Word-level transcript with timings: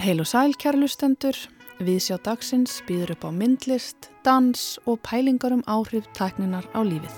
Heil 0.00 0.22
og 0.22 0.28
sæl 0.30 0.54
kærlustendur, 0.56 1.36
viðsjá 1.84 2.16
dagsins 2.24 2.78
býður 2.88 3.10
upp 3.12 3.26
á 3.28 3.30
myndlist, 3.36 4.08
dans 4.24 4.78
og 4.88 5.02
pælingar 5.04 5.52
um 5.52 5.60
áhrif 5.68 6.08
tækninar 6.16 6.64
á 6.72 6.80
lífið. 6.80 7.12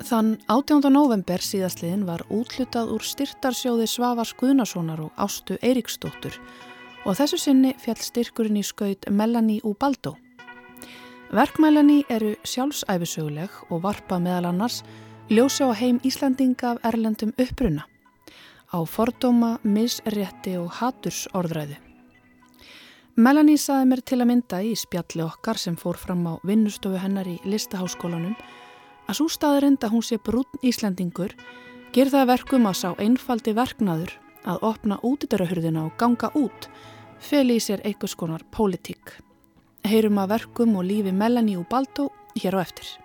Þann 0.00 0.30
18. 0.48 0.88
november 0.88 1.44
síðastliðin 1.44 2.06
var 2.08 2.24
útlutað 2.32 2.88
úr 2.94 3.04
styrtarsjóði 3.04 3.84
Svavars 3.92 4.32
Guðnasonar 4.40 5.04
og 5.04 5.12
Ástu 5.20 5.60
Eiríksdóttur 5.60 6.40
og 7.04 7.20
þessu 7.20 7.36
sinni 7.36 7.74
fjall 7.84 8.00
styrkurinn 8.00 8.62
í 8.62 8.64
skaut 8.64 9.04
Melanie 9.12 9.60
Ubaldo. 9.60 10.16
Verkmælani 11.36 12.00
eru 12.08 12.32
sjálfsæfisöguleg 12.48 13.52
og 13.68 13.84
varpa 13.84 14.16
meðal 14.16 14.54
annars 14.54 14.80
ljósa 15.30 15.70
á 15.70 15.78
heim 15.78 16.00
Íslandinga 16.02 16.72
af 16.74 16.84
erlendum 16.90 17.30
uppruna 17.38 17.84
á 18.74 18.78
fordóma, 18.86 19.58
misrétti 19.62 20.56
og 20.58 20.70
hatursorðræðu. 20.74 21.76
Melanie 23.14 23.58
saði 23.58 23.86
mér 23.90 24.02
til 24.02 24.18
að 24.22 24.28
mynda 24.30 24.58
í 24.62 24.72
spjalli 24.78 25.22
okkar 25.22 25.58
sem 25.58 25.76
fór 25.78 25.98
fram 25.98 26.24
á 26.26 26.34
vinnustofu 26.46 26.98
hennar 26.98 27.28
í 27.30 27.36
listaháskólanum 27.44 28.34
að 29.06 29.18
svo 29.18 29.26
staðurind 29.30 29.82
að 29.86 29.94
hún 29.94 30.06
sé 30.06 30.18
brún 30.18 30.66
Íslandingur 30.66 31.34
ger 31.94 32.10
það 32.10 32.30
verkum 32.32 32.66
að 32.66 32.80
sá 32.82 32.88
einfaldi 32.98 33.54
verknaður 33.54 34.14
að 34.50 34.64
opna 34.66 34.98
útidarahurðina 35.06 35.84
og 35.86 35.94
ganga 35.98 36.30
út 36.38 36.70
fel 37.20 37.50
í 37.50 37.60
sér 37.62 37.82
einhvers 37.84 38.16
konar 38.18 38.42
pólitík. 38.50 39.18
Heyrum 39.86 40.18
að 40.22 40.34
verkum 40.34 40.74
og 40.74 40.86
lífi 40.90 41.14
Melanie 41.14 41.58
og 41.58 41.68
Baldo 41.70 42.08
hér 42.34 42.58
á 42.58 42.62
eftir. 42.62 42.99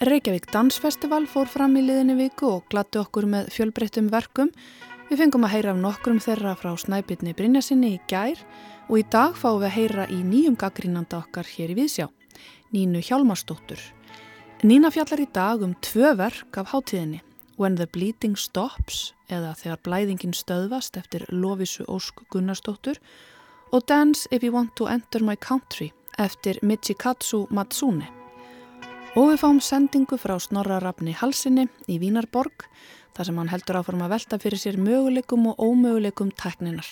Reykjavík 0.00 0.46
Dansfestival 0.48 1.26
fór 1.28 1.44
fram 1.44 1.74
í 1.76 1.82
liðinni 1.84 2.14
viku 2.16 2.46
og 2.48 2.62
glattu 2.72 3.02
okkur 3.02 3.26
með 3.28 3.50
fjölbreyttum 3.52 4.06
verkum. 4.08 4.48
Við 5.10 5.18
fengum 5.20 5.42
að 5.44 5.50
heyra 5.52 5.74
af 5.74 5.80
nokkrum 5.82 6.20
þeirra 6.24 6.54
frá 6.56 6.70
Snæbyrni 6.80 7.34
Brynjasinni 7.36 7.90
í 7.98 7.98
gær 8.08 8.38
og 8.86 8.94
í 8.96 9.02
dag 9.12 9.34
fáum 9.36 9.58
við 9.60 9.66
að 9.68 9.74
heyra 9.74 10.06
í 10.08 10.22
nýjum 10.24 10.54
gaggrínanda 10.56 11.18
okkar 11.18 11.44
hér 11.44 11.74
í 11.74 11.76
Vísjá, 11.76 12.06
Nínu 12.72 13.02
Hjálmarsdóttur. 13.04 13.82
Nína 14.64 14.88
fjallar 14.88 15.20
í 15.20 15.26
dag 15.34 15.64
um 15.66 15.74
tvö 15.84 16.14
verk 16.16 16.56
af 16.62 16.72
hátíðinni, 16.72 17.20
When 17.60 17.76
the 17.76 17.84
Bleeding 17.84 18.38
Stops 18.40 19.10
eða 19.28 19.52
Þegar 19.52 19.82
blæðingin 19.84 20.32
stöðvast 20.32 20.96
eftir 20.96 21.26
Lovisu 21.28 21.84
Ósk 21.84 22.24
Gunnarsdóttur 22.32 22.96
og 23.68 23.84
Dance 23.84 24.24
If 24.32 24.48
You 24.48 24.56
Want 24.56 24.72
to 24.80 24.88
Enter 24.88 25.20
My 25.20 25.36
Country 25.36 25.90
eftir 26.16 26.56
Michikatsu 26.64 27.44
Matsune. 27.52 28.19
Og 29.18 29.32
við 29.32 29.40
fáum 29.42 29.56
sendingu 29.58 30.14
frá 30.22 30.36
Snorrarafni 30.38 31.10
Halsinni 31.18 31.64
í 31.90 31.96
Vínarborg 31.98 32.68
þar 33.16 33.26
sem 33.26 33.40
hann 33.40 33.50
heldur 33.50 33.80
áfram 33.80 34.04
að 34.06 34.12
velta 34.14 34.38
fyrir 34.38 34.62
sér 34.62 34.78
möguleikum 34.78 35.48
og 35.50 35.58
ómöguleikum 35.58 36.30
tekninar. 36.38 36.86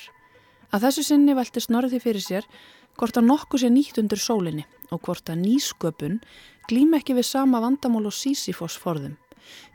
Að 0.74 0.88
þessu 0.88 1.04
sinni 1.06 1.36
velti 1.38 1.62
Snorri 1.62 2.02
fyrir 2.02 2.24
sér 2.24 2.50
hvort 2.98 3.20
að 3.20 3.28
nokkuð 3.30 3.62
sé 3.62 3.70
nýtt 3.70 4.02
undir 4.02 4.18
sólinni 4.18 4.66
og 4.90 5.04
hvort 5.06 5.30
að 5.30 5.44
nýsköpun 5.44 6.18
glým 6.66 6.98
ekki 6.98 7.14
við 7.14 7.30
sama 7.30 7.62
vandamál 7.62 8.10
og 8.10 8.18
sísifos 8.18 8.74
forðum. 8.82 9.14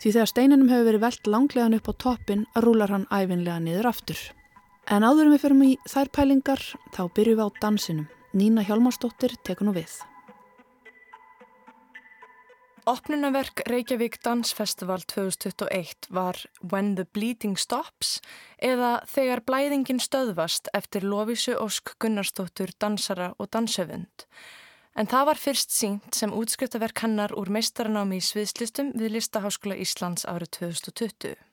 Því 0.03 0.11
þegar 0.11 0.35
steinunum 0.35 0.69
hefur 0.73 0.91
verið 0.91 1.07
velt 1.07 1.31
langlegan 1.31 1.79
upp 1.79 1.87
á 1.87 1.93
toppin 1.95 2.47
rúlar 2.59 2.91
hann 2.91 3.07
æfinlega 3.07 3.61
niður 3.63 3.93
aftur. 3.95 4.19
En 4.91 5.07
áðurum 5.07 5.31
við 5.37 5.45
förum 5.47 5.63
í 5.63 5.75
þær 5.87 6.11
pælingar 6.11 6.71
þá 6.91 7.05
byrjum 7.07 7.39
við 7.39 7.45
á 7.47 7.49
dansinum. 7.63 8.09
Nína 8.35 8.67
Hjálmarsdóttir 8.67 9.39
tekur 9.47 9.71
nú 9.71 9.79
við. 9.79 10.03
Opnunaverk 12.83 13.61
Reykjavík 13.69 14.17
Dansfestival 14.25 15.05
2021 15.07 16.09
var 16.09 16.35
When 16.71 16.95
the 16.95 17.05
Bleeding 17.05 17.55
Stops 17.57 18.17
eða 18.59 18.97
Þegar 19.07 19.39
blæðingin 19.47 20.01
stöðvast 20.03 20.67
eftir 20.75 21.07
Lóvísu 21.07 21.55
Ósk 21.63 21.93
Gunnarsdóttur 22.03 22.75
dansara 22.83 23.29
og 23.39 23.47
dansöfund. 23.55 24.27
En 24.99 25.07
það 25.07 25.29
var 25.31 25.39
fyrst 25.45 25.71
sínt 25.71 26.11
sem 26.19 26.35
útskriftaverk 26.35 27.05
hannar 27.05 27.31
úr 27.39 27.47
meistaranámi 27.55 28.19
í 28.19 28.27
sviðslistum 28.27 28.91
við 28.99 29.15
Listaháskóla 29.15 29.79
Íslands 29.79 30.27
árið 30.27 30.51
2020. 30.59 31.52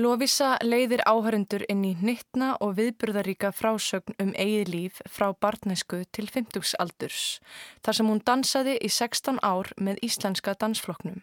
Lovisa 0.00 0.54
leiðir 0.64 1.02
áhörundur 1.04 1.66
inn 1.68 1.82
í 1.84 1.90
nittna 2.00 2.54
og 2.64 2.78
viðburðaríka 2.78 3.50
frásögn 3.52 4.14
um 4.22 4.30
eigið 4.40 4.70
líf 4.72 5.00
frá 5.04 5.26
barnesku 5.36 5.98
til 6.16 6.30
50 6.32 6.78
aldurs, 6.80 7.42
þar 7.84 7.98
sem 7.98 8.08
hún 8.08 8.22
dansaði 8.24 8.78
í 8.80 8.88
16 8.88 9.42
ár 9.44 9.68
með 9.76 10.00
íslenska 10.08 10.54
dansfloknum. 10.56 11.20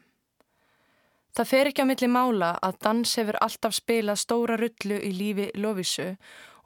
Það 1.34 1.50
fer 1.50 1.72
ekki 1.72 1.82
á 1.82 1.90
milli 1.90 2.12
mála 2.14 2.52
að 2.62 2.78
dans 2.86 3.16
hefur 3.18 3.42
alltaf 3.42 3.74
spilað 3.74 4.22
stóra 4.22 4.60
rullu 4.62 5.02
í 5.02 5.12
lífi 5.18 5.50
Lovisu 5.58 6.12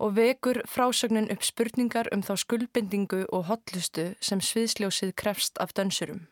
og 0.04 0.18
vekur 0.20 0.60
frásögnin 0.68 1.32
upp 1.32 1.48
spurningar 1.48 2.12
um 2.12 2.20
þá 2.20 2.36
skuldbindingu 2.44 3.24
og 3.32 3.48
hotlustu 3.48 4.12
sem 4.20 4.44
sviðsljósið 4.44 5.16
krefst 5.16 5.56
af 5.64 5.72
dansurum. 5.72 6.26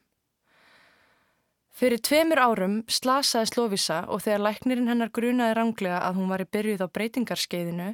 Fyrir 1.72 2.02
tveimur 2.04 2.40
árum 2.44 2.74
slasaði 2.92 3.48
Slovisa 3.48 4.02
og 4.12 4.26
þegar 4.26 4.44
læknirinn 4.46 4.92
hennar 4.92 5.12
grunaði 5.16 5.56
ranglega 5.56 6.02
að 6.04 6.18
hún 6.20 6.30
var 6.34 6.44
í 6.44 6.50
byrjuð 6.52 6.84
á 6.84 6.88
breytingarskeiðinu 6.98 7.88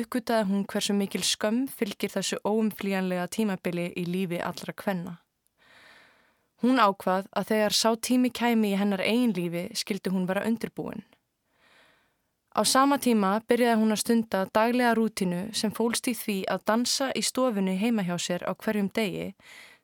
uppgutaði 0.00 0.48
hún 0.50 0.66
hversu 0.68 0.96
mikil 0.96 1.24
skömm 1.24 1.64
fylgir 1.72 2.12
þessu 2.12 2.38
óumflíjanlega 2.44 3.26
tímabili 3.32 3.88
í 3.96 4.04
lífi 4.04 4.42
allra 4.44 4.76
kvenna. 4.76 5.16
Hún 6.60 6.78
ákvað 6.80 7.26
að 7.32 7.48
þegar 7.50 7.76
sá 7.76 7.90
tími 7.96 8.30
kæmi 8.30 8.74
í 8.74 8.78
hennar 8.80 9.02
eigin 9.04 9.34
lífi 9.36 9.66
skildi 9.76 10.12
hún 10.12 10.28
vera 10.28 10.44
undirbúin. 10.48 11.02
Á 12.54 12.62
sama 12.62 13.00
tíma 13.02 13.40
byrjaði 13.48 13.80
hún 13.80 13.92
að 13.96 14.02
stunda 14.04 14.46
daglega 14.54 14.94
rútinu 14.94 15.48
sem 15.58 15.72
fólst 15.74 16.06
í 16.06 16.14
því 16.14 16.36
að 16.52 16.66
dansa 16.70 17.08
í 17.18 17.22
stofunni 17.24 17.74
heima 17.80 18.04
hjá 18.06 18.14
sér 18.20 18.44
á 18.46 18.52
hverjum 18.54 18.92
degi 18.94 19.32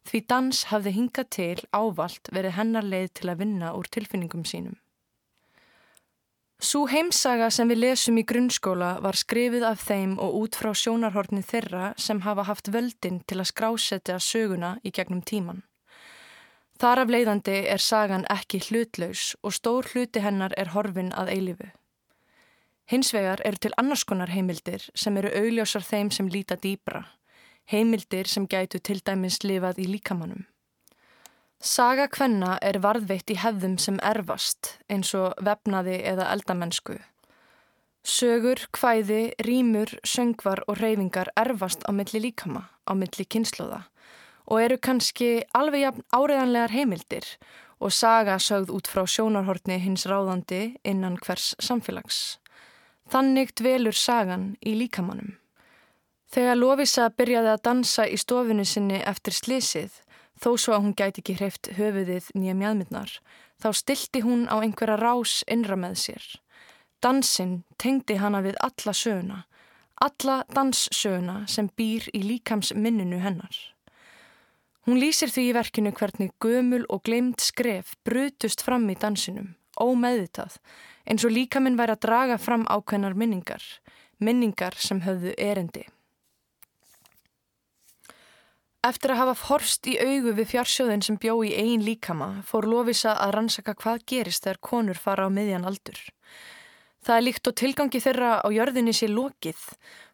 Því 0.09 0.21
dans 0.33 0.63
hafði 0.71 0.93
hingað 0.97 1.29
til 1.37 1.59
ávalt 1.77 2.31
verið 2.33 2.57
hennar 2.57 2.87
leið 2.87 3.11
til 3.21 3.33
að 3.33 3.43
vinna 3.45 3.75
úr 3.77 3.89
tilfinningum 3.93 4.47
sínum. 4.49 4.79
Sú 6.61 6.85
heimsaga 6.93 7.49
sem 7.49 7.71
við 7.73 7.79
lesum 7.87 8.19
í 8.21 8.25
grunnskóla 8.29 8.99
var 9.01 9.17
skrifið 9.17 9.65
af 9.65 9.81
þeim 9.81 10.19
og 10.21 10.35
út 10.43 10.59
frá 10.61 10.75
sjónarhornin 10.77 11.47
þeirra 11.47 11.95
sem 11.97 12.21
hafa 12.27 12.45
haft 12.51 12.69
völdin 12.69 13.23
til 13.25 13.39
að 13.41 13.49
skrásetja 13.49 14.19
söguna 14.21 14.75
í 14.85 14.93
gegnum 14.93 15.23
tíman. 15.25 15.63
Þar 16.81 17.05
af 17.05 17.13
leiðandi 17.13 17.57
er 17.69 17.81
sagan 17.81 18.27
ekki 18.33 18.61
hlutlaus 18.67 19.35
og 19.43 19.57
stór 19.57 19.89
hluti 19.93 20.21
hennar 20.21 20.53
er 20.57 20.73
horfin 20.75 21.13
að 21.17 21.33
eilifu. 21.33 21.71
Hins 22.93 23.15
vegar 23.15 23.41
eru 23.45 23.57
til 23.57 23.77
annars 23.81 24.05
konar 24.05 24.33
heimildir 24.33 24.85
sem 24.95 25.17
eru 25.17 25.33
augljósar 25.41 25.85
þeim 25.85 26.13
sem 26.13 26.29
líta 26.29 26.61
dýbra 26.61 27.07
heimildir 27.71 28.29
sem 28.29 28.47
gætu 28.47 28.79
til 28.79 29.01
dæmis 29.07 29.41
lifað 29.45 29.79
í 29.83 29.87
líkamannum. 29.91 30.47
Saga 31.61 32.07
kvenna 32.09 32.57
er 32.65 32.81
varðveitt 32.81 33.31
í 33.31 33.37
hefðum 33.37 33.77
sem 33.79 33.99
erfast 34.01 34.79
eins 34.89 35.13
og 35.15 35.35
vefnaði 35.45 35.99
eða 36.09 36.31
eldamennsku. 36.33 36.97
Sögur, 38.01 38.63
hvæði, 38.73 39.35
rýmur, 39.45 39.93
söngvar 40.09 40.63
og 40.67 40.81
reyfingar 40.81 41.29
erfast 41.37 41.85
á 41.85 41.93
milli 41.93 42.23
líkama, 42.25 42.65
á 42.89 42.93
milli 42.97 43.29
kynnslóða 43.29 43.85
og 44.51 44.63
eru 44.65 44.79
kannski 44.83 45.45
alveg 45.55 45.85
jafn 45.85 46.07
áreðanlegar 46.17 46.73
heimildir 46.75 47.27
og 47.81 47.93
saga 47.95 48.39
sögð 48.43 48.73
út 48.77 48.89
frá 48.91 49.05
sjónarhortni 49.09 49.79
hins 49.81 50.07
ráðandi 50.11 50.63
innan 50.85 51.21
hvers 51.23 51.53
samfélags. 51.63 52.39
Þannig 53.11 53.55
dvelur 53.61 53.97
sagan 53.97 54.55
í 54.65 54.75
líkamannum. 54.81 55.40
Þegar 56.31 56.61
Lovisa 56.61 57.09
byrjaði 57.11 57.51
að 57.51 57.63
dansa 57.67 58.05
í 58.07 58.15
stofinu 58.21 58.63
sinni 58.63 59.01
eftir 59.03 59.35
slísið, 59.35 59.97
þó 60.39 60.53
svo 60.55 60.77
að 60.77 60.85
hún 60.85 60.95
gæti 60.95 61.25
ekki 61.25 61.35
hreift 61.41 61.71
höfuðið 61.75 62.29
nýja 62.39 62.55
mjadmyndnar, 62.55 63.17
þá 63.59 63.69
stilti 63.75 64.23
hún 64.23 64.47
á 64.47 64.63
einhverja 64.63 65.01
rás 65.01 65.41
innra 65.51 65.75
með 65.75 65.99
sér. 66.05 66.29
Dansinn 67.03 67.65
tengdi 67.83 68.21
hana 68.23 68.45
við 68.47 68.61
alla 68.63 68.95
söguna, 68.95 69.41
alla 69.99 70.39
danssöguna 70.55 71.43
sem 71.51 71.67
býr 71.75 72.07
í 72.15 72.23
líkams 72.23 72.73
minninu 72.79 73.19
hennar. 73.27 73.59
Hún 74.87 75.03
lýsir 75.03 75.35
því 75.35 75.51
í 75.51 75.55
verkinu 75.59 75.91
hvernig 75.93 76.33
gömul 76.39 76.85
og 76.89 77.03
glemt 77.11 77.43
skref 77.43 77.97
brutust 78.07 78.63
fram 78.63 78.87
í 78.87 78.95
dansinum, 78.95 79.57
ómeðvitað, 79.83 80.61
eins 81.11 81.27
og 81.27 81.35
líkaminn 81.35 81.77
væri 81.81 81.99
að 81.99 82.05
draga 82.07 82.39
fram 82.39 82.71
ákveðnar 82.71 83.19
minningar, 83.19 83.65
minningar 84.23 84.79
sem 84.79 85.03
höfðu 85.03 85.35
erendi. 85.37 85.91
Eftir 88.81 89.13
að 89.13 89.19
hafa 89.21 89.49
horst 89.51 89.85
í 89.93 89.99
augu 90.01 90.33
við 90.39 90.47
fjársjóðin 90.55 91.03
sem 91.05 91.19
bjó 91.21 91.35
í 91.45 91.51
eigin 91.53 91.83
líkama 91.85 92.29
fór 92.49 92.65
Lovisa 92.65 93.13
að 93.13 93.35
rannsaka 93.37 93.75
hvað 93.77 94.07
gerist 94.09 94.47
þegar 94.47 94.61
konur 94.65 94.97
fara 94.97 95.27
á 95.29 95.31
miðjan 95.31 95.67
aldur. 95.69 96.01
Það 97.05 97.17
er 97.17 97.27
líkt 97.27 97.51
og 97.51 97.57
tilgangi 97.61 98.01
þeirra 98.01 98.31
á 98.41 98.49
jörðinni 98.49 98.95
sé 98.97 99.11
lokið. 99.13 99.61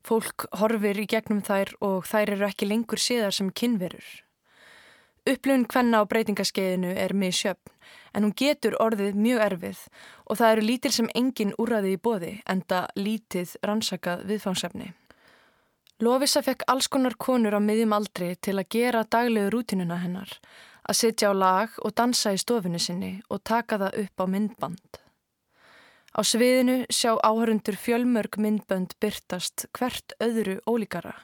Fólk 0.03 0.49
horfir 0.59 0.99
í 0.99 1.07
gegnum 1.07 1.45
þær 1.47 1.73
og 1.79 2.11
þær 2.11 2.35
eru 2.35 2.49
ekki 2.49 2.67
lengur 2.67 3.03
séðar 3.03 3.39
sem 3.39 3.55
kynverur. 3.55 4.11
Upplifun 5.27 5.71
hvenna 5.71 6.03
á 6.03 6.11
breytingaskeiðinu 6.11 6.91
er 6.99 7.15
misjöfn 7.15 7.71
en 8.19 8.27
hún 8.27 8.35
getur 8.35 8.75
orðið 8.83 9.15
mjög 9.15 9.43
erfið 9.47 9.81
og 10.27 10.43
það 10.43 10.53
eru 10.57 10.69
lítil 10.73 10.97
sem 10.99 11.15
engin 11.15 11.55
úrraði 11.55 11.95
í 11.95 12.03
bóði 12.03 12.37
enda 12.51 12.87
lítið 12.99 13.59
rannsakað 13.63 14.27
viðfangsefni. 14.27 14.95
Lovisa 16.05 16.43
fekk 16.45 16.67
alls 16.69 16.91
konar 16.93 17.15
konur 17.17 17.57
á 17.57 17.61
miðjum 17.61 17.95
aldri 17.97 18.35
til 18.37 18.59
að 18.61 18.69
gera 18.75 19.05
daglegu 19.05 19.53
rútinuna 19.55 19.97
hennar, 20.03 20.29
að 20.85 20.99
sitja 21.01 21.31
á 21.31 21.35
lag 21.35 21.79
og 21.83 21.95
dansa 21.97 22.35
í 22.37 22.41
stofinu 22.41 22.81
sinni 22.81 23.15
og 23.31 23.45
taka 23.45 23.79
það 23.81 24.01
upp 24.03 24.21
á 24.21 24.27
myndband. 24.35 25.01
Á 26.17 26.21
sviðinu 26.25 26.83
sjá 26.93 27.17
áhörundur 27.17 27.77
fjölmörg 27.81 28.37
myndbönd 28.41 28.93
byrtast 29.01 29.69
hvert 29.77 30.13
öðru 30.21 30.61
ólíkara 30.69 31.17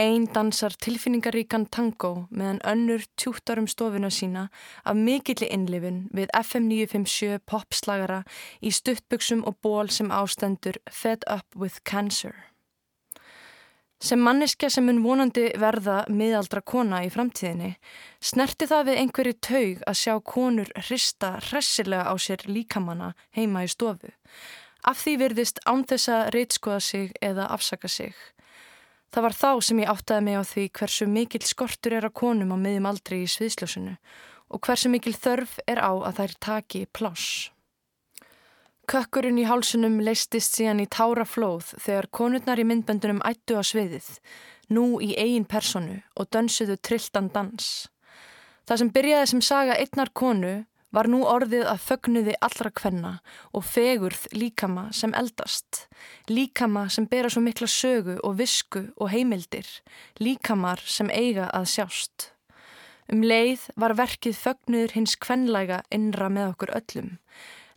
Einn 0.00 0.28
dansar 0.32 0.72
tilfinningaríkan 0.80 1.66
tango 1.68 2.12
meðan 2.30 2.60
önnur 2.72 3.02
tjúttar 3.20 3.58
um 3.60 3.66
stofuna 3.68 4.08
sína 4.08 4.46
af 4.84 4.96
mikilli 4.96 5.50
innlifin 5.52 6.04
við 6.16 6.30
FM 6.38 6.70
957 6.70 7.42
popslagara 7.50 8.22
í 8.62 8.72
stuttbuksum 8.72 9.42
og 9.44 9.58
ból 9.60 9.90
sem 9.90 10.14
ástendur 10.14 10.78
Fed 10.88 11.26
Up 11.26 11.44
with 11.56 11.82
Cancer. 11.84 12.49
Sem 14.00 14.20
manneskja 14.24 14.70
sem 14.72 14.86
mun 14.88 15.02
vonandi 15.04 15.50
verða 15.60 16.06
miðaldra 16.08 16.62
kona 16.64 17.02
í 17.04 17.10
framtíðinni 17.12 17.74
snerti 18.24 18.64
það 18.70 18.86
við 18.88 19.00
einhverju 19.02 19.34
taug 19.44 19.82
að 19.90 19.98
sjá 20.00 20.14
konur 20.24 20.70
hrista 20.86 21.34
hressilega 21.50 22.08
á 22.08 22.14
sér 22.16 22.46
líkamanna 22.48 23.10
heima 23.36 23.66
í 23.66 23.68
stofu. 23.68 24.08
Af 24.88 25.02
því 25.04 25.16
virðist 25.20 25.60
án 25.68 25.84
þess 25.84 26.08
að 26.16 26.30
reitskoða 26.38 26.80
sig 26.80 27.12
eða 27.20 27.50
afsaka 27.52 27.92
sig. 27.92 28.16
Það 29.12 29.26
var 29.26 29.36
þá 29.36 29.50
sem 29.68 29.84
ég 29.84 29.92
áttaði 29.92 30.24
mig 30.24 30.40
á 30.40 30.44
því 30.48 30.66
hversu 30.80 31.06
mikil 31.10 31.44
skortur 31.44 31.98
er 31.98 32.08
á 32.08 32.10
konum 32.10 32.54
á 32.54 32.58
miðjum 32.62 32.88
aldri 32.88 33.20
í 33.26 33.28
sviðsljósunu 33.28 33.96
og 34.48 34.64
hversu 34.64 34.88
mikil 34.88 35.12
þörf 35.12 35.58
er 35.68 35.76
á 35.76 35.92
að 35.92 36.22
þær 36.22 36.36
taki 36.40 36.86
pláss. 36.88 37.50
Kökkurinn 38.90 39.36
í 39.38 39.44
hálsunum 39.46 40.00
leistist 40.02 40.56
síðan 40.56 40.80
í 40.82 40.86
tára 40.90 41.22
flóð 41.22 41.68
þegar 41.78 42.08
konurnar 42.10 42.58
í 42.58 42.64
myndböndunum 42.66 43.20
ættu 43.22 43.54
á 43.54 43.62
sviðið, 43.62 44.08
nú 44.74 44.98
í 44.98 45.12
eigin 45.14 45.46
personu 45.46 46.00
og 46.18 46.26
dönsuðu 46.34 46.74
trilltan 46.82 47.28
dans. 47.30 47.86
Það 48.66 48.80
sem 48.82 48.90
byrjaði 48.96 49.28
sem 49.30 49.44
saga 49.46 49.76
einnar 49.78 50.10
konu 50.10 50.50
var 50.90 51.06
nú 51.06 51.20
orðið 51.22 51.68
að 51.70 51.84
fögnuði 51.84 52.34
allra 52.42 52.72
kvenna 52.80 53.12
og 53.54 53.68
fegurð 53.68 54.26
líkama 54.34 54.88
sem 54.90 55.14
eldast, 55.14 55.84
líkama 56.26 56.88
sem 56.90 57.06
bera 57.06 57.30
svo 57.30 57.44
mikla 57.46 57.70
sögu 57.70 58.18
og 58.26 58.40
visku 58.42 58.88
og 58.96 59.14
heimildir, 59.14 59.70
líkamar 60.18 60.82
sem 60.82 61.14
eiga 61.14 61.46
að 61.54 61.70
sjást. 61.76 62.32
Um 63.06 63.22
leið 63.22 63.70
var 63.78 63.94
verkið 63.94 64.34
fögnuður 64.34 64.98
hins 64.98 65.14
kvenlæga 65.14 65.84
innra 65.94 66.26
með 66.26 66.56
okkur 66.56 66.74
öllum, 66.82 67.14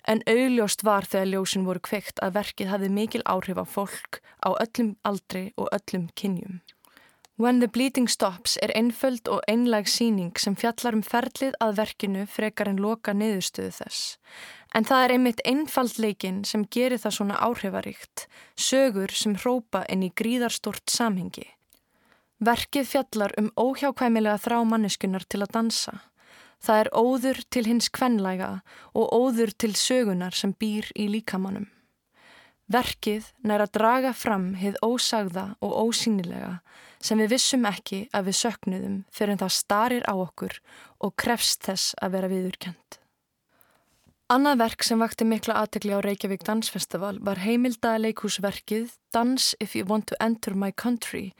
en 0.07 0.21
augljóst 0.27 0.83
var 0.83 1.07
þegar 1.07 1.31
ljósin 1.31 1.65
voru 1.67 1.81
kveikt 1.83 2.19
að 2.23 2.37
verkið 2.39 2.71
hafði 2.73 2.91
mikil 2.99 3.23
áhrif 3.25 3.59
á 3.59 3.65
fólk 3.65 4.21
á 4.43 4.49
öllum 4.53 4.95
aldri 5.07 5.51
og 5.57 5.71
öllum 5.71 6.09
kynjum. 6.15 6.61
When 7.35 7.59
the 7.59 7.67
Bleeding 7.67 8.07
Stops 8.07 8.59
er 8.61 8.69
einföld 8.77 9.25
og 9.27 9.41
einlæg 9.49 9.87
síning 9.89 10.37
sem 10.37 10.53
fjallar 10.53 10.93
um 10.93 11.01
ferlið 11.01 11.55
að 11.65 11.79
verkinu 11.79 12.27
frekar 12.29 12.69
en 12.69 12.77
loka 12.77 13.15
niðurstöðu 13.17 13.71
þess. 13.73 14.19
En 14.77 14.85
það 14.85 15.05
er 15.05 15.13
einmitt 15.15 15.41
einfald 15.49 15.97
leikin 15.97 16.43
sem 16.45 16.67
gerir 16.69 17.01
það 17.01 17.15
svona 17.17 17.39
áhrifaríkt, 17.41 18.27
sögur 18.53 19.09
sem 19.17 19.33
hrópa 19.33 19.81
inn 19.89 20.05
í 20.05 20.11
gríðarstort 20.13 20.85
samhengi. 20.93 21.47
Verkið 22.37 22.89
fjallar 22.91 23.33
um 23.41 23.49
óhjákvæmilega 23.57 24.37
þrá 24.45 24.59
manneskunar 24.69 25.25
til 25.25 25.41
að 25.41 25.53
dansa. 25.57 25.97
Það 26.63 26.79
er 26.79 26.89
óður 26.95 27.39
til 27.51 27.65
hins 27.67 27.89
kvenlæga 27.91 28.49
og 28.95 29.11
óður 29.11 29.51
til 29.59 29.73
sögunar 29.75 30.35
sem 30.37 30.53
býr 30.55 30.87
í 30.95 31.09
líkamannum. 31.11 31.67
Verkið 32.71 33.27
nær 33.43 33.65
að 33.65 33.73
draga 33.75 34.13
fram 34.15 34.53
hið 34.55 34.79
ósagða 34.85 35.49
og 35.59 35.75
ósýnilega 35.89 36.61
sem 37.03 37.19
við 37.19 37.35
vissum 37.35 37.67
ekki 37.67 38.05
að 38.15 38.29
við 38.29 38.39
söknuðum 38.39 38.97
fyrir 39.11 39.35
en 39.35 39.43
það 39.43 39.55
starir 39.59 40.07
á 40.07 40.15
okkur 40.15 40.59
og 41.03 41.15
krefst 41.19 41.67
þess 41.67 41.97
að 41.99 42.15
vera 42.15 42.31
viðurkjönd. 42.31 43.02
Annað 44.31 44.61
verk 44.61 44.85
sem 44.87 45.01
vakti 45.03 45.25
mikla 45.27 45.57
aðtekli 45.59 45.91
á 45.91 45.99
Reykjavík 45.99 46.45
Dansfestival 46.47 47.17
var 47.27 47.41
heimildaða 47.43 47.99
leikúsverkið 48.05 48.93
Dance 49.11 49.51
if 49.59 49.75
you 49.75 49.83
want 49.83 50.07
to 50.07 50.15
enter 50.23 50.55
my 50.55 50.71
country 50.71 51.33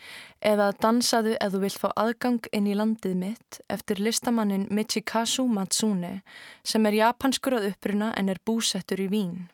eða 0.44 0.74
Dansaðu 0.84 1.38
eða 1.38 1.54
þú 1.56 1.62
vilt 1.64 1.80
fá 1.80 1.88
aðgang 1.96 2.52
inn 2.52 2.68
í 2.68 2.76
landið 2.76 3.16
mitt 3.24 3.62
eftir 3.72 4.04
listamannin 4.04 4.68
Michikazu 4.68 5.48
Matsune 5.48 6.18
sem 6.68 6.84
er 6.92 7.00
japanskur 7.00 7.56
að 7.56 7.72
uppruna 7.72 8.12
en 8.20 8.28
er 8.28 8.44
búsettur 8.44 9.00
í 9.00 9.08
Vín. 9.08 9.53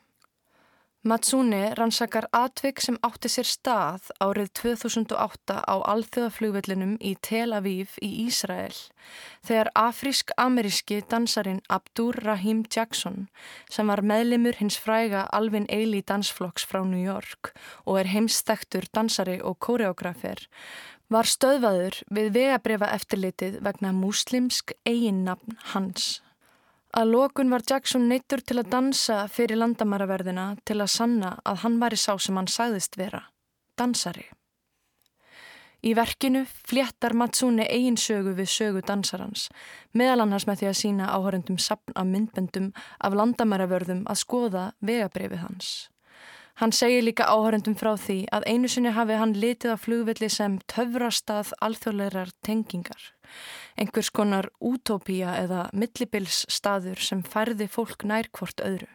Matsune 1.02 1.74
rannsakar 1.78 2.26
atvik 2.36 2.82
sem 2.84 2.98
átti 3.00 3.30
sér 3.32 3.48
stað 3.48 4.10
árið 4.20 4.50
2008 4.58 5.56
á 5.64 5.74
alþjóðaflugvellinum 5.94 6.98
í 7.00 7.14
Tel 7.24 7.54
Aviv 7.56 7.94
í 8.04 8.10
Ísrael 8.26 8.76
þegar 9.40 9.72
afrísk-ameríski 9.80 11.00
dansarin 11.08 11.62
Abdur 11.72 12.20
Rahim 12.20 12.66
Jackson 12.68 13.30
sem 13.72 13.88
var 13.88 14.04
meðlimur 14.04 14.60
hins 14.60 14.76
fræga 14.76 15.24
Alvin 15.32 15.70
Ailey 15.72 16.04
dansflokks 16.04 16.68
frá 16.68 16.84
New 16.84 17.00
York 17.00 17.54
og 17.86 18.02
er 18.02 18.12
heimstektur 18.12 18.84
dansari 18.92 19.40
og 19.40 19.56
koreografer 19.56 20.44
var 21.08 21.24
stöðvaður 21.24 22.02
við 22.12 22.34
vegabrefa 22.36 22.92
eftirlitið 23.00 23.62
vegna 23.64 23.96
muslimsk 23.96 24.76
eiginnafn 24.84 25.56
hans. 25.72 26.18
Að 26.90 27.12
lokun 27.12 27.52
var 27.52 27.62
Jackson 27.62 28.08
neittur 28.10 28.40
til 28.42 28.56
að 28.58 28.72
dansa 28.72 29.20
fyrir 29.30 29.60
landamæraverðina 29.60 30.56
til 30.66 30.80
að 30.82 30.90
sanna 30.90 31.36
að 31.46 31.60
hann 31.62 31.78
var 31.78 31.94
í 31.94 31.98
sá 32.02 32.16
sem 32.18 32.34
hann 32.34 32.50
sagðist 32.50 32.98
vera, 32.98 33.20
dansari. 33.78 34.26
Í 35.86 35.94
verkinu 35.96 36.42
fléttar 36.68 37.14
Matsune 37.16 37.64
eigin 37.70 37.96
sögu 37.96 38.34
við 38.36 38.50
sögu 38.52 38.82
dansarans, 38.84 39.46
meðal 39.94 40.26
annars 40.26 40.48
með 40.50 40.60
því 40.60 40.68
að 40.72 40.76
sína 40.80 41.12
áhörendum 41.14 41.60
sapn 41.62 41.94
af 41.94 42.10
myndbendum 42.10 42.72
af 42.98 43.16
landamæravörðum 43.16 44.02
að 44.10 44.20
skoða 44.24 44.66
vegabrefið 44.84 45.46
hans. 45.46 45.70
Hann 46.60 46.74
segir 46.76 47.00
líka 47.00 47.24
áhörendum 47.24 47.72
frá 47.72 47.94
því 47.96 48.18
að 48.36 48.44
einu 48.52 48.68
sinni 48.68 48.90
hafi 48.92 49.14
hann 49.16 49.30
litið 49.32 49.72
á 49.72 49.76
flugvelli 49.80 50.28
sem 50.28 50.58
töfrastað 50.68 51.54
alþjóðleirar 51.64 52.34
tengingar. 52.44 53.00
Einhvers 53.80 54.10
konar 54.12 54.50
útópía 54.60 55.38
eða 55.40 55.62
millibilsstaður 55.72 57.00
sem 57.00 57.22
færði 57.24 57.64
fólk 57.64 58.04
nærkvort 58.04 58.60
öðru. 58.60 58.90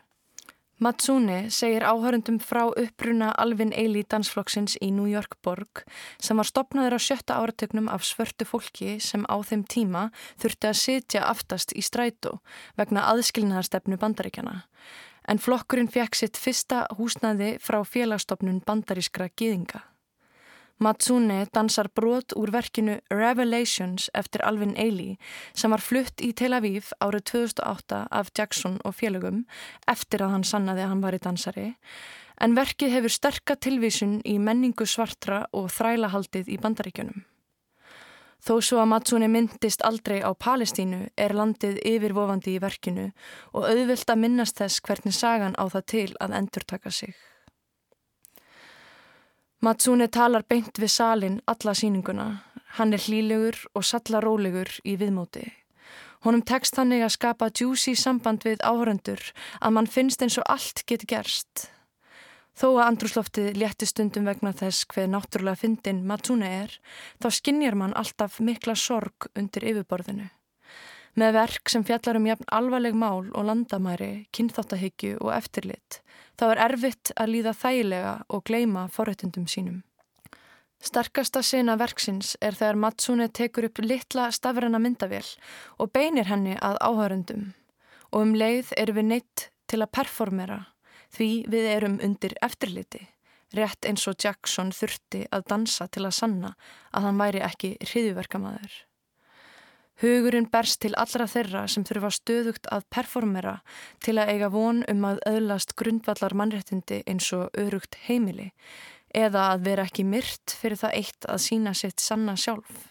Matsune 0.78 1.40
segir 1.50 1.88
áhörendum 1.90 2.38
frá 2.38 2.68
uppruna 2.68 3.32
Alvin 3.34 3.74
Eili 3.74 4.06
dansflokksins 4.06 4.78
í 4.78 4.92
New 4.94 5.10
York 5.10 5.40
borg 5.42 5.86
sem 6.22 6.38
var 6.38 6.46
stopnaður 6.46 6.98
á 6.98 7.06
sjötta 7.08 7.40
áratögnum 7.42 7.90
af 7.90 8.06
svörtu 8.06 8.46
fólki 8.46 9.00
sem 9.02 9.26
á 9.26 9.42
þeim 9.42 9.66
tíma 9.66 10.06
þurfti 10.38 10.70
að 10.70 10.82
sitja 10.84 11.26
aftast 11.32 11.74
í 11.74 11.82
strætó 11.82 12.38
vegna 12.78 13.08
aðskilnaðarstefnu 13.16 13.98
bandaríkjana 13.98 14.60
en 15.28 15.42
flokkurinn 15.42 15.92
fekk 15.92 16.16
sitt 16.16 16.40
fyrsta 16.40 16.86
húsnaði 16.98 17.56
frá 17.64 17.82
félagstofnun 17.88 18.64
bandarískra 18.66 19.30
gýðinga. 19.34 19.82
Matsune 20.78 21.46
dansar 21.56 21.88
brot 21.96 22.34
úr 22.36 22.52
verkinu 22.52 22.98
Revelations 23.12 24.10
eftir 24.14 24.44
Alvin 24.44 24.74
Ailey 24.76 25.16
sem 25.56 25.72
var 25.72 25.80
flutt 25.80 26.20
í 26.20 26.34
Tel 26.36 26.52
Aviv 26.58 26.90
árið 27.00 27.24
2008 27.32 28.02
af 28.12 28.32
Jackson 28.36 28.76
og 28.84 28.98
félagum 28.98 29.46
eftir 29.88 30.26
að 30.26 30.36
hann 30.36 30.44
sannaði 30.44 30.84
að 30.84 30.92
hann 30.92 31.06
var 31.06 31.16
í 31.16 31.22
dansari 31.24 31.70
en 32.44 32.58
verkið 32.60 32.92
hefur 32.98 33.16
sterka 33.16 33.56
tilvísun 33.56 34.20
í 34.28 34.36
menningu 34.36 34.84
svartra 34.84 35.46
og 35.56 35.72
þrælahaldið 35.72 36.52
í 36.52 36.60
bandaríkjunum. 36.60 37.24
Þó 38.46 38.60
svo 38.62 38.78
að 38.78 38.90
Matsuni 38.92 39.28
myndist 39.32 39.82
aldrei 39.88 40.20
á 40.22 40.30
Palestínu 40.38 41.08
er 41.18 41.34
landið 41.34 41.80
yfirvofandi 41.82 42.52
í 42.54 42.62
verkinu 42.62 43.06
og 43.58 43.66
auðvilt 43.66 44.12
að 44.14 44.22
minnast 44.22 44.60
þess 44.62 44.84
hvernig 44.86 45.16
sagan 45.18 45.58
á 45.58 45.66
það 45.66 45.86
til 45.94 46.10
að 46.22 46.36
endurtaka 46.40 46.92
sig. 46.94 47.16
Matsuni 49.66 50.06
talar 50.14 50.46
beint 50.46 50.78
við 50.78 50.94
salin 50.94 51.42
alla 51.50 51.74
síninguna. 51.74 52.28
Hann 52.78 52.94
er 52.94 53.02
hlílegur 53.02 53.58
og 53.74 53.88
sallarólegur 53.88 54.70
í 54.86 54.94
viðmóti. 55.02 55.48
Honum 56.22 56.44
tekst 56.46 56.78
þannig 56.78 57.02
að 57.06 57.16
skapa 57.16 57.50
djúsi 57.50 57.96
samband 57.98 58.46
við 58.46 58.62
áhörendur 58.62 59.22
að 59.58 59.74
mann 59.74 59.90
finnst 59.90 60.22
eins 60.22 60.38
og 60.38 60.46
allt 60.54 60.86
geti 60.86 61.10
gerst. 61.10 61.72
Þó 62.56 62.70
að 62.78 62.86
andrúsloftið 62.86 63.58
létti 63.60 63.88
stundum 63.90 64.30
vegna 64.30 64.54
þess 64.56 64.86
hver 64.94 65.10
náttúrulega 65.12 65.60
fyndin 65.60 66.06
Matsune 66.08 66.48
er, 66.64 66.76
þá 67.20 67.28
skinnjar 67.38 67.76
mann 67.76 67.96
alltaf 68.00 68.40
mikla 68.40 68.78
sorg 68.80 69.28
undir 69.36 69.66
yfirborðinu. 69.74 70.30
Með 71.20 71.34
verk 71.36 71.72
sem 71.72 71.84
fjallar 71.88 72.20
um 72.20 72.28
jafn 72.28 72.48
alvarleg 72.56 72.96
mál 72.96 73.28
og 73.32 73.44
landamæri, 73.48 74.28
kynþáttahyggju 74.36 75.18
og 75.20 75.34
eftirlit, 75.36 76.00
þá 76.40 76.46
er 76.48 76.62
erfitt 76.70 77.12
að 77.16 77.32
líða 77.34 77.54
þægilega 77.60 78.14
og 78.28 78.44
gleima 78.48 78.86
forrættundum 78.92 79.48
sínum. 79.52 79.82
Sterkasta 80.84 81.42
sena 81.44 81.76
verksins 81.80 82.36
er 82.44 82.56
þegar 82.56 82.80
Matsune 82.80 83.28
tekur 83.32 83.68
upp 83.68 83.82
litla 83.84 84.30
stafræna 84.36 84.80
myndavél 84.80 85.28
og 85.80 85.92
beinir 85.96 86.28
henni 86.32 86.56
að 86.60 86.80
áhörundum 86.84 87.52
og 88.12 88.22
um 88.22 88.36
leið 88.36 88.72
erum 88.80 89.00
við 89.00 89.08
neitt 89.12 89.48
til 89.72 89.82
að 89.82 89.92
performera 89.98 90.60
því 91.16 91.30
við 91.52 91.70
erum 91.72 92.00
undir 92.04 92.36
eftirliti, 92.46 93.06
rétt 93.56 93.88
eins 93.88 94.04
og 94.10 94.20
Jackson 94.22 94.74
þurfti 94.76 95.26
að 95.32 95.48
dansa 95.52 95.88
til 95.88 96.06
að 96.06 96.18
sanna 96.20 96.56
að 96.92 97.08
hann 97.08 97.22
væri 97.22 97.46
ekki 97.46 97.76
hriðiverkamaður. 97.84 98.76
Hugurinn 100.04 100.50
berst 100.52 100.82
til 100.84 100.92
allra 101.00 101.24
þeirra 101.32 101.62
sem 101.72 101.86
þurfa 101.88 102.10
stöðugt 102.12 102.68
að 102.68 102.84
performera 102.92 103.54
til 104.04 104.18
að 104.20 104.34
eiga 104.34 104.50
von 104.52 104.82
um 104.92 105.06
að 105.08 105.22
öðlast 105.30 105.72
grundvallar 105.80 106.36
mannréttindi 106.36 107.00
eins 107.08 107.30
og 107.38 107.56
örugt 107.56 107.96
heimili 108.10 108.50
eða 109.16 109.46
að 109.54 109.64
vera 109.70 109.86
ekki 109.88 110.04
myrt 110.04 110.58
fyrir 110.60 110.82
það 110.82 110.98
eitt 111.00 111.30
að 111.32 111.44
sína 111.46 111.72
sitt 111.74 112.04
sanna 112.04 112.36
sjálf. 112.36 112.90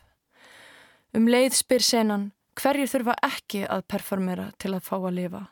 Um 1.13 1.29
leið 1.29 1.59
spyr 1.59 1.85
senan 1.85 2.31
hverju 2.57 2.89
þurfa 2.89 3.19
ekki 3.29 3.67
að 3.69 3.85
performera 3.91 4.49
til 4.57 4.73
að 4.73 4.87
fá 4.89 4.97
að 4.97 5.17
lifa, 5.19 5.43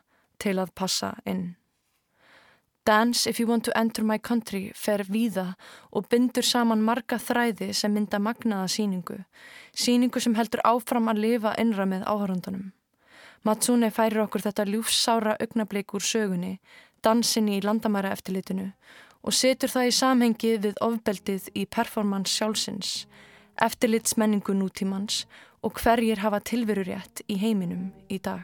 til 0.41 0.57
að 0.57 0.73
passa 0.73 1.13
inn. 1.29 1.53
Dance 2.85 3.29
if 3.29 3.39
you 3.39 3.47
want 3.47 3.63
to 3.63 3.77
enter 3.77 4.03
my 4.03 4.17
country 4.17 4.71
fer 4.75 5.05
víða 5.07 5.53
og 5.95 6.09
bindur 6.11 6.43
saman 6.43 6.81
marga 6.83 7.15
þræði 7.15 7.69
sem 7.71 7.93
mynda 7.95 8.19
magnaða 8.19 8.67
síningu, 8.67 9.21
síningu 9.71 10.19
sem 10.19 10.35
heldur 10.35 10.59
áfram 10.67 11.07
að 11.07 11.21
lifa 11.25 11.53
innra 11.63 11.85
með 11.87 12.03
áhörundunum. 12.03 12.73
Matsune 13.47 13.87
færir 13.91 14.25
okkur 14.25 14.43
þetta 14.43 14.67
ljúfsára 14.67 15.37
augnablík 15.39 15.95
úr 15.95 16.03
sögunni, 16.03 16.57
dansinni 17.03 17.57
í 17.59 17.63
landamæra 17.63 18.11
eftirlitinu 18.17 18.73
og 19.23 19.31
setur 19.31 19.71
það 19.71 19.87
í 19.87 19.95
samhengi 20.01 20.53
við 20.67 20.83
ofbeldið 20.83 21.49
í 21.55 21.65
performance 21.65 22.35
sjálfsins, 22.35 23.05
eftirlitsmenningu 23.63 24.59
nútímans 24.59 25.23
og 25.63 25.79
hverjir 25.79 26.19
hafa 26.19 26.43
tilverurétt 26.43 27.23
í 27.31 27.39
heiminum 27.39 27.91
í 28.11 28.19
dag. 28.19 28.43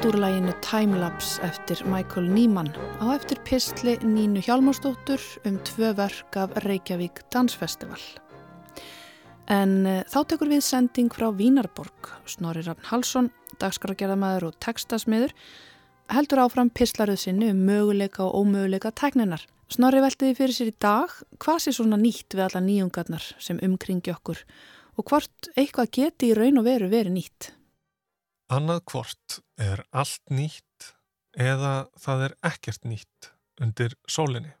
Brot 0.00 0.14
úr 0.14 0.20
læginu 0.20 0.52
Timelapse 0.64 1.42
eftir 1.44 1.82
Michael 1.84 2.30
Nýmann 2.32 2.70
á 3.04 3.12
eftir 3.12 3.36
pistli 3.44 3.98
Nínu 4.00 4.40
Hjálmarsdóttur 4.40 5.20
um 5.44 5.58
tvö 5.60 5.92
verk 5.92 6.36
af 6.36 6.56
Reykjavík 6.64 7.20
Dansfestival. 7.28 8.00
En 9.48 9.84
uh, 9.84 10.00
þá 10.08 10.24
tekur 10.24 10.48
við 10.48 10.62
sending 10.64 11.12
frá 11.12 11.28
Vínarborg. 11.36 12.14
Snorri 12.24 12.62
Rafn 12.64 12.88
Halsson, 12.88 13.28
dagskragerðamæður 13.60 14.48
og 14.48 14.56
textasmiður 14.64 15.36
heldur 16.08 16.46
áfram 16.46 16.72
pislaruð 16.72 17.20
sinni 17.20 17.50
um 17.52 17.60
möguleika 17.68 18.24
og 18.24 18.40
ómöguleika 18.40 18.94
tækninar. 18.96 19.44
Snorri 19.68 20.00
veltiði 20.00 20.38
fyrir 20.38 20.56
sér 20.56 20.72
í 20.72 20.76
dag 20.80 21.12
hvað 21.44 21.66
sé 21.66 21.76
svona 21.76 22.00
nýtt 22.00 22.38
við 22.38 22.46
alla 22.46 22.64
nýjungarnar 22.64 23.34
sem 23.36 23.60
umkringi 23.60 24.16
okkur 24.16 24.40
og 24.96 25.12
hvort 25.12 25.52
eitthvað 25.56 25.92
geti 25.92 26.32
í 26.32 26.40
raun 26.40 26.62
og 26.62 26.70
veru 26.72 26.88
verið 26.88 27.18
nýtt. 27.20 27.52
Annað 28.50 28.80
hvort 28.88 29.42
er 29.60 29.84
allt 29.92 30.32
nýtt 30.32 30.94
eða 31.36 31.90
það 32.00 32.24
er 32.28 32.36
ekkert 32.50 32.86
nýtt 32.88 33.30
undir 33.60 33.94
sólinni. 34.08 34.54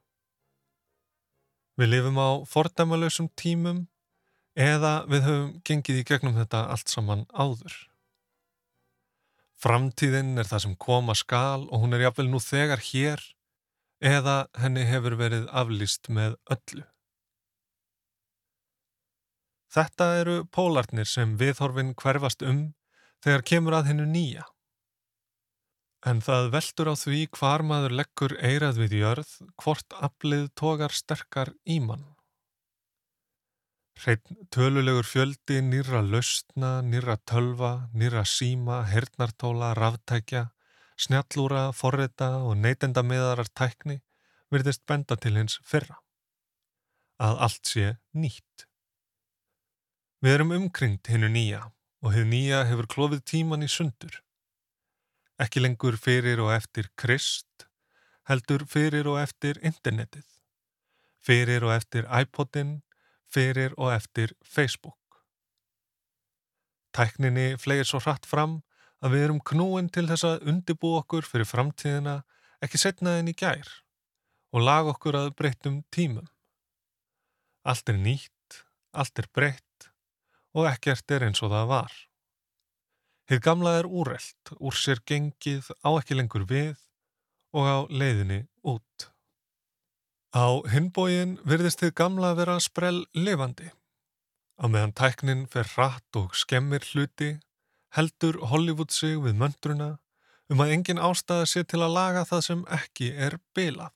Við 1.80 1.94
lifum 1.94 2.18
á 2.20 2.44
fordæmalösum 2.44 3.30
tímum 3.40 3.86
eða 4.58 5.06
við 5.08 5.24
höfum 5.24 5.52
gengið 5.64 6.02
í 6.02 6.06
gegnum 6.10 6.36
þetta 6.36 6.66
allt 6.74 6.92
saman 6.92 7.24
áður. 7.32 7.76
Framtíðin 9.60 10.36
er 10.40 10.48
það 10.48 10.64
sem 10.66 10.76
koma 10.80 11.16
skal 11.16 11.66
og 11.68 11.82
hún 11.82 11.96
er 11.96 12.06
jáfnvel 12.06 12.28
nú 12.32 12.40
þegar 12.40 12.84
hér 12.84 13.24
eða 14.00 14.36
henni 14.60 14.86
hefur 14.88 15.16
verið 15.20 15.48
aflýst 15.52 16.08
með 16.12 16.36
öllu. 16.52 16.84
Þetta 19.70 20.06
eru 20.20 20.36
pólarnir 20.50 21.06
sem 21.06 21.36
viðhorfin 21.38 21.92
hverfast 21.94 22.42
um 22.42 22.72
þegar 23.22 23.44
kemur 23.46 23.76
að 23.78 23.92
hennu 23.92 24.08
nýja. 24.08 24.48
En 26.08 26.22
það 26.24 26.46
veldur 26.54 26.88
á 26.88 26.94
því 26.96 27.18
hvar 27.36 27.62
maður 27.66 27.94
leggur 27.98 28.34
eirað 28.40 28.78
við 28.84 28.94
jörð 29.02 29.32
hvort 29.60 29.96
aflið 30.00 30.46
tógar 30.56 30.94
sterkar 30.96 31.52
ímann. 31.68 32.06
Hreitn 34.00 34.46
tölulegur 34.48 35.04
fjöldi 35.04 35.58
nýra 35.60 36.00
lausna, 36.00 36.78
nýra 36.80 37.18
tölva, 37.28 37.90
nýra 37.92 38.22
síma, 38.24 38.78
hernartóla, 38.88 39.74
ráftækja, 39.76 40.46
snjallúra, 40.96 41.66
forrita 41.76 42.30
og 42.48 42.56
neytendamiðarar 42.62 43.52
tækni 43.52 43.98
virðist 44.50 44.86
benda 44.88 45.18
til 45.20 45.36
hins 45.36 45.58
fyrra. 45.68 46.00
Að 47.20 47.44
allt 47.44 47.74
sé 47.74 47.92
nýtt. 48.16 48.64
Við 50.24 50.38
erum 50.38 50.56
umkringt 50.56 51.12
hinnu 51.12 51.28
nýja 51.28 51.66
og 52.00 52.14
hefur 52.14 52.32
nýja 52.32 52.64
hefur 52.72 52.88
klófið 52.88 53.24
tíman 53.34 53.64
í 53.64 53.68
sundur. 53.68 54.22
Ekki 55.40 55.62
lengur 55.62 55.96
fyrir 55.96 56.40
og 56.44 56.50
eftir 56.52 56.90
Krist, 57.00 57.64
heldur 58.28 58.66
fyrir 58.68 59.08
og 59.08 59.16
eftir 59.22 59.56
internetið, 59.64 60.26
fyrir 61.24 61.64
og 61.64 61.72
eftir 61.78 62.04
iPodin, 62.12 62.80
fyrir 63.24 63.72
og 63.78 63.94
eftir 63.94 64.34
Facebook. 64.44 64.98
Tækninni 66.92 67.54
flegir 67.56 67.88
svo 67.88 68.02
hratt 68.04 68.26
fram 68.26 68.58
að 69.00 69.14
við 69.14 69.24
erum 69.28 69.40
knúin 69.52 69.88
til 69.88 70.08
þess 70.10 70.26
að 70.28 70.44
undibú 70.52 70.92
okkur 70.98 71.24
fyrir 71.24 71.48
framtíðina 71.48 72.18
ekki 72.60 72.82
setna 72.82 73.16
en 73.20 73.30
í 73.30 73.36
gær 73.38 73.68
og 74.52 74.66
laga 74.66 74.92
okkur 74.92 75.16
að 75.22 75.32
breyttum 75.38 75.80
tímum. 75.94 76.26
Allt 77.64 77.88
er 77.92 77.96
nýtt, 77.96 78.60
allt 78.92 79.22
er 79.22 79.30
breytt 79.32 79.90
og 80.52 80.66
ekkert 80.68 81.14
er 81.14 81.28
eins 81.28 81.40
og 81.40 81.54
það 81.54 81.70
var. 81.70 81.92
Hitt 83.30 83.44
gamla 83.46 83.76
er 83.78 83.86
úrreld, 83.86 84.50
úr 84.58 84.74
sér 84.74 84.98
gengið 85.06 85.68
á 85.86 85.94
ekki 85.94 86.16
lengur 86.18 86.42
við 86.50 86.80
og 87.54 87.62
á 87.62 87.78
leiðinni 87.86 88.40
út. 88.66 89.06
Á 90.34 90.58
hinbógin 90.72 91.36
virðist 91.46 91.78
þið 91.78 91.94
gamla 92.02 92.32
vera 92.34 92.58
sprell 92.58 93.04
lifandi. 93.14 93.70
Á 94.58 94.66
meðan 94.66 94.96
tæknin 94.98 95.46
fer 95.46 95.70
hratt 95.76 96.18
og 96.18 96.34
skemmir 96.34 96.82
hluti, 96.90 97.36
heldur 97.94 98.42
Hollywood 98.50 98.90
sig 98.90 99.14
við 99.22 99.38
möndruna 99.38 99.90
um 100.50 100.66
að 100.66 100.74
engin 100.74 100.98
ástæða 100.98 101.46
sé 101.46 101.62
til 101.62 101.84
að 101.86 101.94
laga 102.00 102.26
það 102.26 102.46
sem 102.50 102.68
ekki 102.82 103.14
er 103.14 103.38
bilað. 103.54 103.94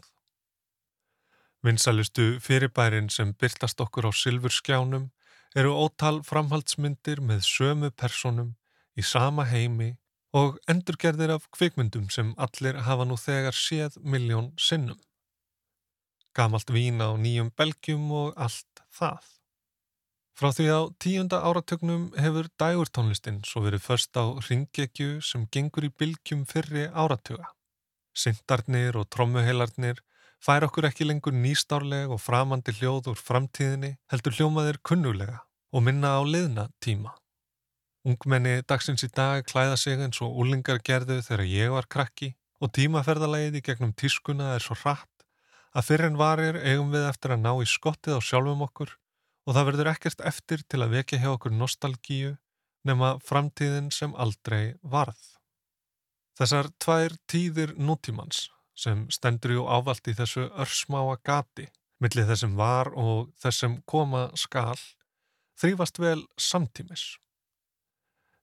Vinsalustu 1.66 2.36
fyrirbærin 2.38 3.10
sem 3.10 3.34
byrtast 3.34 3.82
okkur 3.82 4.06
á 4.06 4.12
silfurskjánum 4.14 5.10
eru 5.58 5.74
ótal 5.74 6.22
framhaldsmyndir 6.22 7.18
með 7.18 7.48
sömu 7.50 7.90
personum 7.90 8.54
í 8.98 9.02
sama 9.02 9.46
heimi 9.50 9.94
og 10.34 10.58
endurgerðir 10.70 11.36
af 11.36 11.46
kvikmyndum 11.54 12.08
sem 12.10 12.32
allir 12.46 12.80
hafa 12.86 13.06
nú 13.06 13.18
þegar 13.20 13.54
séð 13.54 14.00
miljón 14.02 14.50
sinnum. 14.58 14.98
Gamalt 16.34 16.70
vín 16.74 16.98
á 16.98 17.14
nýjum 17.14 17.52
belgjum 17.54 18.10
og 18.10 18.34
allt 18.34 18.82
það. 18.90 19.22
Frá 20.34 20.50
því 20.50 20.66
á 20.66 20.80
tíunda 20.98 21.38
áratögnum 21.46 22.08
hefur 22.18 22.48
dægurtónlistin 22.58 23.38
svo 23.46 23.62
verið 23.62 23.84
först 23.86 24.18
á 24.18 24.34
ringekju 24.48 25.20
sem 25.22 25.46
gengur 25.46 25.86
í 25.86 25.92
bylgjum 25.94 26.42
fyrri 26.50 26.88
áratuga. 26.90 27.52
Sindarnir 28.18 28.98
og 28.98 29.06
trommuheilarnir 29.14 30.02
fær 30.42 30.66
okkur 30.66 30.90
ekki 30.90 31.06
lengur 31.06 31.34
nýstárleg 31.38 32.10
og 32.10 32.18
framandi 32.18 32.74
hljóð 32.74 33.12
úr 33.14 33.22
framtíðinni 33.22 33.94
heldur 34.10 34.34
hljómaðir 34.34 34.82
kunnulega 34.82 35.44
og 35.70 35.86
minna 35.86 36.18
á 36.18 36.22
liðna 36.26 36.66
tíma. 36.82 37.14
Ungmenni 38.04 38.58
dagsins 38.68 39.00
í 39.06 39.08
dag 39.08 39.46
klæða 39.48 39.76
sig 39.80 39.96
eins 39.96 40.18
og 40.20 40.34
úlingar 40.42 40.82
gerðu 40.84 41.22
þegar 41.24 41.44
ég 41.48 41.70
var 41.72 41.86
krakki 41.88 42.34
og 42.60 42.72
tímaferðalægið 42.76 43.56
í 43.56 43.62
gegnum 43.64 43.94
tískuna 43.96 44.50
er 44.56 44.64
svo 44.64 44.76
hratt 44.82 45.24
að 45.72 45.86
fyrir 45.88 46.10
en 46.10 46.18
varir 46.20 46.58
eigum 46.60 46.92
við 46.92 47.06
eftir 47.08 47.32
að 47.34 47.42
ná 47.46 47.52
í 47.64 47.68
skottið 47.68 48.18
á 48.18 48.20
sjálfum 48.28 48.66
okkur 48.66 48.92
og 49.44 49.56
það 49.56 49.68
verður 49.70 49.90
ekkert 49.94 50.20
eftir 50.32 50.66
til 50.68 50.82
að 50.84 50.98
vekja 50.98 51.22
hjá 51.22 51.30
okkur 51.32 51.56
nostalgíu 51.56 52.34
nema 52.84 53.14
framtíðin 53.24 53.88
sem 53.92 54.12
aldrei 54.20 54.76
varð. 54.82 55.24
Þessar 56.36 56.70
tvær 56.82 57.16
tíðir 57.30 57.74
nútímans 57.80 58.50
sem 58.76 59.06
stendur 59.08 59.56
jú 59.56 59.66
ávalt 59.70 60.12
í 60.12 60.16
þessu 60.18 60.50
örsmáa 60.52 61.16
gati 61.24 61.70
millir 62.04 62.28
þessum 62.28 62.56
var 62.58 62.92
og 62.92 63.30
þessum 63.40 63.80
koma 63.88 64.26
skal 64.36 64.76
þrýfast 65.60 66.00
vel 66.02 66.20
samtímis. 66.36 67.14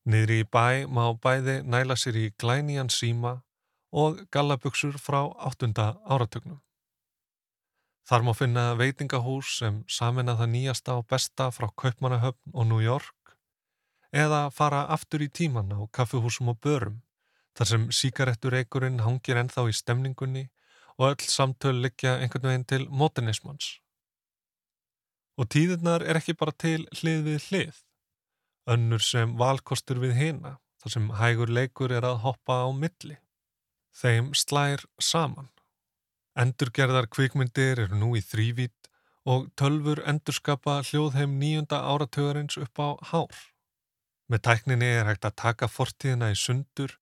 Niðri 0.09 0.41
í 0.41 0.49
bæ 0.49 0.89
má 0.89 1.03
bæði 1.13 1.61
næla 1.61 1.95
sér 1.99 2.17
í 2.17 2.25
glænían 2.41 2.89
síma 2.89 3.41
og 3.91 4.23
gallabugsur 4.33 4.97
frá 4.97 5.21
áttunda 5.37 5.93
áratögnum. 6.09 6.61
Þar 8.09 8.25
má 8.25 8.33
finna 8.33 8.63
veitingahús 8.79 9.51
sem 9.59 9.83
samina 9.87 10.33
það 10.39 10.49
nýjasta 10.55 10.95
og 10.97 11.05
besta 11.11 11.51
frá 11.53 11.67
Kaupmannahöfn 11.77 12.55
og 12.55 12.67
New 12.67 12.81
York 12.81 13.35
eða 14.11 14.49
fara 14.51 14.87
aftur 14.95 15.21
í 15.21 15.29
tíman 15.29 15.69
á 15.71 15.79
kaffihúsum 15.93 16.49
og 16.51 16.59
börum 16.65 16.97
þar 17.55 17.69
sem 17.69 17.85
síkarettureikurinn 17.93 19.03
hangir 19.05 19.37
ennþá 19.37 19.67
í 19.69 19.75
stemningunni 19.75 20.47
og 20.97 21.11
öll 21.11 21.29
samtöl 21.29 21.77
liggja 21.83 22.17
einhvern 22.17 22.49
veginn 22.49 22.67
til 22.67 22.89
modernismans. 22.89 23.77
Og 25.37 25.47
tíðirnar 25.53 26.03
er 26.03 26.19
ekki 26.19 26.35
bara 26.37 26.51
til 26.57 26.87
hlið 26.99 27.23
við 27.27 27.47
hlið 27.49 27.79
önnur 28.69 29.01
sem 29.03 29.33
valkostur 29.37 30.01
við 30.01 30.15
hina, 30.17 30.57
þar 30.81 30.95
sem 30.95 31.09
hægur 31.19 31.51
leikur 31.51 31.93
er 31.93 32.05
að 32.07 32.21
hoppa 32.25 32.61
á 32.65 32.67
milli. 32.73 33.17
Þeim 33.91 34.31
slær 34.37 34.85
saman. 34.99 35.49
Endurgerðar 36.39 37.09
kvikmyndir 37.11 37.81
eru 37.85 37.97
nú 37.99 38.13
í 38.15 38.21
þrývít 38.23 38.89
og 39.27 39.49
tölfur 39.59 40.01
endurskapa 40.07 40.79
hljóðheim 40.87 41.35
nýjunda 41.41 41.81
áratögarins 41.91 42.57
upp 42.57 42.79
á 42.79 42.89
hár. 43.11 43.35
Með 44.31 44.45
tækninni 44.47 44.87
er 44.87 45.09
hægt 45.09 45.27
að 45.27 45.37
taka 45.43 45.67
fortíðina 45.67 46.31
í 46.31 46.37
sundur 46.39 46.95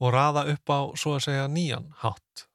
og 0.00 0.14
raða 0.16 0.46
upp 0.54 0.72
á 0.72 0.80
svo 0.96 1.18
að 1.18 1.26
segja 1.28 1.50
nýjan 1.52 1.90
hátt. 2.00 2.46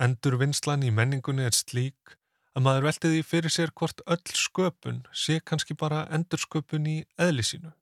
Endurvinnslan 0.00 0.86
í 0.86 0.90
menningunni 0.94 1.44
er 1.44 1.54
slík 1.54 2.16
að 2.56 2.64
maður 2.64 2.86
veltiði 2.88 3.24
fyrir 3.26 3.52
sér 3.52 3.72
hvort 3.76 4.00
öll 4.06 4.36
sköpun 4.36 5.02
sé 5.12 5.40
kannski 5.40 5.76
bara 5.78 6.06
endursköpun 6.14 6.88
í 6.88 6.96
eðli 7.20 7.44
sínu. 7.44 7.72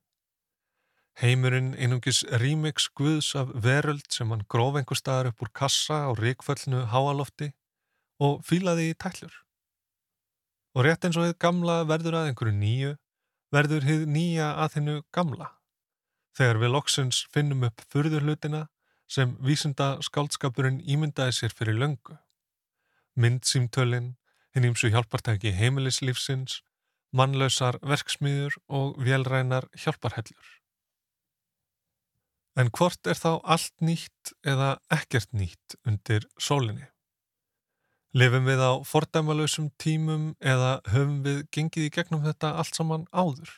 Heimurinn 1.17 1.73
einungis 1.81 2.25
rímix 2.43 2.91
guðs 2.93 3.31
af 3.41 3.55
veröld 3.65 4.05
sem 4.13 4.29
hann 4.35 4.45
gróf 4.53 4.77
einhver 4.77 4.99
staðar 4.99 5.31
upp 5.31 5.47
úr 5.47 5.53
kassa 5.57 6.03
á 6.05 6.11
ríkföllnu 6.13 6.83
háalofti 6.93 7.55
og 8.21 8.43
fílaði 8.45 8.91
í 8.91 8.97
tællur. 9.01 9.33
Og 10.77 10.85
rétt 10.85 11.07
eins 11.09 11.17
og 11.17 11.25
þið 11.25 11.39
gamla 11.41 11.79
verður 11.89 12.19
að 12.19 12.31
einhverju 12.31 12.57
nýju, 12.59 12.93
verður 13.49 13.89
þið 13.89 14.05
nýja 14.13 14.51
að 14.61 14.75
þinnu 14.75 14.97
gamla. 15.17 15.49
Þegar 16.37 16.61
við 16.61 16.73
loksins 16.75 17.23
finnum 17.33 17.65
upp 17.65 17.81
fyrðurlutina 17.89 18.67
sem 19.09 19.33
vísunda 19.41 19.95
skáldskapurinn 20.05 20.83
ímyndaði 20.85 21.33
sér 21.33 21.57
fyrir 21.57 21.79
löngu. 21.81 22.19
Myndsýmtölinn, 23.17 24.19
hinn 24.57 24.71
ímsu 24.71 24.89
hjálpartæki 24.89 25.53
heimilislífsins, 25.53 26.63
mannlausar 27.13 27.77
verksmiður 27.85 28.57
og 28.73 28.97
vélrænar 29.05 29.69
hjálparhellur. 29.77 30.53
En 32.57 32.71
hvort 32.73 33.05
er 33.05 33.19
þá 33.21 33.37
allt 33.45 33.75
nýtt 33.85 34.33
eða 34.49 34.79
ekkert 34.97 35.29
nýtt 35.37 35.77
undir 35.85 36.25
sólinni? 36.41 36.89
Lifum 38.17 38.49
við 38.49 38.63
á 38.65 38.73
fordæmalösum 38.81 39.69
tímum 39.77 40.31
eða 40.41 40.79
höfum 40.89 41.21
við 41.27 41.43
gengið 41.53 41.91
í 41.91 41.93
gegnum 41.99 42.25
þetta 42.25 42.55
allt 42.57 42.79
saman 42.79 43.05
áður? 43.13 43.53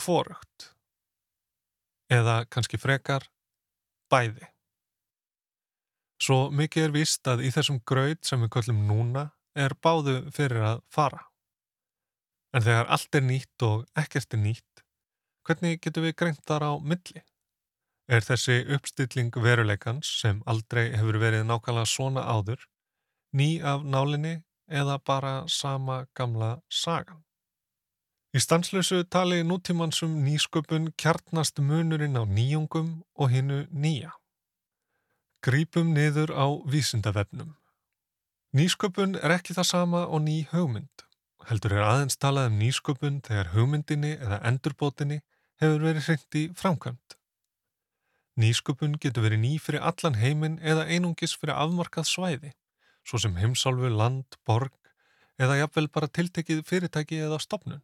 Hvorugt? 0.00 0.70
Eða 2.08 2.46
kannski 2.48 2.80
frekar 2.80 3.28
bæði? 4.08 4.48
Svo 6.16 6.48
mikið 6.48 6.88
er 6.88 6.96
víst 6.96 7.28
að 7.28 7.44
í 7.44 7.52
þessum 7.52 7.82
gröð 7.84 8.16
sem 8.24 8.40
við 8.40 8.54
köllum 8.56 8.84
núna 8.88 9.28
er 9.54 9.74
báðu 9.84 10.16
fyrir 10.34 10.64
að 10.66 10.82
fara. 10.92 11.26
En 12.52 12.64
þegar 12.64 12.90
allt 12.92 13.16
er 13.16 13.24
nýtt 13.24 13.64
og 13.66 13.84
ekkert 13.96 14.34
er 14.36 14.42
nýtt, 14.42 14.84
hvernig 15.46 15.80
getur 15.80 16.06
við 16.06 16.16
greint 16.20 16.42
þar 16.48 16.68
á 16.68 16.72
milli? 16.80 17.22
Er 18.12 18.24
þessi 18.26 18.58
uppstilling 18.74 19.32
veruleikans 19.32 20.08
sem 20.20 20.42
aldrei 20.46 20.90
hefur 20.92 21.20
verið 21.22 21.46
nákvæmlega 21.48 21.88
svona 21.88 22.24
áður, 22.28 22.66
ný 23.32 23.62
af 23.64 23.84
nálinni 23.84 24.42
eða 24.68 24.98
bara 24.98 25.34
sama 25.48 26.06
gamla 26.18 26.58
sagan? 26.68 27.22
Í 28.32 28.40
stanslösu 28.40 29.02
tali 29.12 29.42
nútímansum 29.44 30.12
nýsköpun 30.24 30.92
kjarnast 30.96 31.60
munurinn 31.60 32.16
á 32.16 32.24
nýjungum 32.24 33.02
og 33.20 33.28
hinnu 33.28 33.66
nýja. 33.68 34.12
Grípum 35.44 35.92
niður 35.92 36.32
á 36.32 36.46
vísindavefnum. 36.64 37.52
Nýsköpun 38.52 39.14
er 39.16 39.32
ekki 39.32 39.54
það 39.56 39.64
sama 39.64 40.00
og 40.12 40.20
ný 40.26 40.42
hugmynd. 40.50 41.06
Heldur 41.48 41.72
er 41.72 41.86
aðeins 41.86 42.18
talað 42.20 42.50
um 42.50 42.58
nýsköpun 42.60 43.14
þegar 43.24 43.48
hugmyndinni 43.54 44.10
eða 44.18 44.42
endurbótinni 44.50 45.16
hefur 45.62 45.86
verið 45.86 46.04
hreint 46.04 46.36
í 46.36 46.42
framkvæmt. 46.60 47.14
Nýsköpun 48.42 48.98
getur 49.00 49.24
verið 49.24 49.40
ný 49.40 49.52
fyrir 49.56 49.80
allan 49.88 50.18
heiminn 50.20 50.58
eða 50.60 50.84
einungis 50.84 51.32
fyrir 51.32 51.56
afmarkað 51.56 52.10
svæði, 52.10 52.50
svo 53.08 53.22
sem 53.24 53.38
heimsálfu, 53.40 53.88
land, 53.88 54.36
borg 54.44 54.76
eða 55.40 55.56
jafnvel 55.62 55.88
bara 55.94 56.10
tiltekið 56.12 56.60
fyrirtæki 56.68 57.22
eða 57.24 57.40
stopnun. 57.40 57.80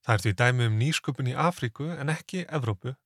Það 0.00 0.14
er 0.14 0.24
því 0.24 0.32
dæmi 0.40 0.70
um 0.70 0.78
nýsköpun 0.80 1.28
í 1.28 1.36
Afríku 1.36 1.90
en 1.92 2.14
ekki 2.14 2.46
Evrópu, 2.48 2.96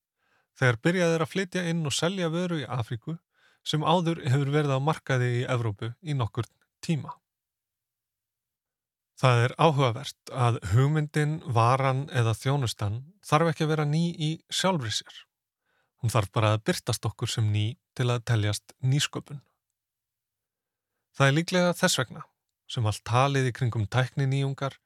þegar 0.54 0.78
byrjaðir 0.86 1.26
að 1.26 1.32
flytja 1.34 1.66
inn 1.74 1.82
og 1.90 1.96
selja 1.96 2.30
vöru 2.30 2.62
í 2.62 2.70
Afríku 2.70 3.18
sem 3.66 3.84
áður 3.84 4.22
hefur 4.26 4.52
verið 4.52 4.76
á 4.76 4.80
markaði 4.80 5.30
í 5.40 5.48
Evrópu 5.48 5.92
í 6.00 6.16
nokkur 6.16 6.48
tíma. 6.84 7.14
Það 9.20 9.42
er 9.44 9.54
áhugavert 9.60 10.30
að 10.32 10.58
hugmyndin, 10.72 11.40
varan 11.44 12.06
eða 12.16 12.32
þjónustan 12.38 13.02
þarf 13.26 13.50
ekki 13.50 13.66
að 13.66 13.72
vera 13.74 13.84
ný 13.84 14.04
í 14.16 14.30
sjálfri 14.48 14.92
sér. 14.96 15.18
Hún 16.00 16.12
þarf 16.12 16.30
bara 16.32 16.54
að 16.56 16.62
byrtast 16.70 17.04
okkur 17.04 17.28
sem 17.28 17.50
ný 17.52 17.66
til 17.92 18.08
að 18.08 18.24
teljast 18.30 18.72
nýsköpun. 18.80 19.42
Það 21.12 21.26
er 21.26 21.36
líklega 21.36 21.74
þess 21.76 22.00
vegna 22.00 22.24
sem 22.70 22.86
allt 22.86 23.02
talið 23.04 23.50
í 23.50 23.52
kringum 23.52 23.84
tækni 23.90 24.24
nýjungar 24.30 24.78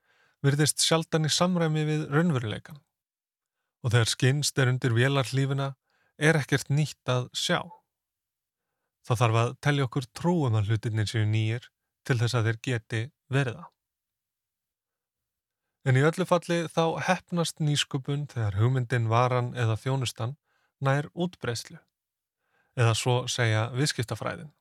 virðist 0.44 0.82
sjaldan 0.82 1.28
í 1.28 1.30
samræmi 1.30 1.84
við 1.86 2.04
raunveruleikan. 2.10 2.80
Og 3.84 3.92
þegar 3.92 4.10
skynst 4.10 4.58
er 4.58 4.72
undir 4.72 4.96
vélarlífina 4.96 5.74
er 6.18 6.40
ekkert 6.40 6.72
nýtt 6.72 7.06
að 7.12 7.28
sjá. 7.36 7.60
Það 9.04 9.20
þarf 9.20 9.38
að 9.40 9.54
tellja 9.66 9.86
okkur 9.88 10.10
trúum 10.16 10.58
að 10.58 10.70
hlutinni 10.70 11.04
séu 11.08 11.26
nýjir 11.28 11.68
til 12.08 12.16
þess 12.20 12.36
að 12.38 12.48
þeir 12.48 12.60
geti 12.68 13.02
verða. 13.32 13.66
En 15.84 15.98
í 16.00 16.04
öllu 16.08 16.24
falli 16.24 16.62
þá 16.72 16.96
hefnast 17.04 17.60
nýsköpun 17.60 18.24
þegar 18.32 18.56
hugmyndin 18.56 19.10
varan 19.10 19.52
eða 19.52 19.76
þjónustan 19.76 20.38
nær 20.84 21.10
útbreyslu, 21.12 21.76
eða 22.76 22.94
svo 22.96 23.16
segja 23.28 23.66
viðskiptafræðin. 23.76 24.52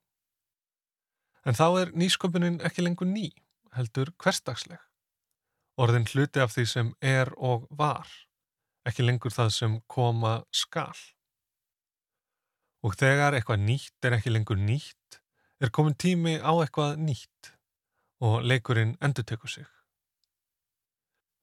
En 1.48 1.56
þá 1.56 1.66
er 1.82 1.94
nýsköpunin 1.96 2.60
ekki 2.64 2.84
lengur 2.84 3.08
ný, 3.08 3.30
heldur 3.76 4.12
hverstagsleg. 4.20 4.80
Orðin 5.80 6.08
hluti 6.12 6.44
af 6.44 6.52
því 6.54 6.66
sem 6.70 6.92
er 7.02 7.32
og 7.40 7.66
var, 7.72 8.08
ekki 8.88 9.08
lengur 9.08 9.34
það 9.34 9.56
sem 9.56 9.80
koma 9.88 10.42
skal. 10.52 10.94
Og 12.84 12.98
þegar 13.00 13.38
eitthvað 13.38 13.64
nýtt 13.64 14.08
er 14.08 14.18
ekki 14.18 14.34
lengur 14.34 14.60
nýtt, 14.60 15.20
er 15.64 15.72
komin 15.72 15.96
tími 15.96 16.36
á 16.44 16.52
eitthvað 16.52 16.98
nýtt 17.00 17.54
og 18.24 18.44
leikurinn 18.44 18.98
endur 19.04 19.26
tekur 19.28 19.52
sig. 19.52 19.68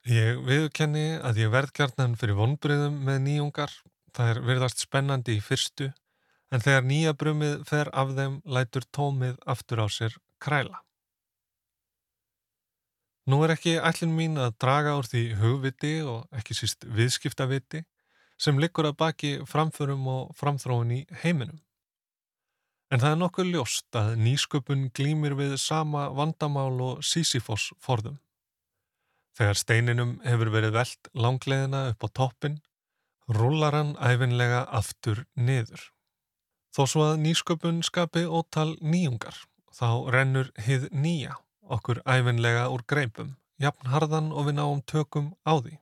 Ég 0.08 0.40
viðkenni 0.46 1.20
að 1.20 1.42
ég 1.42 1.50
verð 1.52 1.72
kjarnan 1.76 2.16
fyrir 2.20 2.38
vonbröðum 2.38 3.00
með 3.04 3.18
nýjungar, 3.26 3.72
það 4.16 4.30
er 4.32 4.40
verðast 4.48 4.84
spennandi 4.84 5.36
í 5.36 5.42
fyrstu, 5.44 5.90
en 6.50 6.64
þegar 6.64 6.86
nýja 6.88 7.16
brumið 7.16 7.58
fer 7.68 7.90
af 7.92 8.14
þeim 8.16 8.38
lætur 8.44 8.86
tómið 8.96 9.36
aftur 9.44 9.84
á 9.84 9.86
sér 9.92 10.16
kræla. 10.40 10.80
Nú 13.28 13.42
er 13.44 13.52
ekki 13.54 13.76
ætlin 13.76 14.16
mín 14.16 14.40
að 14.40 14.56
draga 14.64 14.96
úr 14.98 15.06
því 15.06 15.24
hugviti 15.38 15.92
og 16.02 16.24
ekki 16.34 16.56
síst 16.56 16.88
viðskiptaviti 16.88 17.84
sem 18.40 18.60
liggur 18.60 18.88
að 18.88 18.96
baki 19.02 19.32
framförum 19.48 20.06
og 20.08 20.30
framþróun 20.38 20.94
í 20.96 21.00
heiminum. 21.22 21.60
En 22.90 23.02
það 23.02 23.12
er 23.12 23.20
nokkuð 23.20 23.50
ljóst 23.52 23.96
að 24.00 24.16
nýsköpun 24.24 24.88
glýmir 24.96 25.36
við 25.38 25.54
sama 25.62 26.08
vandamál 26.16 26.80
og 26.82 27.04
Sísifos 27.06 27.68
forðum. 27.78 28.16
Þegar 29.38 29.60
steininum 29.60 30.16
hefur 30.24 30.50
verið 30.50 30.74
veld 30.74 31.10
langleðina 31.14 31.84
upp 31.92 32.02
á 32.02 32.08
toppin, 32.18 32.56
rúlar 33.30 33.76
hann 33.76 33.92
æfinlega 34.02 34.64
aftur 34.74 35.22
niður. 35.36 35.84
Þó 36.74 36.82
svo 36.86 37.04
að 37.12 37.22
nýsköpun 37.26 37.84
skapi 37.86 38.24
ótal 38.26 38.74
nýjungar, 38.82 39.36
þá 39.70 40.10
rennur 40.10 40.50
hið 40.58 40.88
nýja 40.90 41.38
okkur 41.70 42.02
æfinlega 42.02 42.66
úr 42.74 42.82
greipum, 42.90 43.36
jafn 43.62 43.92
harðan 43.92 44.32
og 44.34 44.48
við 44.48 44.58
náum 44.58 44.82
tökum 44.82 45.32
á 45.46 45.62
því. 45.62 45.78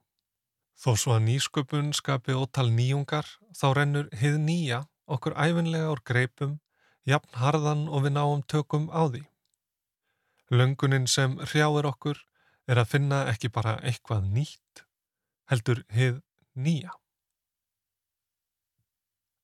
Þó 0.79 0.93
svo 0.95 1.17
að 1.17 1.25
nýsköpun 1.27 1.91
skapi 1.97 2.37
ótal 2.39 2.69
nýjungar, 2.71 3.27
þá 3.51 3.67
rennur 3.75 4.11
hið 4.15 4.37
nýja 4.45 4.85
okkur 5.11 5.35
æfinlega 5.35 5.91
úr 5.91 6.03
greipum, 6.07 6.59
jafn 7.09 7.41
harðan 7.41 7.89
og 7.89 8.05
við 8.05 8.15
náum 8.15 8.45
tökum 8.47 8.87
á 8.95 9.11
því. 9.11 9.25
Löngunin 10.55 11.09
sem 11.11 11.35
hrjáir 11.43 11.89
okkur 11.91 12.21
er 12.69 12.79
að 12.79 12.93
finna 12.95 13.25
ekki 13.33 13.51
bara 13.51 13.75
eitthvað 13.83 14.31
nýtt, 14.37 14.85
heldur 15.51 15.83
hið 15.93 16.23
nýja. 16.55 16.95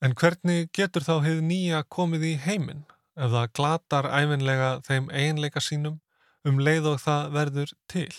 En 0.05 0.15
hvernig 0.15 0.71
getur 0.77 1.03
þá 1.03 1.17
hið 1.25 1.43
nýja 1.49 1.83
komið 1.89 2.29
í 2.31 2.35
heiminn 2.47 2.85
ef 3.17 3.31
það 3.33 3.53
glatar 3.59 4.09
æfinlega 4.13 4.71
þeim 4.87 5.11
einleika 5.11 5.63
sínum 5.65 6.01
um 6.45 6.61
leið 6.61 6.91
og 6.93 6.99
það 7.01 7.31
verður 7.39 7.77
til. 7.91 8.13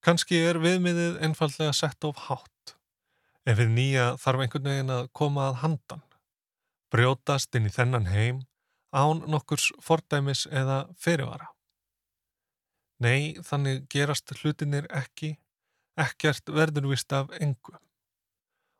Kanski 0.00 0.38
er 0.40 0.56
viðmiðið 0.62 1.18
einfallega 1.26 1.72
sett 1.76 2.04
of 2.08 2.22
hátt. 2.28 2.76
Ef 3.44 3.58
við 3.58 3.72
nýja 3.74 4.06
þarf 4.20 4.44
einhvern 4.44 4.68
veginn 4.70 4.92
að 4.94 5.10
koma 5.16 5.50
að 5.50 5.58
handan, 5.64 6.04
brjótast 6.92 7.56
inn 7.56 7.68
í 7.68 7.72
þennan 7.74 8.08
heim 8.08 8.40
án 8.96 9.20
nokkurs 9.28 9.68
fordæmis 9.84 10.46
eða 10.48 10.86
fyrirvara. 10.96 11.50
Nei, 13.00 13.36
þannig 13.44 13.86
gerast 13.92 14.32
hlutinir 14.40 14.88
ekki, 14.88 15.34
ekkert 16.00 16.48
verður 16.52 16.90
vist 16.94 17.12
af 17.12 17.30
engu. 17.40 17.76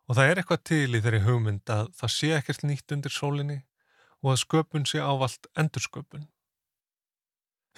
Og 0.09 0.17
það 0.17 0.31
er 0.31 0.41
eitthvað 0.41 0.65
til 0.73 0.97
í 0.97 1.05
þeirri 1.05 1.23
hugmynd 1.29 1.73
að 1.73 1.93
það 2.01 2.17
sé 2.17 2.33
ekkert 2.37 2.65
nýtt 2.65 2.97
undir 2.97 3.15
sólinni 3.15 3.61
og 4.25 4.33
að 4.33 4.43
sköpun 4.47 4.89
sé 4.89 5.05
ávalt 5.05 5.49
endursköpun. 5.53 6.29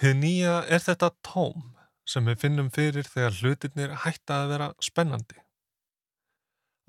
Hið 0.01 0.19
nýja 0.19 0.57
er 0.67 0.83
þetta 0.83 1.11
tóm 1.23 1.73
sem 2.07 2.25
við 2.27 2.39
finnum 2.43 2.69
fyrir 2.73 3.07
þegar 3.07 3.39
hlutirnir 3.39 3.97
hætta 4.03 4.43
að 4.43 4.53
vera 4.53 4.69
spennandi. 4.83 5.39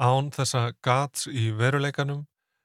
Án 0.01 0.31
þessa 0.35 0.73
gats 0.83 1.29
í 1.31 1.51
veruleikanum 1.55 2.25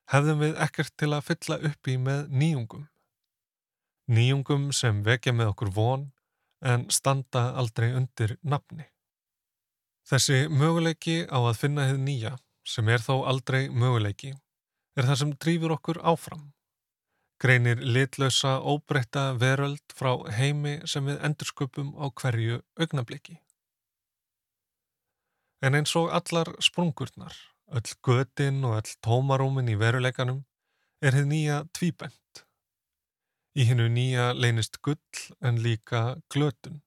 hefðum 0.09 0.41
við 0.41 0.62
ekkert 0.65 0.95
til 0.97 1.12
að 1.13 1.27
fylla 1.27 1.59
upp 1.69 1.89
í 1.89 1.97
með 2.01 2.29
nýjungum. 2.33 2.88
Nýjungum 4.09 4.69
sem 4.73 5.03
vekja 5.05 5.35
með 5.38 5.53
okkur 5.53 5.73
von 5.75 6.07
en 6.65 6.88
standa 6.89 7.51
aldrei 7.59 7.91
undir 7.93 8.38
nafni. 8.41 8.89
Þessi 10.09 10.47
möguleiki 10.49 11.21
á 11.29 11.38
að 11.38 11.59
finna 11.62 11.85
hið 11.85 11.99
nýja, 12.01 12.31
sem 12.65 12.88
er 12.89 13.03
þó 13.05 13.21
aldrei 13.29 13.69
möguleiki, 13.69 14.33
er 14.97 15.05
það 15.05 15.19
sem 15.21 15.35
drýfur 15.38 15.75
okkur 15.77 16.01
áfram 16.01 16.47
greinir 17.39 17.80
litlausa 17.80 18.58
óbreytta 18.60 19.34
veröld 19.39 19.95
frá 19.95 20.12
heimi 20.36 20.80
sem 20.86 21.06
við 21.08 21.21
endursköpum 21.23 21.93
á 21.95 22.12
hverju 22.12 22.60
augnabliki. 22.80 23.39
En 25.63 25.75
eins 25.75 25.95
og 25.99 26.12
allar 26.15 26.52
sprungurnar, 26.63 27.36
öll 27.71 27.95
götin 28.04 28.63
og 28.67 28.78
öll 28.80 28.93
tómarúmin 29.04 29.71
í 29.71 29.80
veruleikanum 29.80 30.43
er 31.02 31.15
þið 31.15 31.32
nýja 31.32 31.58
tvíbent. 31.75 32.43
Í 33.56 33.65
hennu 33.67 33.88
nýja 33.91 34.30
leynist 34.36 34.80
gull 34.84 35.25
en 35.43 35.60
líka 35.63 36.19
glötun. 36.32 36.82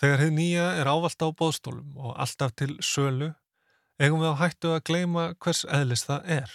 Þegar 0.00 0.24
þið 0.24 0.34
nýja 0.38 0.66
er 0.80 0.88
ávalt 0.88 1.22
á 1.22 1.28
bóðstólum 1.36 1.98
og 1.98 2.16
alltaf 2.16 2.54
til 2.56 2.72
sölu, 2.80 3.34
eigum 4.00 4.22
við 4.22 4.32
á 4.32 4.40
hættu 4.40 4.74
að 4.74 4.84
gleima 4.88 5.24
hvers 5.42 5.66
eðlis 5.68 6.06
það 6.08 6.30
er. 6.40 6.54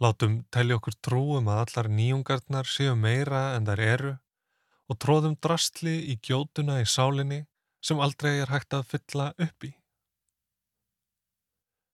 Látum 0.00 0.38
telja 0.48 0.78
okkur 0.78 0.94
trúum 1.04 1.48
að 1.52 1.58
allar 1.62 1.88
nýjungarnar 1.92 2.68
séu 2.72 2.94
meira 2.96 3.50
en 3.56 3.66
þær 3.68 3.82
eru 3.84 4.12
og 4.90 4.98
tróðum 5.04 5.34
drastli 5.44 5.92
í 6.12 6.16
gjótuna 6.24 6.78
í 6.80 6.86
sálinni 6.88 7.42
sem 7.84 8.00
aldrei 8.00 8.38
er 8.40 8.48
hægt 8.48 8.72
að 8.76 8.86
fylla 8.94 9.26
upp 9.36 9.66
í. 9.68 9.74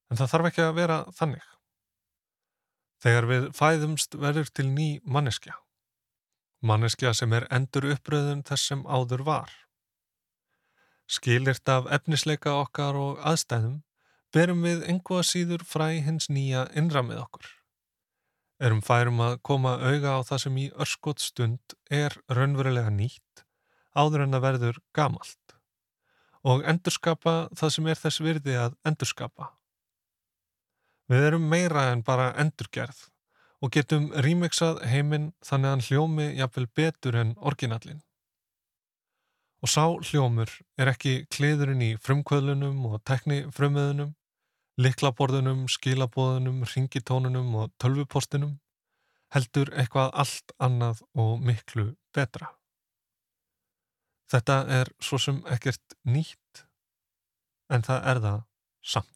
En 0.06 0.20
það 0.20 0.30
þarf 0.32 0.48
ekki 0.52 0.62
að 0.62 0.78
vera 0.78 1.00
þannig. 1.18 1.50
Þegar 3.02 3.28
við 3.32 3.50
fæðumst 3.58 4.16
verður 4.22 4.54
til 4.54 4.68
ný 4.70 4.88
manneskja. 5.02 5.58
Manneskja 6.62 7.12
sem 7.14 7.34
er 7.34 7.48
endur 7.50 7.90
uppröðun 7.90 8.46
þess 8.46 8.70
sem 8.70 8.86
áður 8.86 9.26
var. 9.26 9.50
Skilirt 11.10 11.66
af 11.68 11.90
efnisleika 11.98 12.54
okkar 12.62 12.94
og 13.02 13.20
aðstæðum 13.26 13.82
berum 14.34 14.62
við 14.62 14.86
einhvað 14.86 15.26
síður 15.26 15.66
fræ 15.66 15.90
hins 16.06 16.30
nýja 16.30 16.68
innramið 16.78 17.26
okkur 17.26 17.55
erum 18.62 18.82
færum 18.84 19.20
að 19.20 19.38
koma 19.44 19.76
auga 19.80 20.16
á 20.16 20.20
það 20.26 20.42
sem 20.44 20.60
í 20.62 20.66
örskot 20.80 21.20
stund 21.20 21.76
er 21.92 22.16
raunverulega 22.32 22.92
nýtt 22.92 23.44
áður 23.96 24.26
en 24.26 24.38
að 24.38 24.46
verður 24.46 24.80
gamalt 24.96 25.56
og 26.46 26.62
endurskapa 26.70 27.34
það 27.58 27.72
sem 27.74 27.90
er 27.90 28.00
þess 28.00 28.22
virði 28.22 28.54
að 28.60 28.74
endurskapa. 28.86 29.50
Við 31.10 31.28
erum 31.28 31.46
meira 31.50 31.88
en 31.90 32.04
bara 32.06 32.32
endurgerð 32.38 33.06
og 33.62 33.72
getum 33.74 34.10
rýmiksað 34.22 34.82
heiminn 34.86 35.32
þannig 35.46 35.68
að 35.68 35.74
hann 35.74 35.86
hljómi 35.88 36.26
jafnvel 36.38 36.66
betur 36.78 37.18
en 37.18 37.32
orginallin. 37.38 38.02
Og 39.64 39.72
sá 39.72 39.84
hljómur 40.10 40.52
er 40.78 40.92
ekki 40.92 41.24
kliðurinn 41.32 41.82
í 41.82 41.90
frumkvöðlunum 41.98 42.84
og 42.92 43.00
tekni 43.08 43.42
frumöðunum 43.56 44.14
liklaborðunum, 44.80 45.64
skilabóðunum, 45.72 46.62
ringitónunum 46.68 47.54
og 47.62 47.72
tölvupostinum 47.80 48.58
heldur 49.34 49.72
eitthvað 49.74 50.12
allt 50.22 50.54
annað 50.62 51.02
og 51.18 51.40
miklu 51.42 51.88
betra. 52.14 52.52
Þetta 54.30 54.56
er 54.80 54.90
svo 55.00 55.18
sem 55.22 55.42
ekkert 55.50 55.96
nýtt 56.04 56.66
en 57.70 57.84
það 57.86 58.08
er 58.12 58.22
það 58.24 58.40
samt. 58.94 59.15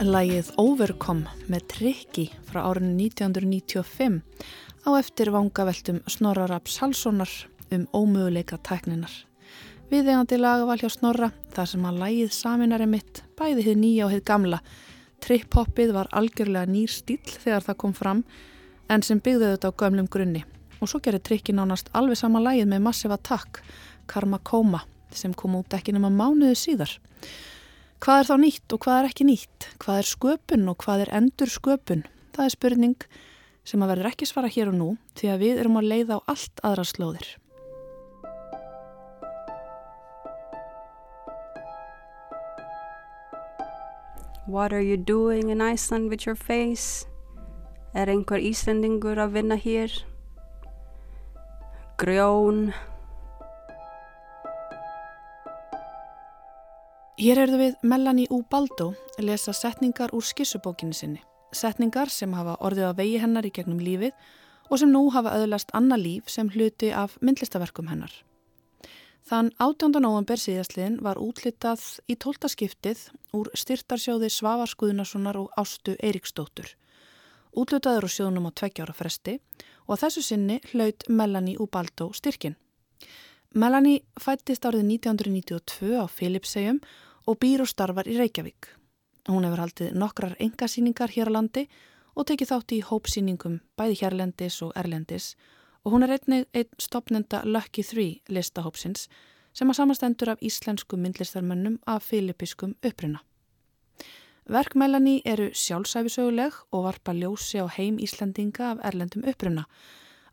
Lægið 0.00 0.54
Overcome 0.56 1.28
með 1.52 1.64
Trikki 1.68 2.22
frá 2.48 2.62
árinu 2.70 2.94
1995 3.04 4.22
á 4.88 4.90
eftir 4.96 5.28
vangaveltum 5.28 5.98
Snorraraps 6.08 6.78
Halssonar 6.80 7.28
um 7.68 7.84
ómöguleika 7.92 8.56
tækninar. 8.64 9.12
Viðegandi 9.92 10.38
lagaval 10.40 10.78
hjá 10.80 10.88
Snorra 10.94 11.28
þar 11.52 11.68
sem 11.74 11.84
að 11.84 12.00
lægið 12.00 12.32
saminari 12.32 12.86
mitt 12.88 13.20
bæði 13.36 13.66
hið 13.66 13.78
nýja 13.82 14.06
og 14.06 14.14
hið 14.14 14.24
gamla. 14.32 14.62
Trip-hoppið 15.20 15.92
var 15.92 16.08
algjörlega 16.16 16.72
nýr 16.72 16.96
stíl 16.96 17.20
þegar 17.20 17.68
það 17.68 17.80
kom 17.84 17.92
fram 18.00 18.24
en 18.88 19.04
sem 19.04 19.20
byggði 19.20 19.52
þetta 19.52 19.68
á 19.68 19.78
gömlum 19.84 20.08
grunni. 20.08 20.46
Og 20.80 20.88
svo 20.88 21.04
gerir 21.04 21.20
Trikki 21.20 21.52
nánast 21.52 21.92
alveg 21.92 22.16
sama 22.16 22.40
lægið 22.40 22.72
með 22.72 22.86
Massive 22.88 23.20
Attack, 23.20 23.60
Karma 24.08 24.40
Koma 24.40 24.80
sem 25.12 25.36
kom 25.36 25.60
út 25.60 25.76
ekki 25.76 25.92
nema 25.92 26.08
mánuðu 26.08 26.56
síðar. 26.56 26.96
Hvað 28.00 28.18
er 28.22 28.28
þá 28.30 28.36
nýtt 28.40 28.72
og 28.72 28.80
hvað 28.80 28.98
er 28.98 29.06
ekki 29.10 29.24
nýtt? 29.28 29.64
Hvað 29.82 29.98
er 30.00 30.06
sköpun 30.08 30.62
og 30.72 30.76
hvað 30.80 31.02
er 31.04 31.10
endur 31.18 31.50
sköpun? 31.52 32.06
Það 32.32 32.46
er 32.46 32.52
spurning 32.54 33.02
sem 33.68 33.82
að 33.84 33.90
verður 33.92 34.08
ekki 34.08 34.28
svara 34.30 34.48
hér 34.48 34.70
og 34.70 34.78
nú 34.78 34.86
því 35.20 35.28
að 35.28 35.42
við 35.44 35.60
erum 35.60 35.76
að 35.76 35.88
leiða 35.90 36.16
á 36.16 36.20
allt 36.32 36.62
aðra 36.64 36.86
slóðir. 36.88 37.28
What 44.48 44.72
are 44.72 44.80
you 44.80 44.96
doing 44.96 45.52
in 45.52 45.60
Iceland 45.60 46.08
with 46.08 46.24
your 46.24 46.40
face? 46.40 47.04
Er 47.92 48.08
einhver 48.08 48.40
Íslandingur 48.40 49.20
að 49.20 49.36
vinna 49.36 49.60
hér? 49.60 49.92
Grjón 52.00 52.72
Hér 57.20 57.36
erðu 57.42 57.58
við 57.60 57.74
Melanie 57.84 58.30
Ubaldo 58.32 58.94
að 59.18 59.26
lesa 59.28 59.52
setningar 59.52 60.14
úr 60.16 60.24
skissubókinu 60.24 60.94
sinni. 60.96 61.18
Setningar 61.52 62.08
sem 62.08 62.32
hafa 62.32 62.54
orðið 62.64 62.86
á 62.88 62.92
vegi 62.96 63.18
hennar 63.20 63.44
í 63.44 63.50
gegnum 63.52 63.82
lífið 63.84 64.14
og 64.70 64.80
sem 64.80 64.88
nú 64.88 65.02
hafa 65.12 65.34
öðlast 65.36 65.74
annað 65.76 66.00
líf 66.06 66.30
sem 66.32 66.48
hluti 66.48 66.88
af 66.96 67.18
myndlistaverkum 67.20 67.90
hennar. 67.92 68.14
Þann 69.28 69.50
18. 69.60 70.00
november 70.00 70.40
síðastliðin 70.40 70.96
var 71.04 71.20
útlitað 71.20 71.82
í 72.08 72.16
tóltaskiptið 72.16 73.02
úr 73.36 73.52
styrtarsjóði 73.52 74.32
Svavar 74.32 74.72
Skuðnarssonar 74.72 75.42
og 75.42 75.52
Ástu 75.60 75.98
Eiríksdóttur. 76.00 76.72
Útlitaður 77.52 78.08
á 78.08 78.14
sjónum 78.16 78.48
á 78.48 78.56
tveggjára 78.56 78.96
fresti 78.96 79.36
og 79.84 79.98
að 79.98 80.06
þessu 80.06 80.24
sinni 80.24 80.56
hlaut 80.72 81.04
Melanie 81.12 81.60
Ubaldo 81.60 82.14
styrkin. 82.16 82.56
Melanie 83.52 84.06
fættist 84.16 84.64
árið 84.64 84.88
1992 84.88 86.00
á 86.00 86.08
Filipsegjum 86.08 86.80
og 87.30 87.38
býr 87.38 87.62
og 87.62 87.70
starfar 87.70 88.08
í 88.10 88.16
Reykjavík. 88.18 88.72
Hún 89.30 89.44
hefur 89.46 89.62
haldið 89.62 89.94
nokkrar 89.94 90.32
engasýningar 90.42 91.12
hér 91.14 91.30
á 91.30 91.36
landi 91.36 91.68
og 92.18 92.26
tekið 92.26 92.50
þátt 92.50 92.74
í 92.74 92.82
hópsýningum 92.88 93.60
bæði 93.78 93.98
hérlendis 94.02 94.56
og 94.66 94.72
erlendis 94.74 95.34
og 95.84 95.94
hún 95.94 96.04
er 96.04 96.16
einnig 96.16 96.48
einn 96.50 96.80
stopnenda 96.82 97.44
Lucky 97.46 97.84
3 97.86 98.06
listahópsins 98.34 99.06
sem 99.54 99.70
að 99.70 99.78
samastendur 99.78 100.32
af 100.32 100.42
íslensku 100.42 100.98
myndlistarmönnum 100.98 101.78
af 101.86 102.02
filipiskum 102.10 102.74
uppruna. 102.82 103.22
Verkmælani 104.50 105.22
eru 105.24 105.50
sjálfsæfisöguleg 105.54 106.52
og 106.72 106.84
varpa 106.84 107.14
ljósi 107.14 107.62
á 107.62 107.66
heim 107.70 107.98
Íslandinga 108.02 108.72
af 108.72 108.82
erlendum 108.82 109.22
uppruna, 109.22 109.64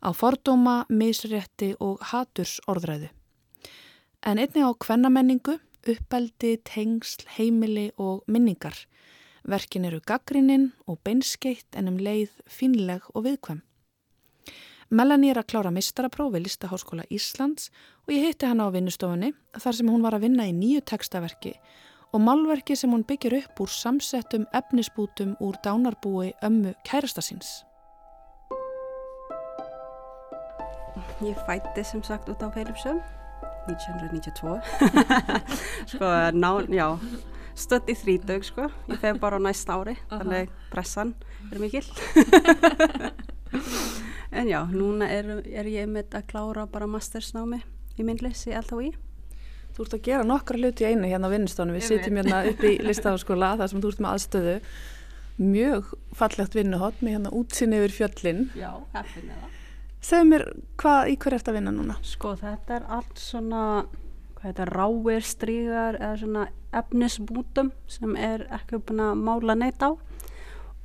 á 0.02 0.10
fordóma, 0.10 0.86
misrétti 0.90 1.74
og 1.78 2.02
haturs 2.02 2.58
orðræðu. 2.66 3.08
En 4.26 4.38
einnig 4.38 4.66
á 4.66 4.74
kvennamenningu 4.74 5.58
uppeldi, 5.92 6.56
tengsl, 6.64 7.24
heimili 7.36 7.90
og 7.96 8.24
minningar. 8.26 8.76
Verkin 9.48 9.86
eru 9.88 10.00
gaggrininn 10.04 10.72
og 10.86 11.00
beinskeitt 11.06 11.76
en 11.78 11.88
um 11.92 11.98
leið 11.98 12.34
finleg 12.46 13.04
og 13.14 13.24
viðkvæm. 13.24 13.62
Melanie 14.88 15.34
er 15.34 15.42
að 15.42 15.50
klára 15.52 15.70
mistaraprófi 15.72 16.40
Listaháskóla 16.40 17.04
Íslands 17.12 17.68
og 18.06 18.14
ég 18.14 18.24
hitti 18.24 18.48
hana 18.48 18.68
á 18.68 18.72
vinnustofunni 18.72 19.34
þar 19.60 19.76
sem 19.76 19.90
hún 19.92 20.04
var 20.04 20.16
að 20.16 20.24
vinna 20.24 20.46
í 20.48 20.54
nýju 20.56 20.80
tekstaverki 20.88 21.52
og 22.12 22.22
málverki 22.24 22.76
sem 22.76 22.92
hún 22.92 23.04
byggir 23.04 23.36
upp 23.42 23.60
úr 23.60 23.68
samsettum 23.68 24.46
efnisbútum 24.56 25.36
úr 25.44 25.60
dánarbúi 25.64 26.32
ömmu 26.40 26.72
kærastasins. 26.88 27.64
Ég 31.20 31.36
fætti 31.44 31.84
sem 31.84 32.02
sagt 32.02 32.28
út 32.32 32.40
á 32.40 32.48
Feilipsum 32.54 33.02
1992 33.68 34.60
sko, 35.92 36.12
ná, 36.34 36.50
já 36.72 36.88
stödd 37.58 37.90
í 37.90 37.96
þrítug 37.98 38.44
sko. 38.46 38.68
Ég 38.86 39.00
feg 39.02 39.18
bara 39.22 39.38
á 39.38 39.40
næst 39.42 39.68
ári, 39.70 39.96
uh 39.96 39.98
-huh. 39.98 40.18
þannig 40.22 40.52
pressan 40.70 41.14
er 41.52 41.58
mikil. 41.58 41.84
En 44.28 44.44
já, 44.46 44.60
núna 44.68 45.08
er, 45.08 45.24
er 45.46 45.64
ég 45.66 45.88
með 45.88 46.12
að 46.14 46.26
klára 46.28 46.66
bara 46.66 46.86
mastersnámi 46.86 47.62
í 47.96 48.04
myndlis 48.04 48.46
í 48.46 48.52
LHI 48.52 48.92
Þú 49.78 49.84
ert 49.84 49.94
að 49.94 50.02
gera 50.02 50.24
nokkra 50.26 50.58
hluti 50.58 50.84
í 50.84 50.88
einu 50.90 51.08
hérna 51.08 51.28
á 51.30 51.34
vinnustónu 51.34 51.72
við 51.76 51.84
sitjum 51.86 52.16
hérna 52.18 52.40
upp 52.50 52.64
í 52.66 52.72
listafaskóla 52.88 53.56
þar 53.60 53.70
sem 53.70 53.82
þú 53.84 53.92
ert 53.92 54.00
með 54.02 54.10
aðstöðu. 54.10 54.54
Mjög 55.38 55.92
fallegt 56.18 56.56
vinnuhott 56.58 56.98
með 57.00 57.14
hérna 57.14 57.30
útsinni 57.30 57.78
yfir 57.78 57.94
fjöllin. 57.94 58.40
Já, 58.58 58.72
heppin 58.96 59.30
eða 59.30 59.57
Segð 60.04 60.28
mér, 60.30 60.44
hvað, 60.78 61.10
í 61.10 61.16
hver 61.18 61.34
er 61.34 61.42
þetta 61.42 61.52
að 61.52 61.58
vinna 61.58 61.74
núna? 61.74 61.96
Sko, 62.06 62.34
þetta 62.38 62.76
er 62.78 62.84
allt 62.98 63.18
svona, 63.18 63.62
hvað 64.38 64.46
þetta 64.46 64.64
er, 64.64 64.72
ráir, 64.78 65.26
strígar 65.26 65.98
eða 65.98 66.14
svona 66.22 66.44
efnisbútum 66.78 67.72
sem 67.90 68.14
er 68.20 68.44
ekki 68.54 68.78
búin 68.78 69.02
að 69.02 69.22
mála 69.26 69.56
neitt 69.58 69.82
á 69.82 69.90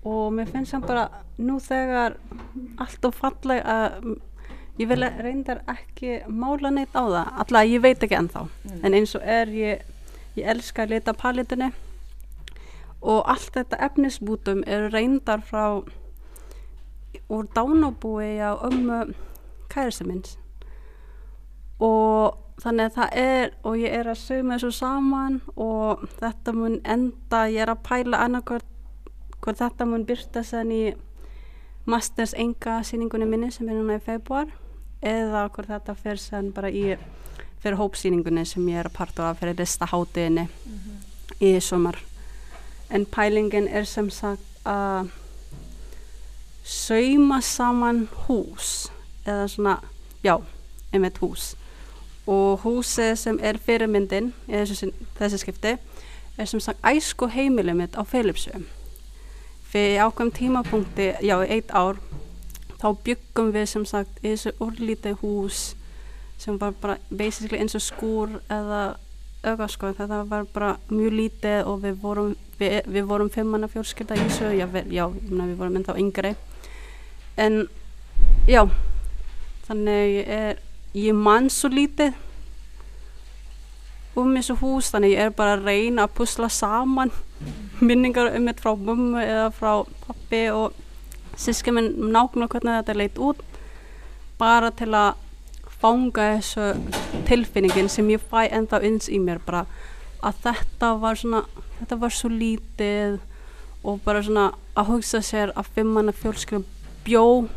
og 0.03 0.33
mér 0.35 0.49
finnst 0.51 0.75
það 0.75 0.87
bara 0.89 1.03
nú 1.39 1.57
þegar 1.63 2.17
allt 2.83 3.07
og 3.07 3.15
falleg 3.15 3.63
að 3.63 4.13
ég 4.81 4.89
vil 4.89 5.05
reyndar 5.21 5.61
ekki 5.69 6.21
mála 6.27 6.71
neitt 6.73 6.95
á 6.97 7.03
það, 7.03 7.33
alltaf 7.43 7.69
ég 7.69 7.83
veit 7.83 8.03
ekki 8.03 8.17
ennþá 8.17 8.45
mm. 8.47 8.79
en 8.83 8.97
eins 8.97 9.15
og 9.15 9.27
er 9.37 9.51
ég, 9.53 9.83
ég 10.39 10.49
elska 10.55 10.83
að 10.83 10.95
leta 10.95 11.15
palitunni 11.15 11.69
og 13.03 13.27
allt 13.29 13.53
þetta 13.59 13.81
efnisbútum 13.85 14.63
eru 14.65 14.89
reyndar 14.91 15.43
frá 15.45 15.83
úr 17.33 17.49
dánabúi 17.55 18.37
á 18.39 18.53
ömmu 18.69 19.13
kærista 19.73 20.05
minns 20.07 20.37
og 21.83 22.37
þannig 22.61 22.85
að 22.85 22.97
það 22.97 23.15
er 23.23 23.55
og 23.65 23.79
ég 23.81 23.95
er 23.99 24.09
að 24.11 24.21
sögma 24.21 24.57
þessu 24.57 24.71
saman 24.77 25.39
og 25.55 26.03
þetta 26.19 26.53
mun 26.55 26.77
enda 26.85 27.47
ég 27.49 27.65
er 27.65 27.73
að 27.73 27.83
pæla 27.87 28.21
annarkvært 28.25 28.69
hvort 29.43 29.59
þetta 29.59 29.87
mun 29.89 30.05
byrta 30.07 30.43
sen 30.47 30.71
í 30.71 30.83
masters 31.89 32.35
enga 32.39 32.79
síningunni 32.87 33.27
minni 33.27 33.51
sem 33.51 33.67
er 33.67 33.79
núna 33.79 33.97
í 33.99 34.05
februar 34.05 34.47
eða 35.03 35.47
hvort 35.49 35.71
þetta 35.73 35.97
fer 35.99 36.21
sen 36.21 36.53
bara 36.55 36.71
í 36.71 36.93
fyrir 37.63 37.79
hópsíningunni 37.79 38.45
sem 38.47 38.63
ég 38.71 38.79
er 38.79 38.91
að 38.91 38.97
parta 38.99 39.29
af 39.29 39.41
fyrir 39.41 39.57
listahátiðinni 39.59 40.45
mm 40.47 40.79
-hmm. 40.79 41.03
í 41.41 41.59
somar 41.59 41.99
en 42.89 43.05
pælingin 43.05 43.67
er 43.67 43.83
sem 43.83 44.09
sagt 44.09 44.65
að 44.65 45.09
sauma 46.63 47.41
saman 47.41 48.07
hús 48.25 48.89
eða 49.25 49.47
svona, 49.51 49.75
já, 50.23 50.37
einmitt 50.91 51.19
hús. 51.23 51.53
Og 52.27 52.63
húsið 52.63 53.15
sem 53.19 53.39
er 53.43 53.59
fyrirmyndin 53.59 54.31
í 54.47 54.55
þessu, 54.55 54.93
þessu 55.19 55.41
skipti 55.41 55.75
er 56.37 56.49
sem 56.49 56.61
sagt 56.63 56.83
æsku 56.87 57.27
heimilið 57.29 57.77
mitt 57.77 57.99
á 57.99 58.03
Felipsum 58.07 58.65
fyrir 59.73 60.03
ákveðum 60.05 60.31
tímapunkti, 60.37 61.07
já, 61.25 61.39
eitt 61.41 61.71
ár 61.73 61.97
þá 62.77 62.91
byggum 63.05 63.53
við 63.55 63.65
sem 63.71 63.85
sagt 63.89 64.19
í 64.21 64.33
þessu 64.33 64.53
úrlítið 64.61 65.17
hús 65.23 65.61
sem 66.37 66.59
var 66.61 66.75
bara 66.81 66.97
basically 67.09 67.61
eins 67.61 67.75
og 67.77 67.83
skúr 67.83 68.37
eða 68.51 68.83
auðvarskoð 69.43 69.97
þetta 69.97 70.21
var 70.29 70.47
bara 70.53 70.73
mjög 70.91 71.17
lítið 71.17 71.69
og 71.69 71.81
við 71.83 71.99
vorum 72.03 72.33
við, 72.59 72.79
við 72.85 73.07
vorum 73.09 73.31
fimmanna 73.33 73.69
fjórskilda 73.71 74.17
í 74.17 74.25
þessu 74.27 74.51
já, 74.55 74.67
já, 74.91 75.05
við 75.09 75.55
vorum 75.59 75.79
ennþá 75.79 75.97
yngri 75.99 76.33
en 77.37 77.67
já 78.47 78.61
þannig 79.67 80.15
ég 80.17 80.29
er 80.37 80.61
ég 80.93 81.15
mann 81.17 81.49
svo 81.49 81.71
lítið 81.73 82.13
um 84.19 84.35
þessu 84.35 84.55
hús 84.59 84.91
þannig 84.93 85.15
ég 85.15 85.27
er 85.27 85.33
bara 85.33 85.55
að 85.57 85.65
reyna 85.69 86.05
að 86.05 86.15
pusla 86.19 86.49
saman 86.53 87.11
minningar 87.81 88.35
um 88.35 88.45
þetta 88.49 88.65
frá 88.65 88.75
mummu 88.77 89.21
eða 89.23 89.49
frá 89.57 89.71
pappi 90.05 90.43
og 90.53 90.77
síska 91.39 91.73
minn 91.73 91.95
nákvæmlega 92.13 92.53
hvernig 92.53 92.77
þetta 92.77 92.97
leit 92.99 93.17
út 93.17 93.41
bara 94.37 94.69
til 94.75 94.91
að 94.93 95.15
fanga 95.81 96.29
þessu 96.35 96.69
tilfinningin 97.27 97.89
sem 97.91 98.11
ég 98.13 98.21
fæ 98.29 98.45
ennþá 98.45 98.83
ins 98.87 99.09
í 99.09 99.19
mér 99.19 99.41
bara 99.45 99.65
að 100.23 100.43
þetta 100.45 100.93
var 101.01 101.19
svona 101.19 101.43
þetta 101.79 101.99
var 102.03 102.13
svo 102.15 102.29
lítið 102.31 103.17
og 103.83 103.99
bara 104.05 104.21
svona 104.23 104.51
að 104.79 104.93
hugsa 104.93 105.19
sér 105.25 105.51
að 105.57 105.73
fimm 105.75 105.91
manna 105.97 106.13
fjölskyldum 106.15 106.69
bjó 107.05 107.47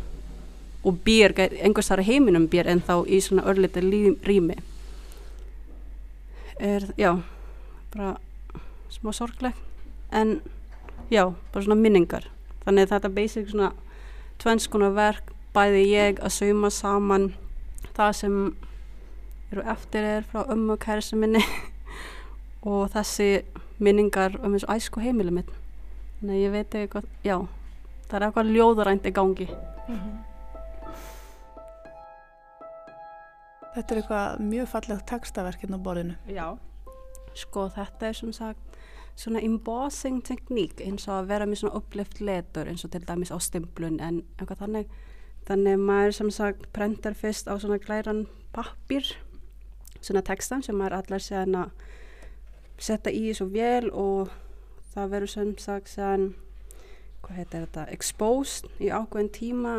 og 0.87 0.99
býr, 1.03 1.33
einhvers 1.37 1.89
þar 1.91 2.03
heiminum 2.07 2.47
býr 2.51 2.69
en 2.71 2.81
þá 2.83 3.01
í 3.07 3.19
svona 3.23 3.45
örlita 3.49 3.81
rými. 3.81 4.55
Er, 6.57 6.87
já 6.97 7.19
bara 7.93 8.17
smá 8.89 9.11
sorgleg 9.13 9.53
en 10.11 10.41
já, 11.09 11.33
bara 11.53 11.63
svona 11.63 11.79
minningar. 11.79 12.29
Þannig 12.65 12.89
þetta 12.91 13.09
er 13.09 13.15
basic 13.15 13.51
svona 13.51 13.71
tvennskona 14.41 14.89
verk, 14.95 15.31
bæði 15.55 15.83
ég 15.89 16.21
að 16.21 16.33
sauma 16.35 16.71
saman 16.71 17.31
það 17.97 18.15
sem 18.21 18.39
eru 19.51 19.63
eftir 19.73 20.05
er 20.05 20.25
frá 20.27 20.43
ömmu 20.45 20.75
og 20.75 20.81
kærisi 20.83 21.17
minni 21.17 21.41
og 22.67 22.91
þessi 22.93 23.43
minningar 23.79 24.37
um 24.43 24.55
og 24.57 24.67
æsku 24.75 25.01
heimilu 25.01 25.31
mitt. 25.31 25.51
Þannig 26.19 26.35
að 26.35 26.43
ég 26.43 26.53
veit 26.55 26.75
eitthvað, 26.75 27.07
já 27.23 27.37
það 28.07 28.17
er 28.19 28.27
eitthvað 28.27 28.55
ljóðarænt 28.55 29.07
í 29.07 29.15
gangi 29.15 29.49
Þetta 33.77 33.93
er 33.93 33.99
eitthvað 34.01 34.39
mjög 34.41 34.69
fallegt 34.71 35.03
textaverk 35.05 35.61
hérna 35.61 35.77
á 35.77 35.85
borðinu. 35.85 36.13
Já. 36.33 36.45
Sko 37.37 37.67
þetta 37.75 38.07
er 38.07 38.15
sem 38.17 38.31
sagt 38.33 38.79
svona 39.17 39.41
embossing 39.45 40.23
tekník 40.25 40.81
eins 40.81 41.05
og 41.05 41.19
að 41.19 41.29
vera 41.31 41.47
með 41.49 41.61
svona 41.61 41.77
upplift 41.77 42.17
letur 42.21 42.69
eins 42.69 42.85
og 42.85 42.93
til 42.93 43.03
dæmis 43.05 43.33
á 43.33 43.37
stimplun 43.41 43.99
en 44.01 44.23
eitthvað 44.37 44.63
þannig 44.63 44.97
þannig 45.49 45.79
maður 45.81 46.17
sem 46.19 46.33
sagt 46.33 46.67
prentar 46.73 47.17
fyrst 47.17 47.49
á 47.49 47.53
svona 47.57 47.79
glæran 47.81 48.25
pappir 48.53 49.13
svona 50.01 50.21
textan 50.25 50.65
sem 50.65 50.77
maður 50.77 50.99
allar 50.99 51.23
séðan 51.23 51.61
að 51.63 51.85
setja 52.77 53.13
í 53.13 53.33
svo 53.33 53.49
vel 53.53 53.89
og 53.89 54.33
það 54.93 55.13
verður 55.15 55.33
sem 55.33 55.55
sagt 55.61 55.93
séðan 55.93 56.31
hvað 57.27 57.39
heitir 57.41 57.65
þetta, 57.65 57.85
exposed 57.93 58.67
í 58.79 58.89
ákveðin 58.89 59.31
tíma. 59.35 59.73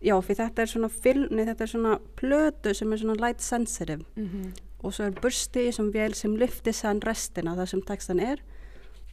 Já 0.00 0.14
fyrir 0.24 0.40
þetta 0.40 0.62
er 0.62 0.70
svona 0.72 0.90
film, 0.92 1.28
nei 1.36 1.44
þetta 1.44 1.64
er 1.64 1.72
svona 1.74 1.96
plötu 2.16 2.72
sem 2.76 2.92
er 2.92 3.02
svona 3.02 3.18
light 3.20 3.44
sensitive. 3.44 4.04
Mm 4.16 4.28
-hmm. 4.28 4.52
og 4.82 4.94
svo 4.94 5.04
er 5.04 5.20
bursti 5.20 5.72
sem 5.72 5.92
vel 5.92 6.14
sem 6.14 6.36
lyfti 6.36 6.72
sann 6.72 7.00
restina 7.00 7.54
það 7.56 7.66
sem 7.66 7.82
textan 7.82 8.20
er. 8.20 8.40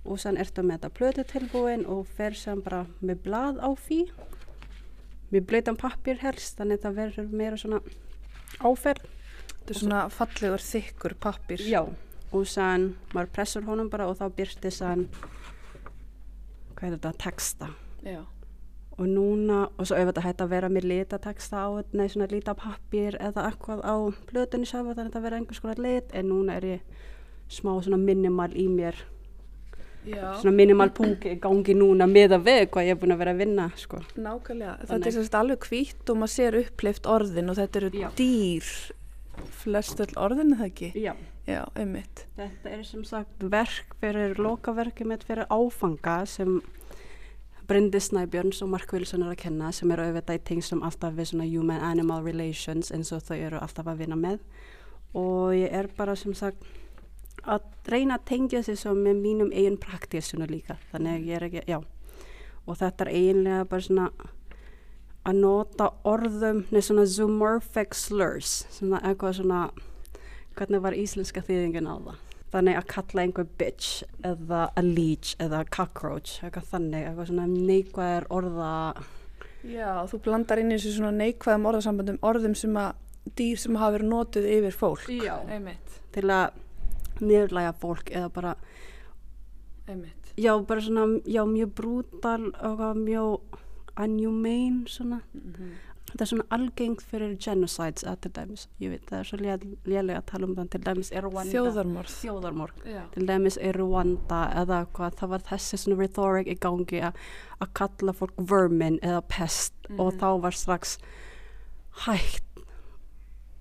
Og 0.05 0.19
sann 0.19 0.37
ertu 0.37 0.61
með 0.61 0.79
þetta 0.79 0.89
plötu 0.89 1.23
tilbúin 1.23 1.85
og 1.85 2.07
fer 2.07 2.33
sem 2.33 2.61
bara 2.61 2.85
með 3.01 3.15
blað 3.23 3.59
á 3.59 3.69
því. 3.75 4.11
Með 5.31 5.45
blöytan 5.45 5.75
pappir 5.75 6.17
helst 6.17 6.57
þannig 6.57 6.77
að 6.77 6.83
það 6.83 6.95
verður 6.95 7.27
meira 7.31 7.57
svona 7.57 7.81
áferð. 8.59 9.03
Þetta 9.59 9.69
er 9.69 9.79
svona 9.79 10.09
fallegur 10.09 10.59
þykkur 10.59 11.13
pappir. 11.19 11.59
já 11.59 11.85
og 12.31 12.47
sann 12.47 12.91
maður 13.15 13.31
pressur 13.35 13.67
honum 13.67 13.89
bara 13.91 14.07
og 14.09 14.17
þá 14.19 14.27
byrsti 14.35 14.71
sann 14.73 15.05
hvað 16.77 16.87
er 16.87 16.97
þetta, 16.97 17.13
texta 17.23 17.69
Já. 18.05 18.21
og 18.97 19.05
núna, 19.09 19.67
og 19.77 19.89
svo 19.89 19.97
þetta 19.97 20.23
hætti 20.25 20.45
að 20.45 20.53
vera 20.55 20.69
með 20.69 20.89
litateksta 20.93 21.65
á, 21.65 21.69
nei 21.97 22.07
svona 22.07 22.29
litapappir 22.31 23.17
eða 23.19 23.49
eitthvað 23.49 23.83
á 23.85 23.95
plötunni 24.29 24.69
sjálfa 24.69 24.95
þannig 24.95 25.03
að 25.03 25.11
þetta 25.11 25.25
vera 25.25 25.41
einhvers 25.41 25.61
konar 25.63 25.83
lit 25.83 26.13
en 26.13 26.31
núna 26.31 26.57
er 26.57 26.71
ég 26.77 26.97
smá 27.49 27.71
svona 27.81 27.99
minimal 28.01 28.51
í 28.53 28.67
mér 28.69 28.97
Já. 30.07 30.37
svona 30.39 30.55
minimal 30.55 30.91
punki 30.95 31.33
í 31.35 31.39
gangi 31.43 31.75
núna 31.75 32.07
með 32.07 32.37
að 32.37 32.45
veð 32.47 32.61
hvað 32.71 32.87
ég 32.87 32.95
er 32.95 32.99
búin 33.01 33.15
að 33.15 33.21
vera 33.23 33.33
að 33.33 33.41
vinna 33.43 33.65
sko. 33.75 33.97
Nákvæmlega. 34.15 34.75
Þetta 34.79 34.91
Þannig. 34.93 35.07
er 35.07 35.15
sérst 35.17 35.39
alveg 35.39 35.67
hvítt 35.67 36.11
og 36.11 36.19
maður 36.21 36.33
sér 36.33 36.59
uppleift 36.61 37.09
orðin 37.11 37.51
og 37.51 37.57
þetta 37.59 37.81
eru 37.81 37.89
Já. 37.91 38.07
dýr. 38.15 38.69
Flest 39.63 39.99
öll 40.05 40.13
orðin 40.15 40.53
er 40.55 40.61
það 40.61 40.69
ekki? 40.71 40.91
Já. 41.03 41.13
Já, 41.47 41.61
einmitt. 41.79 42.25
Þetta 42.35 42.71
er 42.75 42.81
sem 42.83 43.03
sagt 43.07 43.43
verk 43.47 43.93
fyrir 44.01 44.35
lokaverkið 44.35 45.07
mitt 45.07 45.21
fyrir 45.23 45.47
áfanga 45.47 46.25
sem 46.27 46.57
Bryndi 47.67 48.01
Snæbjörns 48.03 48.59
og 48.63 48.73
Mark 48.73 48.91
Wilson 48.91 49.23
er 49.23 49.31
að 49.31 49.41
kenna 49.45 49.71
sem 49.75 49.91
eru 49.91 50.09
auðvitað 50.09 50.41
í 50.41 50.43
tengslum 50.49 50.83
alltaf 50.87 51.15
við 51.15 51.29
svona 51.31 51.47
human-animal 51.47 52.19
relations 52.23 52.91
eins 52.95 53.13
og 53.15 53.23
þau 53.27 53.37
eru 53.37 53.61
alltaf 53.63 53.87
að 53.87 54.03
vinna 54.03 54.19
með. 54.19 54.43
Og 55.15 55.55
ég 55.55 55.71
er 55.71 55.87
bara 55.95 56.15
sem 56.19 56.35
sagt 56.35 56.67
að 57.47 57.63
reyna 57.87 58.19
að 58.19 58.27
tengja 58.27 58.63
sig 58.67 58.79
svo 58.79 58.91
með 58.95 59.23
mínum 59.23 59.51
eigin 59.55 59.79
praktísuna 59.79 60.47
líka. 60.51 60.75
Þannig 60.91 61.13
að 61.15 61.27
ég 61.31 61.39
er 61.39 61.47
ekki, 61.47 61.63
já. 61.67 61.79
Og 62.67 62.79
þetta 62.79 63.07
er 63.07 63.15
eiginlega 63.15 63.67
bara 63.71 63.87
svona 63.87 64.09
að 65.27 65.43
nota 65.43 65.93
orðum 66.07 66.65
neð 66.71 66.87
svona 66.87 67.07
zoomorphic 67.07 67.95
slurs 67.95 68.65
svona 68.71 68.99
eitthvað 69.03 69.41
svona 69.41 69.67
hvernig 70.57 70.81
var 70.83 70.97
íslenska 70.97 71.43
þýðingin 71.45 71.89
á 71.89 71.95
það 72.07 72.23
þannig 72.53 72.77
að 72.79 72.87
kalla 72.93 73.23
einhver 73.25 73.47
bitch 73.59 74.03
eða 74.25 74.61
a 74.71 74.81
leech 74.85 75.33
eða 75.43 75.65
cockroach 75.73 76.37
eitthvað 76.41 76.69
þannig, 76.71 77.07
eitthvað 77.09 77.31
svona 77.31 77.47
neikvæðir 77.51 78.27
orða 78.33 78.73
Já, 79.67 80.05
þú 80.07 80.19
blandar 80.23 80.61
inn 80.61 80.71
í 80.71 80.77
þessu 80.77 80.93
svona 80.99 81.11
neikvæðum 81.17 81.65
orðasambandum 81.67 82.19
orðum 82.25 82.55
sem 82.55 82.77
að 82.79 82.93
dýr 83.35 83.59
sem 83.59 83.75
hafa 83.75 83.97
verið 83.97 84.11
notuð 84.13 84.45
yfir 84.47 84.75
fólk. 84.77 85.07
Já. 85.11 85.35
Einmitt. 85.51 85.97
til 86.15 86.29
að 86.31 86.55
niðurlæga 87.19 87.73
fólk 87.81 88.11
eða 88.13 88.29
bara, 88.33 88.53
Einmitt. 89.89 90.31
já 90.37 90.53
bara 90.65 90.81
svona 90.81 91.19
já 91.25 91.43
mjög 91.45 91.73
brútal 91.75 92.53
og 92.63 92.83
mjög 92.97 93.57
unhumane 93.97 94.87
svona 94.87 95.21
þetta 96.17 96.25
er 96.25 96.29
svona 96.31 96.45
algengt 96.57 97.01
fyrir 97.05 97.35
genocides 97.37 98.03
að 98.09 98.15
til 98.25 98.31
dæmis, 98.33 98.63
ég 98.81 98.89
veit 98.89 99.03
það 99.05 99.19
er 99.19 99.27
svo 99.29 99.37
lé- 99.37 99.77
lélega 99.85 100.17
að 100.17 100.25
tala 100.31 100.47
um 100.49 100.55
það 100.57 100.69
til 100.73 100.81
dæmis 100.87 101.11
er 101.13 101.21
Rwanda 101.27 101.51
Þjóðarmorð. 101.53 102.15
þjóðarmorg 102.23 102.87
Já. 102.89 103.03
til 103.13 103.27
dæmis 103.29 103.57
er 103.61 103.77
Rwanda 103.77 104.39
eða 104.63 104.79
hvað, 104.97 105.15
það 105.21 105.29
var 105.35 105.45
þessi 105.51 105.77
svona 105.83 105.99
rhetoric 106.01 106.47
í 106.49 106.57
gangi 106.65 107.03
að 107.05 107.69
kalla 107.77 108.13
fólk 108.17 108.33
vermin 108.49 108.97
eða 109.05 109.21
pest 109.29 109.73
og 109.99 110.13
þá 110.17 110.27
var 110.41 110.51
strax 110.57 110.97
hægt 112.07 112.43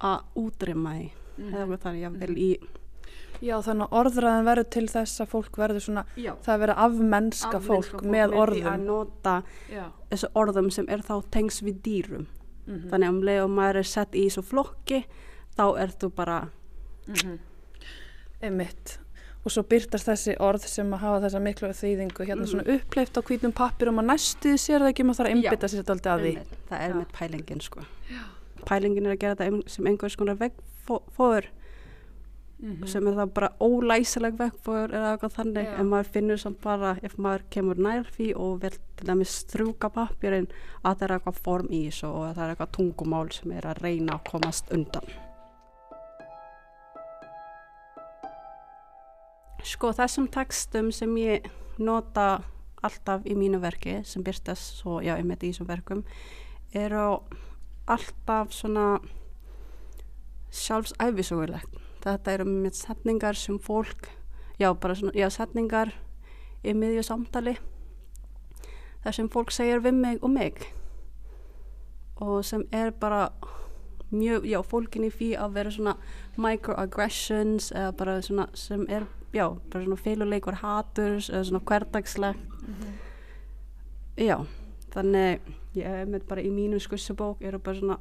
að 0.00 0.24
útrýma 0.36 0.96
því 0.96 1.06
eða 1.36 1.62
eitthvað 1.62 1.84
þannig, 1.84 2.02
ég 2.06 2.18
vil 2.24 2.36
í 2.40 2.50
Já, 3.44 3.58
þannig 3.60 3.90
að 3.90 3.96
orðræðan 4.00 4.46
verður 4.48 4.66
til 4.72 4.86
þess 4.88 5.20
að 5.20 5.28
fólk 5.28 5.56
verður 5.60 5.82
svona, 5.84 6.04
Já. 6.16 6.30
það 6.40 6.60
verður 6.62 6.78
afmennska 6.86 7.58
fólk 7.60 7.98
með 8.00 8.14
því 8.14 8.22
að 8.24 8.36
orðum. 8.40 8.84
nota 8.88 9.34
Já. 9.68 9.82
þessu 10.08 10.30
orðum 10.40 10.70
sem 10.72 10.88
er 10.88 11.04
þá 11.04 11.14
tengs 11.36 11.58
við 11.66 11.82
dýrum 11.84 12.24
Mhm. 12.66 12.90
þannig 12.90 13.08
að 13.08 13.14
um 13.14 13.22
leið 13.22 13.42
og 13.44 13.50
maður 13.50 13.76
er 13.82 13.90
sett 13.94 14.12
í 14.14 14.26
þessu 14.26 14.42
flokki 14.42 15.04
þá 15.56 15.64
ertu 15.86 16.10
bara 16.10 16.38
Einmitt. 18.42 18.98
Og 19.46 19.52
svo 19.54 19.62
byrtast 19.62 20.08
þessi 20.08 20.34
orð 20.42 20.64
sem 20.66 20.88
að 20.90 20.98
hafa 21.04 21.20
þessa 21.22 21.40
miklu 21.40 21.68
þýðingu 21.70 22.26
hérna 22.26 22.46
svona 22.50 22.66
uppleift 22.74 23.14
á 23.14 23.22
hvítum 23.22 23.54
pappir 23.54 23.88
og 23.88 23.94
maður 23.94 24.10
næstuði 24.10 24.58
sér 24.58 24.82
það 24.82 24.90
ekki, 24.90 25.06
maður 25.06 25.20
þarf 25.20 25.28
að 25.28 25.30
Já. 25.30 25.36
einbytta 25.36 25.70
sér 25.70 25.82
þetta 25.84 25.94
aldrei 25.94 26.12
að 26.12 26.24
því. 26.24 26.32
Einmitt, 26.34 26.56
það 26.68 26.80
er 26.82 26.90
Já. 26.90 26.96
með 26.98 27.12
pælingin 27.20 27.62
sko 27.62 27.86
pælingin 28.66 29.06
er 29.06 29.14
að 29.14 29.20
gera 29.22 29.38
þetta 29.38 29.70
sem 29.70 29.88
einhvers 29.90 30.16
konar 30.18 30.38
vegfóður 30.40 31.48
sem 32.88 33.04
er 33.04 33.16
það 33.18 33.32
bara 33.36 33.48
ólæsileg 33.60 34.38
vegfóður 34.38 34.94
eða 34.96 35.10
eitthvað 35.12 35.34
þannig 35.34 35.66
Já. 35.66 35.72
en 35.76 35.90
maður 35.90 36.08
finnur 36.14 36.40
samt 36.40 36.62
bara 36.64 36.94
ef 37.04 37.18
maður 37.20 37.44
kemur 37.52 37.82
nær 37.84 38.08
því 38.14 38.30
og 38.40 38.54
vil 38.62 38.72
til 38.96 39.08
dæmis 39.10 39.34
strjúka 39.42 39.90
pappirinn 39.92 40.48
að 40.80 40.94
það 40.94 41.04
er 41.06 41.14
eitthvað 41.18 41.42
form 41.44 41.68
í 41.68 41.82
þessu 41.90 42.08
og 42.08 42.24
að 42.24 42.34
það 42.38 42.42
er 42.46 42.54
eitthvað 42.54 42.72
tungumál 42.78 43.28
sem 43.36 43.52
er 43.52 43.68
að 43.68 43.82
reyna 43.84 44.16
að 44.16 44.24
komast 44.30 44.72
undan. 44.72 45.14
Sko 49.66 49.92
þessum 50.00 50.32
textum 50.32 50.92
sem 50.94 51.16
ég 51.20 51.52
nota 51.76 52.28
alltaf 52.86 53.26
í 53.28 53.36
mínu 53.36 53.60
verki 53.60 54.00
sem 54.08 54.24
byrtast 54.24 54.80
svo, 54.80 55.02
já, 55.04 55.18
ég 55.18 55.26
með 55.28 55.44
í 55.44 55.52
þessum 55.52 55.68
verkum 55.68 56.04
eru 56.72 57.08
alltaf 57.84 58.54
svona 58.56 58.94
sjálfsæfisögulegt 60.56 61.82
þetta 62.06 62.34
eru 62.36 62.46
með 62.48 62.78
setningar 62.78 63.38
sem 63.38 63.58
fólk 63.62 64.08
já, 64.60 64.70
bara 64.72 64.94
svona, 64.94 65.14
já, 65.16 65.28
setningar 65.32 65.92
í 66.66 66.74
miðju 66.74 67.04
samtali 67.06 67.56
þar 69.04 69.18
sem 69.18 69.28
fólk 69.30 69.52
segir 69.54 69.82
við 69.84 70.00
mig 70.00 70.22
og 70.22 70.32
mig. 70.34 70.64
Og 72.22 72.40
sem 72.46 72.64
er 72.74 72.90
bara 72.90 73.28
mjög, 74.10 74.46
já, 74.48 74.58
fólkin 74.64 75.06
í 75.06 75.12
því 75.12 75.30
að 75.42 75.58
vera 75.58 75.70
svona 75.74 75.96
microaggressions 76.40 77.72
eða 77.74 77.92
bara 77.98 78.16
svona 78.22 78.48
sem 78.56 78.86
er, 78.88 79.06
já, 79.34 79.50
bara 79.70 79.84
svona 79.84 80.00
féluleikur 80.00 80.60
haturs 80.62 81.30
eða 81.30 81.44
svona 81.50 81.64
hverdagslegt 81.68 82.56
já, 84.16 84.40
þannig 84.94 85.40
ég 85.76 85.84
er 85.84 86.06
með 86.08 86.26
bara 86.28 86.42
í 86.42 86.50
mínu 86.50 86.80
skussubók 86.80 87.42
eru 87.44 87.58
bara 87.60 87.78
svona, 87.78 87.98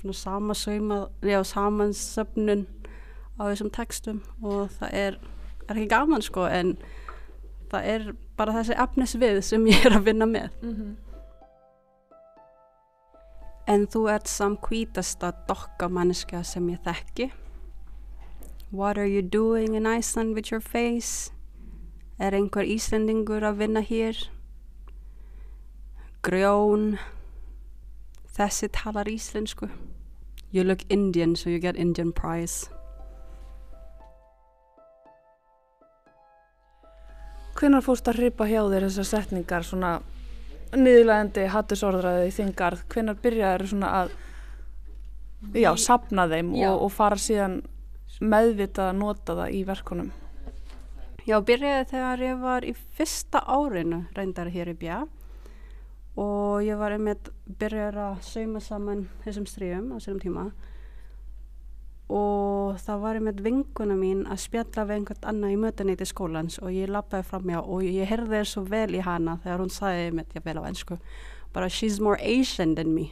svona 0.00 1.44
samansöfnun 1.44 2.66
á 3.40 3.42
þessum 3.48 3.70
textum 3.72 4.20
og 4.44 4.68
það 4.76 4.96
er, 5.04 5.20
er 5.66 5.76
ekki 5.76 5.90
gaman 5.90 6.24
sko 6.24 6.44
en 6.46 6.74
það 7.72 7.92
er 7.94 8.10
bara 8.36 8.58
þessi 8.58 8.76
efnisvið 8.84 9.40
sem 9.46 9.70
ég 9.70 9.86
er 9.88 9.96
að 9.96 10.10
vinna 10.10 10.28
með 10.28 10.52
En 13.70 13.84
þú 13.86 14.08
ert 14.10 14.26
samt 14.26 14.64
hvítasta 14.66 15.28
dokkamanniska 15.46 16.40
sem 16.42 16.64
ég 16.72 16.80
þekki. 16.82 17.28
What 18.72 18.98
are 18.98 19.06
you 19.06 19.22
doing 19.22 19.76
in 19.76 19.86
Iceland 19.86 20.34
with 20.34 20.50
your 20.50 20.60
face? 20.60 21.30
Er 22.18 22.34
einhver 22.34 22.66
Íslendingur 22.66 23.46
að 23.46 23.62
vinna 23.62 23.80
hér? 23.86 24.18
Grjón. 26.26 26.98
Þessi 28.34 28.72
talar 28.74 29.06
íslensku. 29.06 29.70
You 30.50 30.64
look 30.64 30.82
Indian 30.88 31.36
so 31.36 31.50
you 31.50 31.58
get 31.58 31.76
Indian 31.76 32.12
prize. 32.12 32.70
Hvenar 37.60 37.84
fórst 37.84 38.08
að 38.08 38.22
hripa 38.22 38.48
hjá 38.48 38.62
þér 38.64 38.86
þessar 38.88 39.08
setningar 39.10 39.66
svona 39.66 39.98
niðurlegandi 40.70 41.46
hattusorðraði 41.50 42.28
í 42.30 42.34
þinn 42.34 42.54
garð, 42.56 42.84
hvenar 42.92 43.18
byrjaður 43.20 43.66
svona 43.72 43.90
að 44.00 44.12
já, 45.58 45.70
sapna 45.76 46.26
þeim 46.30 46.54
Já. 46.56 46.70
og, 46.70 46.86
og 46.86 46.92
fara 46.94 47.20
síðan 47.20 47.60
meðvitað 48.20 48.90
að 48.90 48.98
nota 49.00 49.36
það 49.38 49.54
í 49.56 49.62
verkunum? 49.68 50.10
Já, 51.28 51.36
byrjaði 51.46 51.88
þegar 51.92 52.24
ég 52.24 52.40
var 52.40 52.66
í 52.66 52.74
fyrsta 52.96 53.42
árinu 53.44 54.04
reyndar 54.16 54.50
hér 54.52 54.72
í 54.72 54.76
Bjá 54.80 54.98
og 56.20 56.64
ég 56.64 56.80
var 56.80 56.96
einmitt 56.96 57.30
byrjaði 57.60 58.04
að 58.06 58.24
sauma 58.26 58.62
saman 58.64 59.06
þessum 59.24 59.46
stríðum 59.48 59.92
á 59.92 59.96
þessum 59.98 60.20
tíma 60.22 60.46
og 62.10 62.78
það 62.82 63.02
var 63.04 63.18
einmitt 63.18 63.40
vinguna 63.44 63.94
mín 63.94 64.24
að 64.26 64.42
spjalla 64.44 64.84
við 64.88 64.96
einhvern 64.98 65.26
annað 65.30 65.54
í 65.54 65.58
mötunni 65.62 65.96
til 65.98 66.08
skólans 66.10 66.58
og 66.58 66.74
ég 66.74 66.90
lappaði 66.90 67.26
fram 67.28 67.50
hjá 67.52 67.60
og 67.60 67.86
ég 67.86 68.10
heyrði 68.10 68.40
þér 68.40 68.50
svo 68.50 68.64
vel 68.66 68.98
í 68.98 69.02
hana 69.06 69.36
þegar 69.44 69.62
hún 69.62 69.72
sagði 69.74 70.06
einmitt, 70.08 70.34
ég 70.34 70.46
vel 70.46 70.58
á 70.58 70.66
ennsku, 70.66 70.98
bara 71.54 71.70
she's 71.70 72.00
more 72.02 72.18
Asian 72.18 72.74
than 72.74 72.94
me. 72.94 73.10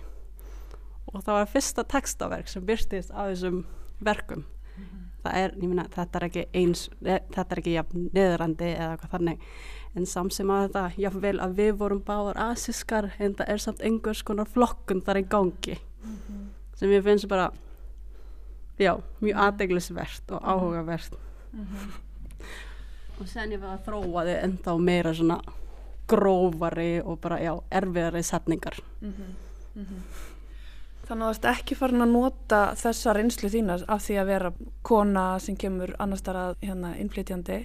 Og 1.15 1.23
það 1.23 1.39
var 1.39 1.51
fyrsta 1.53 1.85
textaverk 1.89 2.51
sem 2.51 2.67
byrstist 2.67 3.15
á 3.15 3.31
þessum 3.31 3.63
verkum. 4.05 4.45
Það 5.23 5.39
er, 5.41 5.55
ég 5.59 5.71
meina, 5.71 5.87
þetta 5.93 6.19
er 6.19 6.27
ekki 6.29 6.45
eins 6.57 6.85
þetta 7.03 7.45
er 7.45 7.61
ekki 7.63 7.75
jafn 7.75 8.05
neðrandi 8.15 8.69
eða 8.71 8.91
eitthvað 8.95 9.15
þannig. 9.17 9.47
En 9.99 10.07
samt 10.07 10.35
sem 10.37 10.51
að 10.53 10.67
þetta 10.67 10.85
jafnvel 11.03 11.39
að 11.43 11.57
við 11.59 11.73
vorum 11.81 12.03
báðar 12.07 12.39
asískar 12.51 13.11
en 13.19 13.35
það 13.39 13.55
er 13.55 13.63
samt 13.65 13.83
einhvers 13.83 14.23
konar 14.27 14.51
flokkun 14.51 15.03
þar 15.07 15.23
í 15.23 15.25
gangi. 15.33 15.79
Sem 16.79 16.93
ég 16.95 17.03
finnst 17.07 17.27
bara 17.31 17.49
já, 18.79 18.93
mjög 19.21 19.41
aðdeglisvert 19.45 20.35
og 20.37 20.45
áhugavert 20.45 21.19
og 23.19 23.27
sen 23.27 23.55
ég 23.55 23.63
var 23.63 23.77
að 23.77 23.87
þróa 23.89 24.27
þið 24.29 24.39
ennþá 24.45 24.77
meira 24.79 25.15
svona 25.15 25.41
grófari 26.09 26.93
og 27.03 27.19
bara, 27.21 27.41
já, 27.43 27.53
erfiðari 27.71 28.23
setningar 28.25 28.81
Þannig 31.09 31.25
að 31.25 31.31
þú 31.31 31.37
ert 31.39 31.47
ekki 31.49 31.77
farin 31.79 32.05
að 32.05 32.11
nota 32.13 32.59
þessa 32.77 33.13
reynslu 33.17 33.49
þína 33.49 33.79
af 33.89 34.03
því 34.05 34.17
að 34.21 34.27
vera 34.29 34.49
kona 34.85 35.23
sem 35.41 35.57
kemur 35.57 35.95
annars 36.05 36.21
þar 36.27 36.39
að 36.43 36.51
hérna, 36.67 36.91
innflytjandi. 37.01 37.57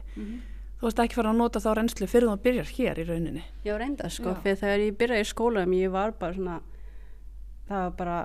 Þú 0.80 0.88
ert 0.88 1.02
ekki 1.04 1.18
farin 1.18 1.34
að 1.34 1.42
nota 1.42 1.60
þá 1.60 1.68
reynslu 1.76 2.08
fyrir 2.08 2.30
þú 2.32 2.38
byrjar 2.46 2.72
hér 2.78 3.02
í 3.04 3.06
rauninni. 3.10 3.44
Já, 3.68 3.74
reynda 3.82 4.08
sko, 4.08 4.32
Já. 4.32 4.40
fyrir 4.46 4.62
þegar 4.62 4.86
ég 4.86 4.96
byrjaði 5.02 5.26
í 5.26 5.28
skólanum 5.34 5.76
ég 5.76 5.92
var 5.92 6.16
bara 6.22 6.38
svona 6.38 6.56
það 7.68 7.84
var 7.84 7.94
bara, 8.00 8.18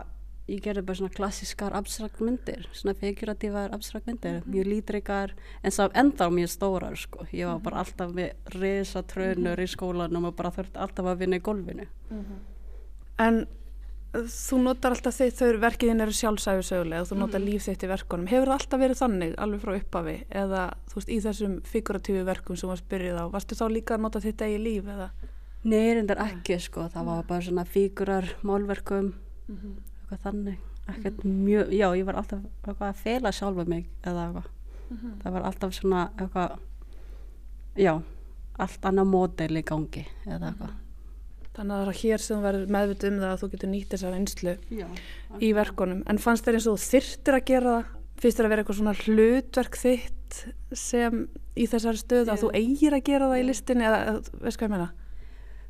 ég 0.48 0.62
gerði 0.64 0.84
bara 0.88 0.98
svona 0.98 1.12
klassískar 1.12 1.74
abstrakt 1.76 2.22
myndir, 2.24 2.64
svona 2.72 2.94
figuratívar 2.96 3.74
abstrakt 3.76 4.08
myndir, 4.08 4.40
mjög 4.48 4.70
lítrikar 4.72 5.34
en 5.62 5.74
sá 5.74 5.84
enda 5.92 6.30
mjög 6.32 6.50
stórar 6.54 6.96
sko. 6.96 7.26
Ég 7.36 7.50
var 7.50 7.60
bara 7.64 7.82
alltaf 7.84 8.14
með 8.16 8.56
risa 8.56 9.02
trönur 9.04 9.60
í 9.60 9.68
skólanum 9.68 10.30
og 10.30 10.36
bara 10.38 10.52
þurfti 10.54 10.80
alltaf 10.80 11.12
að 11.12 11.22
vinna 11.22 11.40
í 11.40 11.44
gólfinu. 11.44 11.86
En 13.20 13.42
uh, 13.44 14.24
þú 14.24 14.60
notar 14.64 14.96
alltaf 14.96 15.18
þau, 15.18 15.28
þau 15.36 15.60
verkiðin 15.66 16.00
eru 16.06 16.16
sjálfsæfisögulega 16.16 17.04
og 17.04 17.10
þú 17.10 17.20
notar 17.20 17.44
líf 17.44 17.66
þitt 17.68 17.84
í 17.84 17.92
verkunum. 17.92 18.30
Hefur 18.32 18.48
það 18.48 18.58
alltaf 18.60 18.84
verið 18.84 19.02
þannig 19.02 19.34
alveg 19.36 19.64
frá 19.64 19.74
upphafi 19.76 20.16
eða 20.30 20.62
þú 20.88 21.00
veist 21.00 21.12
í 21.12 21.20
þessum 21.26 21.58
figuratífu 21.68 22.24
verkum 22.24 22.56
sem 22.56 22.72
varst 22.72 22.88
byrjuð 22.88 23.20
á? 23.20 23.24
Varstu 23.36 23.58
þá 23.58 23.66
líka 23.74 23.98
að 23.98 24.06
nota 24.06 24.24
þitt 24.24 24.46
eigi 24.46 24.62
líf 24.64 24.88
eða? 24.96 25.10
Nei, 25.68 25.92
reyndar 25.92 26.22
ekki 26.22 26.56
sko, 26.62 26.86
það 26.88 27.08
var 27.10 27.24
bara 27.28 27.44
svona 27.44 27.64
fígurar, 27.66 28.30
málverkum 28.46 29.12
eitthvað 30.08 30.24
þannig. 30.24 30.58
Ekkert 30.88 31.24
mjög, 31.28 31.72
já, 31.76 31.88
ég 31.98 32.06
var 32.08 32.16
alltaf 32.16 32.44
eitthvað 32.64 32.86
að 32.88 33.00
fela 33.02 33.32
sjálfa 33.36 33.64
mig 33.68 33.88
eða 34.08 34.22
eitthvað. 34.24 34.46
Það 35.22 35.34
var 35.34 35.48
alltaf 35.50 35.74
svona 35.76 36.04
eitthvað 36.16 36.54
já, 37.76 37.92
allt 38.58 38.88
annað 38.88 39.10
módel 39.12 39.60
í 39.60 39.64
gangi 39.68 40.04
eða 40.24 40.52
eitthvað. 40.52 40.76
Þannig 41.58 41.74
að 41.74 41.82
það 41.82 41.90
er 41.90 41.98
hér 42.00 42.22
sem 42.22 42.38
þú 42.38 42.46
verður 42.46 42.72
meðvitað 42.76 43.10
um 43.10 43.18
það 43.18 43.32
að 43.32 43.40
þú 43.42 43.48
getur 43.52 43.70
nýtt 43.72 43.92
þessa 43.92 44.12
reynslu 44.14 44.54
já, 44.78 44.86
í 45.42 45.50
verkunum. 45.58 46.02
En 46.08 46.20
fannst 46.22 46.46
þér 46.46 46.58
eins 46.58 46.68
og 46.70 46.78
þú 46.78 46.88
þyrtir 46.94 47.38
að 47.38 47.46
gera 47.50 47.74
það? 47.74 47.94
Finnst 48.18 48.38
þér 48.38 48.46
að 48.46 48.52
vera 48.52 48.62
eitthvað 48.64 48.78
svona 48.78 48.96
hlutverk 48.98 49.78
þitt 49.78 50.38
sem 50.78 51.20
í 51.58 51.66
þessari 51.68 52.00
stöðu 52.00 52.32
að 52.32 52.44
þú 52.44 52.52
eigir 52.54 52.96
að 52.96 53.04
gera 53.10 53.28
það 53.30 53.42
í 53.42 53.46
listinni 53.48 53.86
eða 53.88 54.00
eða, 54.06 54.22
veist 54.44 54.60
hvað 54.60 54.68
ég 54.68 54.74
meina? 54.76 54.88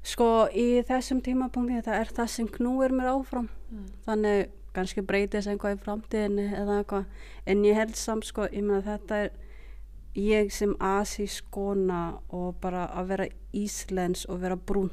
Sko 0.03 0.49
í 0.53 0.83
þessum 0.89 1.21
tímapunkti 1.25 1.83
það 1.87 2.01
er 2.01 2.15
það 2.15 2.31
sem 2.35 2.49
knúir 2.49 2.95
mér 2.95 3.13
áfram. 3.13 3.49
Þannig 4.07 4.49
kannski 4.77 5.03
breytist 5.03 5.49
einhvað 5.51 5.77
í 5.77 5.83
framtíðinni 5.83 6.47
eða 6.55 6.81
eitthvað. 6.83 7.05
En 7.47 7.65
ég 7.65 7.79
held 7.79 7.97
samt 7.97 8.29
sko, 8.29 8.47
ég 8.53 8.65
meina 8.65 8.83
þetta 8.85 9.23
er 9.25 9.31
ég 10.19 10.53
sem 10.53 10.75
asísk 10.81 11.47
kona 11.51 12.21
og 12.35 12.57
bara 12.63 12.89
að 12.95 13.13
vera 13.13 13.29
íslens 13.53 14.27
og 14.29 14.43
vera 14.43 14.57
brún. 14.57 14.91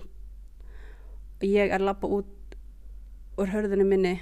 Ég 1.41 1.71
er 1.71 1.83
lappa 1.83 2.07
út 2.07 2.55
úr 3.37 3.51
hörðinu 3.51 3.85
minni 3.87 4.21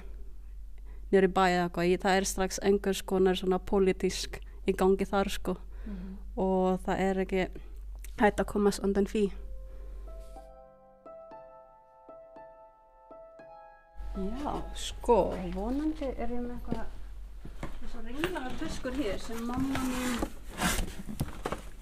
nýri 1.13 1.29
bæði 1.29 1.59
eða 1.59 1.67
eitthvað, 1.67 1.99
það 2.01 2.17
er 2.17 2.25
strax 2.25 2.59
einhvers 2.65 3.03
konar 3.05 3.37
svona 3.37 3.59
pólitísk 3.61 4.39
í 4.65 4.73
gangi 4.73 5.05
þar 5.05 5.29
sko. 5.29 5.57
Og 6.35 6.81
það 6.85 6.99
er 6.99 7.19
ekki 7.25 7.47
hægt 8.17 8.39
að 8.41 8.49
komast 8.49 8.81
undan 8.83 9.05
því 9.05 9.27
Já, 14.13 14.51
sko, 14.77 15.15
vonandi 15.55 16.05
er 16.05 16.29
ég 16.29 16.41
með 16.43 16.51
eitthvað 16.53 16.83
þessar 17.79 18.03
ringlaga 18.05 18.51
töskur 18.59 18.93
hér 18.99 19.17
sem 19.23 19.39
mamma 19.47 19.81
mín 19.87 20.19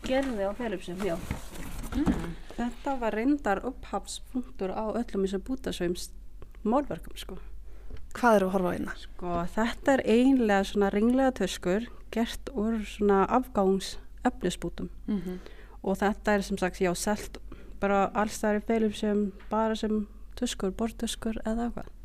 gerði 0.05 0.47
á 0.47 0.51
Felipsum, 0.55 1.03
já. 1.03 1.17
Þetta 2.55 2.95
var 3.03 3.17
reyndar 3.19 3.59
upphafspunktur 3.67 4.71
á 4.71 4.95
öllum 4.95 5.27
þessar 5.27 5.43
bútasauðum 5.49 5.99
málverkum, 6.63 7.19
sko. 7.19 7.35
Hvað 8.15 8.39
eru 8.39 8.47
að 8.47 8.55
horfa 8.55 8.71
á 8.71 8.75
hérna? 8.77 8.95
Sko, 9.03 9.35
þetta 9.59 9.97
er 9.97 10.07
einlega 10.15 10.63
svona 10.71 10.91
ringlega 10.95 11.35
töskur 11.43 11.91
gert 12.15 12.51
úr 12.55 12.79
svona 12.87 13.25
afgangs 13.27 13.97
efnisbútum 14.27 14.87
og 15.83 15.97
þetta 15.99 16.37
er 16.37 16.43
sem 16.47 16.57
sagt, 16.59 16.79
já, 16.79 16.93
selt 16.95 17.39
bara 17.81 18.05
alls 18.15 18.39
það 18.39 18.53
er 18.55 18.59
í 18.61 18.67
Felipsum 18.71 19.31
bara 19.49 19.75
sem 19.75 20.05
töskur, 20.39 20.71
bortöskur 20.71 21.41
eða 21.43 21.67
eitthvað. 21.67 21.97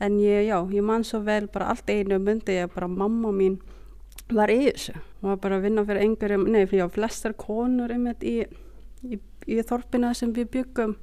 En 0.00 0.18
ég, 0.22 0.46
já, 0.46 0.58
ég 0.70 0.84
man 0.86 1.04
svo 1.04 1.20
vel 1.26 1.48
bara 1.50 1.72
allt 1.72 1.90
einu 1.90 2.20
myndi 2.22 2.54
ég 2.54 2.70
bara 2.74 2.86
mamma 2.86 3.32
mín 3.34 3.58
var 4.30 4.50
í 4.52 4.60
þessu. 4.68 4.94
Hún 5.20 5.32
var 5.32 5.40
bara 5.42 5.58
að 5.58 5.64
vinna 5.66 5.84
fyrir 5.88 6.04
einhverjum, 6.04 6.44
nei, 6.52 6.66
fyrir 6.66 6.84
já, 6.84 6.88
flestar 6.94 7.34
konur 7.38 7.90
einmitt 7.90 8.22
í, 8.22 8.36
í, 9.02 9.18
í 9.48 9.58
þorpina 9.66 10.12
sem 10.14 10.32
við 10.36 10.50
byggum 10.54 10.94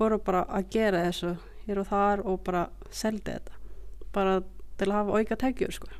voru 0.00 0.18
bara 0.18 0.42
að 0.50 0.70
gera 0.74 1.04
þessu 1.06 1.36
hér 1.66 1.82
og 1.84 1.90
þar 1.92 2.24
og 2.26 2.40
bara 2.46 2.64
seldi 2.90 3.30
þetta. 3.30 3.60
Bara 4.12 4.40
til 4.80 4.88
að 4.88 4.96
hafa 4.98 5.20
auka 5.20 5.38
tekjur, 5.44 5.74
sko. 5.76 5.92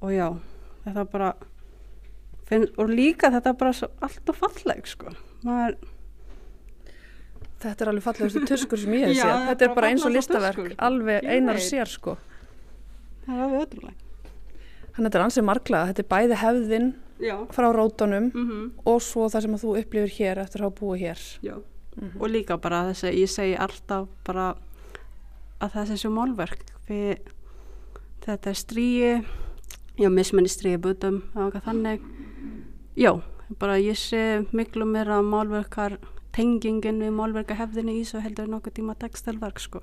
Og 0.00 0.12
já, 0.14 0.28
þetta 0.84 1.04
bara, 1.12 1.32
finn, 2.46 2.68
og 2.78 2.92
líka 2.92 3.32
þetta 3.34 3.56
bara 3.58 3.74
allt 4.06 4.30
og 4.30 4.38
falleg, 4.44 4.86
sko. 4.86 5.10
Maður, 5.42 5.76
Þetta 7.60 7.84
er 7.84 7.90
alveg 7.92 8.04
fallegustu 8.06 8.40
tuskur 8.48 8.80
sem 8.80 8.94
ég 8.96 9.02
hef 9.08 9.16
séð. 9.20 9.30
það 9.34 9.48
Þetta 9.50 9.66
er 9.68 9.74
bara 9.76 9.90
eins 9.92 10.04
og 10.08 10.14
listaverk, 10.14 10.60
tuskur, 10.62 10.76
alveg 10.86 11.24
Ég 11.26 11.34
einar 11.36 11.58
veit. 11.58 11.66
sér 11.68 11.90
sko. 11.92 12.16
það 13.26 13.34
er 13.36 13.42
alveg 13.46 13.64
öðrulega. 13.66 13.96
Þannig 14.90 14.98
að 14.98 15.04
þetta 15.10 15.18
er 15.20 15.24
ansið 15.26 15.44
marglað. 15.50 15.90
Þetta 15.90 16.02
er 16.04 16.08
bæði 16.14 16.38
hefðin 16.44 16.88
Já. 17.20 17.34
frá 17.54 17.68
rótunum 17.76 18.30
Mm 18.34 18.62
og 18.88 19.02
svo 19.04 19.28
það 19.30 19.44
sem 19.44 19.54
að 19.58 19.62
þú 19.64 19.74
upplifir 19.82 20.14
hér 20.16 20.40
eftir 20.42 20.62
að 20.62 20.70
hafa 20.70 20.78
búið 20.80 21.04
hér. 21.04 21.26
Já. 21.44 21.54
Og 22.20 22.26
líka 22.32 22.56
bara 22.56 22.80
þessi, 22.88 23.12
ég 23.20 23.28
segi 23.28 23.56
alltaf 23.60 24.08
bara 24.24 24.54
að 25.60 25.72
það 25.74 25.90
er 25.92 26.00
svo 26.00 26.10
málverk 26.16 26.62
við 26.88 27.18
þetta 28.24 28.50
er 28.50 28.56
stríi, 28.56 29.10
já, 30.00 30.08
mismenni 30.08 30.48
stríi 30.48 30.78
butum, 30.80 31.20
eða 31.34 31.46
eitthvað 31.50 31.66
þannig. 31.68 32.00
Já, 32.96 33.12
bara 33.60 33.76
ég 33.82 33.98
sé 34.00 34.22
miklu 34.56 34.86
meira 34.88 35.20
málverkar 35.22 35.98
tengingin 36.36 37.00
við 37.02 37.14
málverka 37.16 37.56
hefðinni 37.58 37.98
í 38.00 38.04
svo 38.08 38.20
heldur 38.24 38.48
nokkuð 38.50 38.76
tíma 38.78 38.94
textilverk, 39.00 39.60
sko. 39.62 39.82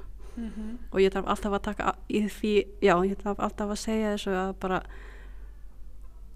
Og 0.94 1.00
ég 1.02 1.14
þarf 1.16 1.28
alltaf 1.34 1.54
að 1.58 1.64
taka 1.66 1.94
í 2.14 2.22
því, 2.30 2.54
já, 2.86 2.94
ég 3.10 3.18
þarf 3.24 3.40
alltaf 3.48 3.72
að 3.74 3.80
segja 3.82 4.12
þessu 4.14 4.36
að 4.38 4.52
bara, 4.62 4.82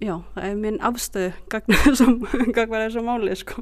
já, 0.01 0.15
það 0.33 0.47
er 0.47 0.55
minn 0.63 0.79
þessum, 1.85 2.17
gagnar 2.55 2.87
þessum 2.87 3.05
máli, 3.05 3.35
sko. 3.37 3.61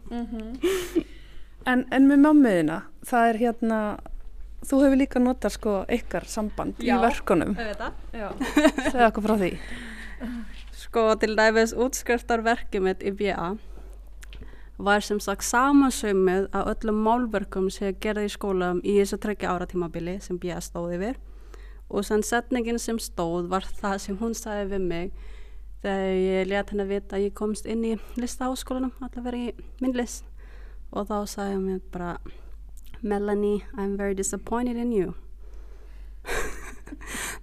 En, 1.67 1.83
en 1.91 2.07
með 2.07 2.23
mammiðina, 2.23 2.79
það 3.05 3.27
er 3.33 3.41
hérna, 3.43 3.79
þú 4.63 4.79
hefur 4.85 4.99
líka 4.99 5.19
notað 5.21 5.55
sko 5.57 5.73
ykkar 5.91 6.25
samband 6.27 6.79
Já. 6.79 6.95
í 6.95 7.01
verkunum. 7.03 7.53
Segðu 8.89 9.05
okkur 9.09 9.27
frá 9.27 9.35
því. 9.43 9.51
Sko 10.79 11.03
til 11.19 11.35
dæmis 11.37 11.75
útskriftarverkið 11.75 12.85
mitt 12.87 13.03
í 13.03 13.11
BA 13.19 13.51
var 14.79 15.03
sem 15.03 15.19
sagt 15.19 15.43
samansömmið 15.43 16.45
af 16.55 16.69
öllum 16.71 17.01
málverkum 17.03 17.67
sem 17.73 17.89
ég 17.89 17.97
gerði 18.03 18.29
í 18.29 18.31
skólam 18.31 18.79
í 18.79 18.95
þessu 19.01 19.17
trekja 19.19 19.51
ára 19.51 19.67
tímabili 19.67 20.15
sem 20.23 20.39
BA 20.39 20.61
stóð 20.63 20.93
yfir. 20.95 21.17
Og 21.89 22.05
sann 22.07 22.23
setningin 22.23 22.79
sem 22.79 22.99
stóð 23.01 23.49
var 23.51 23.67
það 23.81 23.97
sem 24.05 24.19
hún 24.21 24.35
sagði 24.37 24.69
við 24.71 24.85
mig 24.87 25.11
þegar 25.83 26.15
ég 26.15 26.47
let 26.47 26.71
henni 26.71 26.85
vita 26.87 27.17
að 27.17 27.25
ég 27.25 27.35
komst 27.35 27.67
inn 27.67 27.83
í 27.83 27.95
listaháskólanum 28.19 28.93
allavega 29.03 29.49
í 29.51 29.67
minn 29.83 29.97
list. 29.99 30.23
Og 30.95 31.09
þá 31.11 31.17
sagði 31.27 31.59
mér 31.65 31.81
bara 31.91 32.13
Melanie, 33.01 33.65
I'm 33.75 33.97
very 33.97 34.15
disappointed 34.15 34.77
in 34.77 34.93
you. 34.95 35.13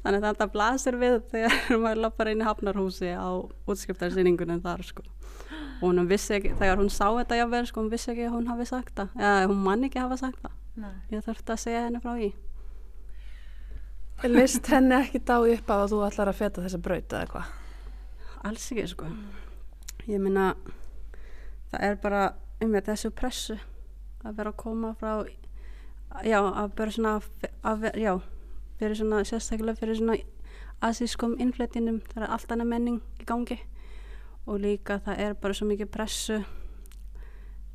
Þannig 0.03 0.23
að 0.23 0.27
þetta 0.31 0.49
blasir 0.53 0.97
við 1.01 1.21
þegar 1.33 1.61
maður 1.85 2.03
lappar 2.07 2.33
inn 2.33 2.41
í 2.41 2.49
hafnarhúsi 2.49 3.13
á 3.13 3.29
útskriftarsýningunum 3.69 4.65
þar 4.65 4.85
sko 4.89 5.05
og 5.77 5.89
hún 5.89 6.07
vissi 6.09 6.39
ekki, 6.39 6.55
þegar 6.59 6.81
hún 6.81 6.93
sá 6.93 7.07
þetta 7.09 7.41
jável 7.41 7.67
sko, 7.69 7.83
hún 7.83 7.93
vissi 7.93 8.13
ekki 8.13 8.29
að 8.29 8.37
hún 8.37 8.51
hafi 8.51 8.67
sagt 8.69 8.95
það. 8.97 9.17
Eða 9.21 9.49
hún 9.51 9.63
mann 9.67 9.85
ekki 9.89 10.03
hafa 10.03 10.19
sagt 10.21 10.41
það. 10.43 10.55
Nei. 10.77 10.93
ég 11.09 11.23
þurfti 11.25 11.55
að 11.55 11.61
segja 11.63 11.85
henni 11.87 12.03
frá 12.05 12.19
í 12.21 12.35
List 14.29 14.69
henni 14.73 14.97
ekki 14.97 15.23
dá 15.29 15.37
upp 15.39 15.71
af 15.73 15.83
að 15.83 15.93
þú 15.93 16.01
ætlar 16.07 16.31
að 16.31 16.39
feta 16.39 16.65
þessa 16.65 16.81
brauta 16.85 17.21
eða 17.21 17.31
hvað? 17.33 17.49
Alls 18.49 18.67
ekki 18.73 18.85
sko. 18.93 19.09
Ég 20.09 20.21
minna 20.21 20.51
það 21.73 21.87
er 21.89 21.99
bara 22.01 22.23
um 22.65 22.73
með 22.73 22.91
þessu 22.91 23.11
pressu 23.17 23.57
að 24.25 24.39
vera 24.39 24.53
að 24.53 24.61
koma 24.63 24.93
frá 24.97 25.13
já, 26.25 26.41
að 26.41 26.73
vera 26.79 26.97
svona 26.97 27.15
að, 27.61 27.89
já, 28.01 28.13
fyrir 28.81 29.01
svona 29.01 29.23
sérstaklega 29.29 29.81
fyrir 29.81 30.01
svona 30.01 30.17
asískum 30.85 31.37
innfletinum 31.41 32.03
það 32.13 32.25
er 32.25 32.33
allt 32.37 32.53
annað 32.53 32.73
menning 32.73 33.01
í 33.21 33.29
gangi 33.29 33.59
og 34.47 34.61
líka 34.61 35.01
það 35.05 35.19
er 35.19 35.35
bara 35.35 35.55
svo 35.55 35.67
mikið 35.67 35.91
pressu 35.91 36.41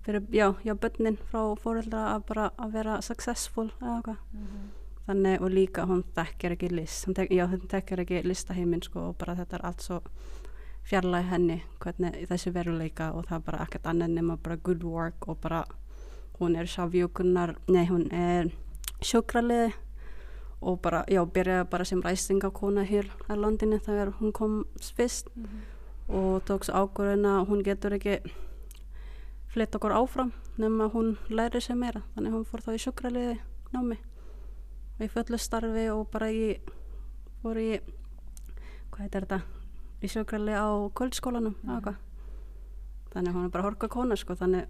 fyrir, 0.05 0.23
já, 0.31 0.53
já, 0.63 0.73
börnin 0.75 1.17
frá 1.29 1.55
fóreldra 1.61 2.05
að 2.15 2.23
bara 2.27 2.51
að 2.57 2.77
vera 2.77 3.01
successful 3.01 3.69
eða 3.81 3.95
eitthvað 3.95 4.17
mm 4.33 4.45
-hmm. 4.45 4.69
þannig 5.07 5.41
og 5.41 5.49
líka 5.49 5.85
hún 5.85 6.03
þekkir 6.15 6.51
ekki 6.51 6.69
list 6.69 7.07
tek, 7.15 7.31
já, 7.31 7.47
hún 7.47 7.67
þekkir 7.67 7.99
ekki 7.99 8.23
listaheiminn 8.23 8.83
sko 8.83 8.99
og 8.99 9.17
bara 9.17 9.35
þetta 9.35 9.55
er 9.55 9.65
allt 9.65 9.81
svo 9.81 10.01
fjarlæg 10.83 11.25
henni 11.25 11.63
hvernig 11.79 12.27
þessi 12.27 12.53
veruleika 12.53 13.11
og 13.11 13.25
það 13.25 13.35
er 13.35 13.45
bara 13.45 13.63
ekkert 13.63 13.85
annað 13.85 14.09
nema 14.09 14.37
bara 14.37 14.57
good 14.57 14.83
work 14.83 15.27
og 15.27 15.37
bara 15.41 15.65
hún 16.39 16.55
er 16.55 16.65
sjálfjókunar, 16.65 17.55
nei 17.67 17.85
hún 17.85 18.11
er 18.11 18.49
sjókraliði 19.01 19.73
og 20.61 20.81
bara, 20.81 21.03
já, 21.07 21.25
byrjaði 21.25 21.69
bara 21.69 21.85
sem 21.85 22.01
ræstingakona 22.01 22.83
hér 22.83 23.09
á 23.29 23.33
landinu 23.35 23.79
þegar 23.79 24.13
hún 24.19 24.31
kom 24.31 24.65
fyrst 24.95 25.29
mm 25.35 25.43
-hmm. 25.43 25.70
Og 26.11 26.43
tóks 26.47 26.69
ákvörðin 26.69 27.27
að 27.29 27.47
hún 27.49 27.63
getur 27.65 27.95
ekki 27.95 28.19
flytt 29.51 29.75
okkur 29.75 29.95
áfram 29.95 30.31
nema 30.59 30.89
hún 30.91 31.15
læri 31.29 31.61
sér 31.63 31.79
meira 31.79 32.03
þannig 32.15 32.35
hún 32.35 32.45
fór 32.47 32.63
þá 32.65 32.71
í 32.75 32.83
sjókraliði 32.83 33.39
námi 33.71 33.97
og 34.97 35.03
í 35.05 35.09
fullu 35.11 35.39
starfi 35.41 35.87
og 35.93 36.05
bara 36.13 36.29
í 36.31 36.45
fór 37.41 37.59
í 37.59 37.71
hvað 38.91 39.03
heitir 39.05 39.25
þetta 39.25 39.41
í 40.01 40.11
sjókraliði 40.11 40.59
á 40.59 40.69
kvöldskólanum 40.95 41.55
mm 41.63 41.79
-hmm. 41.79 41.99
þannig 43.13 43.33
hún 43.33 43.45
er 43.45 43.51
bara 43.51 43.67
horka 43.69 43.87
kona 43.87 44.15
sko 44.15 44.35
þannig 44.35 44.67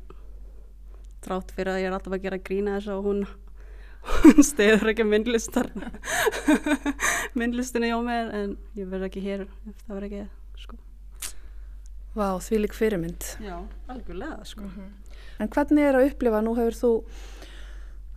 trátt 1.21 1.51
fyrir 1.51 1.73
að 1.73 1.81
ég 1.81 1.87
er 1.87 1.93
alltaf 1.93 2.13
að 2.13 2.23
gera 2.23 2.37
grína 2.37 2.77
þess 2.79 2.87
að 2.87 3.03
hún 3.05 3.25
hún 4.01 4.43
stegur 4.51 4.89
ekki 4.89 5.03
myndlistar 5.05 5.69
myndlistinni 7.37 7.91
á 7.93 7.99
mér 8.01 8.31
en 8.33 8.57
ég 8.75 8.89
verð 8.89 9.09
ekki 9.09 9.21
hér 9.25 9.45
ef 9.45 9.83
það 9.85 9.95
verð 9.95 10.07
ekki 10.09 10.23
sko. 10.57 10.77
Vá, 12.15 12.39
því 12.43 12.57
lík 12.65 12.73
fyrirmynd 12.75 13.23
Já, 13.39 13.61
algjörlega 13.87 14.45
sko. 14.45 14.61
mm 14.61 14.71
-hmm. 14.77 14.89
En 15.39 15.49
hvernig 15.49 15.83
er 15.83 15.95
að 15.95 16.11
upplifa, 16.11 16.41
nú 16.41 16.55
hefur 16.55 16.73
þú 16.73 17.03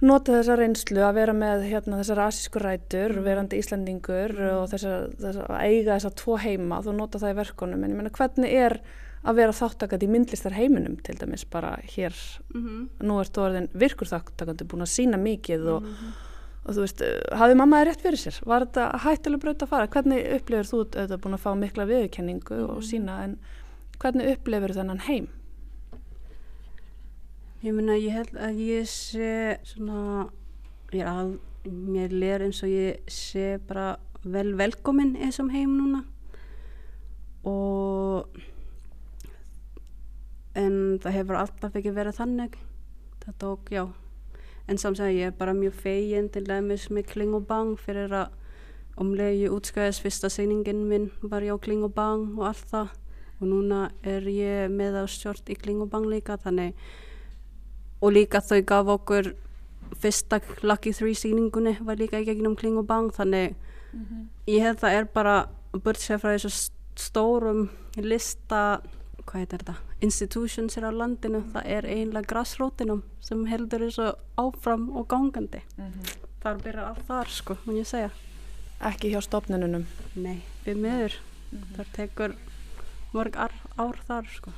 notað 0.00 0.34
þessa 0.38 0.56
reynslu 0.56 1.00
að 1.00 1.14
vera 1.14 1.32
með 1.32 1.62
hérna, 1.70 1.98
þessar 1.98 2.18
asísku 2.18 2.58
rætur, 2.58 3.10
mm 3.10 3.18
-hmm. 3.18 3.24
verandi 3.24 3.58
Íslandingur 3.58 4.30
-hmm. 4.30 4.52
og 4.52 4.68
þessar, 4.70 5.10
þessar, 5.20 5.50
að 5.50 5.62
eiga 5.62 5.94
þessar 5.94 6.14
tvo 6.14 6.36
heima, 6.36 6.82
þú 6.82 6.92
notað 6.92 7.20
það 7.20 7.30
í 7.30 7.36
verkonum 7.36 7.84
en 7.84 7.90
ég 7.90 7.96
menna 7.96 8.10
hvernig 8.10 8.52
er 8.52 8.80
að 9.24 9.34
vera 9.34 9.56
þáttakandi 9.56 10.06
í 10.06 10.12
myndlistar 10.12 10.52
heiminum 10.52 10.96
til 10.96 11.16
dæmis 11.16 11.44
bara 11.50 11.78
hér 11.96 12.14
mm 12.54 12.62
-hmm. 12.62 12.88
nú 13.06 13.20
ertu 13.20 13.40
orðin 13.40 13.68
virkur 13.72 14.08
þáttakandi 14.08 14.64
búin 14.64 14.82
að 14.82 14.94
sína 14.96 15.16
mikið 15.16 15.66
og, 15.66 15.82
mm 15.82 15.88
-hmm. 15.88 16.12
og 16.64 16.74
þú 16.74 16.80
veist, 16.80 17.02
hafði 17.32 17.54
mammaði 17.54 17.84
rétt 17.84 18.02
fyrir 18.02 18.18
sér 18.18 18.40
var 18.44 18.66
þetta 18.66 18.98
hættilega 18.98 19.40
braut 19.40 19.62
að 19.62 19.68
fara 19.68 19.86
hvernig 19.86 20.34
upplifir 20.36 20.66
þú 20.66 20.84
þetta 20.90 21.16
búin 21.16 21.34
að 21.34 21.44
fá 21.44 21.54
mikla 21.54 21.84
viðkenningu 21.84 22.54
mm 22.54 22.64
og 22.64 22.76
mhm. 22.76 22.82
sína 22.82 23.24
en 23.24 23.38
hvernig 24.04 24.34
upplifir 24.34 24.74
þennan 24.76 25.02
heim? 25.06 25.28
Ég 27.64 27.72
minna, 27.72 27.96
ég 27.96 28.12
held 28.12 28.34
að 28.36 28.58
ég 28.60 28.88
sé 28.90 29.58
svona 29.64 30.26
ég 30.92 31.00
er 31.00 31.08
að, 31.08 31.36
mér 31.64 32.12
ler 32.12 32.42
eins 32.44 32.60
og 32.64 32.68
ég 32.68 33.06
sé 33.08 33.54
bara 33.64 33.94
vel 34.24 34.50
velkominn 34.58 35.14
eins 35.16 35.40
og 35.40 35.48
heim 35.54 35.72
núna. 35.78 36.02
Og 37.48 38.28
en 40.60 40.76
það 41.00 41.16
hefur 41.18 41.40
alltaf 41.40 41.78
ekki 41.80 41.94
verið 41.96 42.18
þannig. 42.20 42.58
Það 43.24 43.38
tók, 43.40 43.72
já. 43.72 43.84
En 44.68 44.80
samsæði 44.80 45.22
ég 45.22 45.32
er 45.32 45.38
bara 45.38 45.56
mjög 45.56 45.78
fegin 45.80 46.28
til 46.32 46.44
dæmis 46.48 46.90
með 46.92 47.08
Kling 47.14 47.32
og 47.36 47.48
Bang 47.48 47.80
fyrir 47.80 48.12
að 48.12 49.00
omlega 49.00 49.32
ég 49.34 49.56
útskæðis 49.56 50.02
fyrsta 50.04 50.28
seiningin 50.32 50.84
minn 50.88 51.08
var 51.24 51.44
ég 51.44 51.56
á 51.56 51.58
Kling 51.64 51.84
og 51.84 51.96
Bang 51.96 52.36
og 52.38 52.46
allt 52.52 52.68
það 52.70 52.92
og 53.44 53.50
núna 53.52 53.80
er 54.02 54.26
ég 54.32 54.72
með 54.72 55.00
á 55.00 55.04
stjórn 55.04 55.52
í 55.52 55.58
Kling 55.60 55.84
og 55.84 55.92
Bang 55.92 56.08
líka 56.08 56.38
þannig 56.40 56.74
og 58.00 58.12
líka 58.16 58.40
þau 58.40 58.60
gaf 58.66 58.92
okkur 58.98 59.34
fyrsta 60.00 60.40
Lucky 60.62 60.92
3 60.96 61.14
síningunni 61.14 61.76
var 61.84 62.00
líka 62.00 62.20
í 62.20 62.26
gegnum 62.26 62.56
Kling 62.56 62.80
og 62.80 62.88
Bang 62.88 63.12
þannig 63.12 63.54
mm 63.92 64.04
-hmm. 64.04 64.26
ég 64.46 64.62
hef 64.62 64.80
það 64.80 64.98
er 64.98 65.04
bara 65.04 65.48
burt 65.72 66.00
sér 66.00 66.18
frá 66.18 66.34
þessu 66.34 66.70
stórum 66.96 67.68
lista 67.96 68.80
hvað 69.24 69.40
heitir 69.40 69.62
þetta, 69.62 69.74
institutions 70.04 70.76
er 70.76 70.84
á 70.84 70.92
landinu, 70.92 71.40
mm. 71.40 71.52
það 71.54 71.66
er 71.66 71.88
einlega 71.88 72.28
grassrótinum 72.28 73.02
sem 73.24 73.46
heldur 73.46 73.86
þessu 73.86 74.12
áfram 74.40 74.90
og 74.96 75.08
gangandi 75.08 75.62
mm 75.76 75.84
-hmm. 75.84 76.16
þar 76.42 76.62
byrjar 76.64 76.84
allt 76.84 77.06
þar 77.08 77.28
sko, 77.28 77.56
mun 77.64 77.76
ég 77.76 77.86
segja 77.86 78.10
ekki 78.80 79.10
hjá 79.10 79.20
stofnununum 79.20 79.86
nei, 80.14 80.42
við 80.66 80.76
miður 80.76 81.14
mm 81.14 81.58
-hmm. 81.58 81.76
þar 81.76 81.86
tekur 81.92 82.36
mörg 83.14 83.36
ár, 83.36 83.54
ár 83.78 83.98
þar 84.08 84.28
sko 84.30 84.52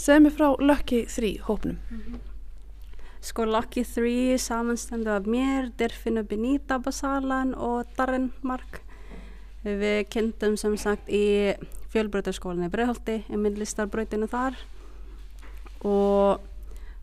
segð 0.00 0.22
mér 0.24 0.34
frá 0.36 0.48
Lucky 0.58 1.04
3 1.06 1.38
hópnum 1.46 1.76
-hmm. 1.76 2.20
sko 3.20 3.44
Lucky 3.44 3.84
3 3.84 4.38
samanstendu 4.38 5.10
af 5.10 5.26
mér, 5.26 5.72
Dirfinu 5.78 6.22
Benita 6.22 6.78
Basalan 6.78 7.54
og 7.54 7.86
Darren 7.96 8.32
Mark 8.42 8.82
við 9.64 10.08
kynntum 10.08 10.56
sem 10.56 10.76
sagt 10.76 11.08
í 11.08 11.54
fjölbröðarskólinni 11.92 12.66
í 12.66 12.70
Breiðholti, 12.70 13.24
ég 13.28 13.38
minn 13.38 13.58
listarbröðinu 13.58 14.26
þar 14.26 14.54
og 15.84 16.40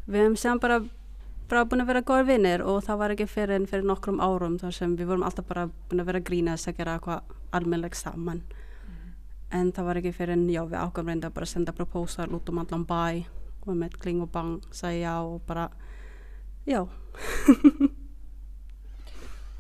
við 0.08 0.22
hefum 0.22 0.36
sem 0.36 0.60
bara, 0.60 0.82
bara 1.50 1.66
búin 1.66 1.82
að 1.82 1.88
vera 1.88 2.02
góðar 2.02 2.26
vinnir 2.26 2.62
og 2.62 2.84
það 2.84 2.98
var 2.98 3.12
ekki 3.12 3.28
fyrir 3.28 3.56
en 3.56 3.68
fyrir 3.68 3.86
nokkrum 3.86 4.20
árum 4.20 4.58
þar 4.58 4.72
sem 4.72 4.96
við 4.96 5.06
vorum 5.06 5.24
alltaf 5.24 5.46
bara 5.46 5.70
búin 5.90 6.02
að 6.02 6.06
vera 6.06 6.20
grínast 6.20 6.68
að 6.68 6.78
gera 6.78 6.94
eitthvað 6.96 7.22
almenleg 7.52 7.96
saman 7.96 8.38
mm. 8.38 8.67
En 9.52 9.72
það 9.72 9.88
var 9.88 10.00
ekki 10.02 10.14
fyrir 10.16 10.36
en 10.36 10.48
já 10.52 10.64
við 10.68 10.80
ákvæmum 10.82 11.12
reynda 11.14 11.30
bara 11.30 11.48
að 11.48 11.54
senda 11.54 11.76
proposal 11.76 12.28
út 12.36 12.50
um 12.50 12.60
allan 12.64 12.86
bæ 12.88 13.26
og 13.68 13.76
með 13.76 13.96
kling 14.02 14.24
og 14.24 14.32
bang 14.32 14.60
sagði 14.72 15.04
já 15.04 15.16
og 15.22 15.42
bara 15.48 15.70
já 16.68 16.84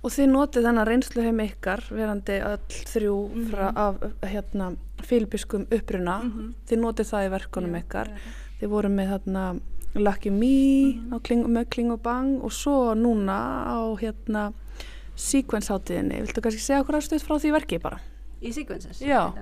Og 0.05 0.13
þið 0.13 0.27
notið 0.29 0.65
þannig 0.67 0.85
reynslu 0.87 1.23
heim 1.25 1.39
ykkar 1.41 1.81
verandi 1.89 2.35
öll 2.45 2.75
þrjú 2.91 3.15
mm 3.27 3.45
-hmm. 3.47 3.79
af 3.81 3.95
hérna, 4.29 4.75
fylbiskum 5.03 5.65
uppruna 5.71 6.19
mm 6.23 6.31
-hmm. 6.31 6.53
þið 6.69 6.79
notið 6.79 7.09
það 7.11 7.25
í 7.25 7.31
verkunum 7.33 7.73
yeah, 7.73 7.83
ykkar 7.83 8.07
yeah. 8.07 8.19
þið 8.59 8.69
voru 8.69 8.89
með 8.89 9.09
þarna 9.09 9.59
Lucky 9.95 10.29
Me 10.29 10.45
mm 10.45 11.09
-hmm. 11.09 11.21
kling, 11.23 11.47
með 11.47 11.65
Kling 11.69 11.91
og 11.91 12.01
Bang 12.01 12.43
og 12.43 12.51
svo 12.51 12.93
núna 12.93 13.65
á 13.67 13.79
hérna 13.99 14.53
Sequence-háttiðinni, 15.15 16.21
viltu 16.21 16.41
kannski 16.41 16.61
segja 16.61 16.81
okkur 16.81 16.95
aðstöð 16.95 17.23
frá 17.25 17.39
því 17.39 17.51
verki 17.51 17.79
bara? 17.79 17.99
Í 18.41 18.53
Sequences? 18.53 19.01
Já 19.01 19.33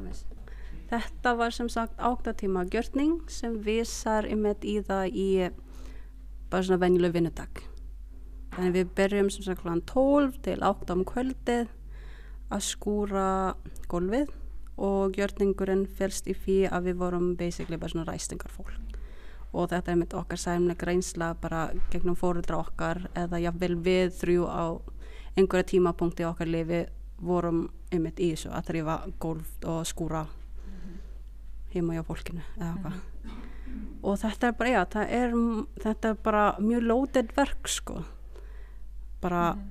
Þetta 0.89 1.35
var 1.39 1.53
sem 1.55 1.69
sagt 1.71 1.97
áttatíma 1.97 2.65
gjörning 2.69 3.23
sem 3.31 3.55
vísar 3.65 4.27
í 4.29 4.75
það 4.85 5.05
í 5.09 5.29
bara 6.49 6.63
svona 6.63 6.83
venjuleg 6.83 7.15
vinnudag 7.15 7.63
Þannig 8.55 8.75
við 8.77 8.91
berjum 8.95 9.29
sem 9.33 9.43
sagt 9.43 9.63
kl. 9.65 9.81
12 9.83 10.35
til 10.45 10.61
8 10.63 10.93
um 10.95 11.03
kvöldið 11.07 11.71
að 12.53 12.61
skúra 12.63 13.29
gólfið 13.91 14.31
og 14.79 15.15
gjörningurinn 15.17 15.83
félst 15.97 16.29
í 16.31 16.35
fí 16.37 16.61
að 16.69 16.89
við 16.89 17.01
vorum 17.01 17.33
basically 17.39 17.79
bara 17.79 17.91
svona 17.91 18.07
ræstingarfólk 18.07 18.95
og 19.55 19.69
þetta 19.71 19.91
er 19.91 19.99
mitt 19.99 20.15
okkar 20.15 20.39
sæmlega 20.39 20.87
reynsla 20.87 21.33
bara 21.41 21.67
gegnum 21.91 22.15
fóröldra 22.19 22.61
okkar 22.61 23.05
eða 23.15 23.39
jáfnvel 23.43 23.75
við 23.83 24.15
þrjú 24.21 24.47
á 24.47 24.65
einhverja 25.35 25.69
tímapunkti 25.71 26.27
okkar 26.27 26.51
lifi 26.51 26.85
vorum 27.19 27.65
einmitt 27.91 28.19
í 28.19 28.33
þessu 28.33 28.51
að 28.55 28.71
þrýfa 28.71 28.97
gólf 29.19 29.53
og 29.67 29.83
skúra 29.87 30.25
heima 31.75 31.97
hjá 31.97 32.03
fólkinu 32.07 32.43
eða 32.57 32.69
eitthvað. 32.71 32.93
Mm 32.95 33.31
-hmm. 33.31 33.87
og 34.03 34.19
þetta 34.19 34.47
er 34.47 34.51
bara, 34.59 34.69
já, 34.69 34.85
er, 35.07 35.31
þetta 35.83 36.09
er 36.09 36.17
bara 36.23 36.45
mjög 36.59 36.81
lótið 36.81 37.35
verk 37.35 37.67
sko. 37.67 38.03
Bara 39.21 39.53
mm. 39.53 39.61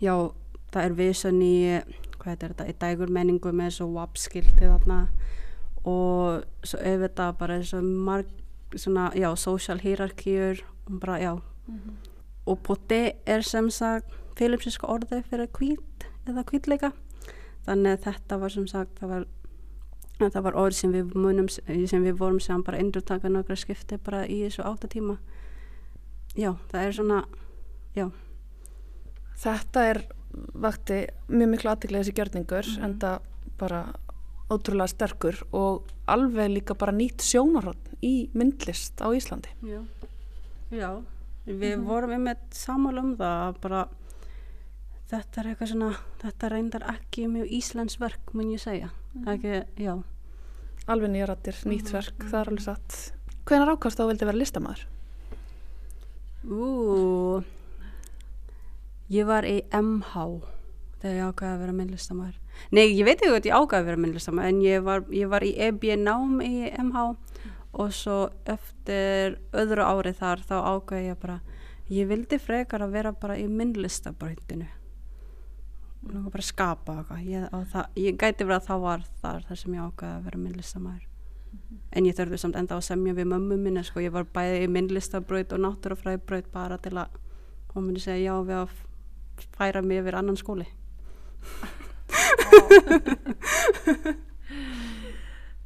já, 0.00 0.32
það 0.72 0.84
er 0.84 0.92
visan 0.92 1.42
í 1.42 1.82
hvað 2.18 2.32
er 2.32 2.54
þetta, 2.54 2.68
í 2.68 2.74
dægurmenningu 2.80 3.52
með 3.52 3.70
þessu 3.70 3.86
WAP 3.92 4.16
skilti 4.16 4.64
þarna. 4.64 5.08
Og 5.84 6.44
svo 6.64 6.80
auðvitað 6.80 7.36
bara 7.38 7.58
þessu 7.60 7.82
marg 7.82 8.26
svona, 8.74 9.10
já, 9.14 9.28
social 9.36 9.78
hierarkíur 9.78 10.64
og 10.88 11.00
bara, 11.00 11.18
já. 11.20 11.32
Og 12.46 12.58
pote 12.62 13.14
er 13.26 13.42
sem 13.42 13.70
sagt 13.70 14.12
filipsinska 14.38 14.88
orði 14.90 15.22
fyrir 15.28 15.48
hvít 15.52 16.08
eða 16.28 16.44
hvítleika. 16.48 16.92
Þannig 17.64 17.96
að 17.96 18.04
þetta 18.08 18.38
var 18.40 18.52
sem 18.52 18.66
sagt 18.68 18.98
það 19.00 19.12
var, 19.12 19.26
það 20.18 20.42
var 20.46 20.56
orð 20.56 20.76
sem 20.78 20.92
við 20.94 21.14
munum 21.18 21.48
sem 21.50 22.04
við 22.04 22.16
vorum 22.20 22.40
sem 22.40 22.62
bara 22.62 22.78
endurtaka 22.78 23.28
nokkra 23.28 23.56
skipti 23.58 23.98
bara 23.98 24.24
í 24.30 24.42
þessu 24.46 24.62
áttatíma 24.62 25.16
já, 26.38 26.52
það 26.70 26.80
er 26.88 26.92
svona 26.92 27.24
já, 27.96 28.10
Þetta 29.34 29.82
er 29.90 29.98
vakti 30.54 30.96
mjög 31.28 31.48
miklu 31.50 31.70
aðtiklega 31.72 32.04
þessi 32.04 32.14
gjörningur 32.18 32.68
Mhm. 32.76 32.84
en 32.84 32.94
það 32.98 33.20
bara 33.58 33.80
ótrúlega 34.50 34.88
sterkur 34.88 35.42
og 35.52 35.82
alveg 36.08 36.50
líka 36.50 36.74
bara 36.78 36.92
nýtt 36.92 37.18
sjónarhótt 37.22 37.90
í 38.02 38.28
myndlist 38.34 39.00
á 39.02 39.10
Íslandi. 39.10 39.48
já, 39.62 39.82
já. 40.70 41.02
við 41.46 41.82
vorum 41.84 42.10
einmitt 42.10 42.52
samal 42.54 42.98
um 42.98 43.16
það 43.16 43.48
að 43.48 43.60
bara 43.60 43.88
þetta 45.10 45.40
er 45.40 45.44
eitthvað 45.54 45.68
svona 45.72 45.96
þetta 46.22 46.50
reyndar 46.50 46.82
ekki 46.94 47.26
mjög 47.28 47.50
íslensk 47.50 47.98
verk 48.00 48.34
mun 48.34 48.50
ég 48.52 48.60
segja 48.60 48.90
ekki, 49.22 49.62
já 49.80 49.94
Alveg 50.84 51.14
nýjarattir, 51.14 51.56
nýtt 51.64 51.88
verk, 51.94 52.26
það 52.28 52.40
er 52.42 52.48
alveg 52.50 52.64
satt. 52.66 52.96
Hvenær 53.48 53.70
ákast 53.72 53.96
þá 53.96 54.02
vildi 54.10 54.26
vera 54.28 54.36
listamæður? 54.36 54.82
Ú, 56.44 57.40
ég 59.08 59.24
var 59.24 59.48
í 59.48 59.62
MH 59.72 60.26
þegar 61.00 61.16
ég 61.16 61.30
ákvaði 61.30 61.54
að 61.54 61.62
vera 61.62 61.76
myndlistamæður. 61.78 62.36
Nei, 62.76 62.84
ég 62.90 63.08
veit 63.08 63.16
ekki 63.16 63.32
hvað 63.32 63.48
ég 63.48 63.56
ákvaði 63.56 63.80
að 63.80 63.88
vera 63.88 64.02
myndlistamæður 64.04 64.52
en 64.52 64.60
ég 64.66 64.84
var, 64.84 65.08
ég 65.16 65.32
var 65.32 65.48
í 65.48 65.54
EB 65.70 65.88
nám 66.04 66.44
í 66.44 66.52
MH 66.84 67.08
og 67.80 67.96
svo 67.96 68.20
eftir 68.44 69.38
öðru 69.56 69.88
árið 69.88 70.20
þar 70.20 70.44
þá 70.44 70.56
ákvaði 70.60 71.08
ég 71.08 71.20
bara, 71.24 71.40
ég 71.96 72.12
vildi 72.12 72.36
frekar 72.44 72.84
að 72.84 72.96
vera 73.00 73.16
bara 73.16 73.40
í 73.40 73.48
myndlistabröytinu 73.48 74.68
og 76.04 76.12
náttúrulega 76.12 76.36
bara 76.36 76.44
skapa 76.44 76.94
eitthvað. 77.00 77.26
Ég, 77.28 77.48
það, 77.72 77.84
ég 77.96 78.16
gæti 78.20 78.44
verið 78.44 78.60
að 78.60 78.68
það 78.68 78.80
var 78.84 79.00
þar 79.22 79.44
þar 79.48 79.58
sem 79.60 79.74
ég 79.74 79.84
ákvaði 79.88 80.14
að 80.14 80.24
vera 80.28 80.42
myndlistamæður. 80.44 81.04
En 81.94 82.06
ég 82.08 82.16
þurfti 82.18 82.38
samt 82.42 82.58
enda 82.58 82.76
að 82.76 82.86
semja 82.88 83.14
við 83.14 83.26
mömmu 83.30 83.56
minni, 83.60 83.82
sko, 83.86 84.02
ég 84.02 84.14
var 84.14 84.26
bæði 84.34 84.64
í 84.64 84.72
myndlistabraut 84.74 85.54
og 85.54 85.62
náttúrufræðibraut 85.64 86.48
bara 86.52 86.76
til 86.82 86.96
að 86.98 87.08
hún 87.74 87.84
myndi 87.88 88.00
segja 88.02 88.32
já 88.32 88.34
við 88.46 88.56
að 88.64 88.70
færa 89.54 89.80
mig 89.82 90.02
yfir 90.02 90.18
annan 90.20 90.40
skóli. 90.40 90.68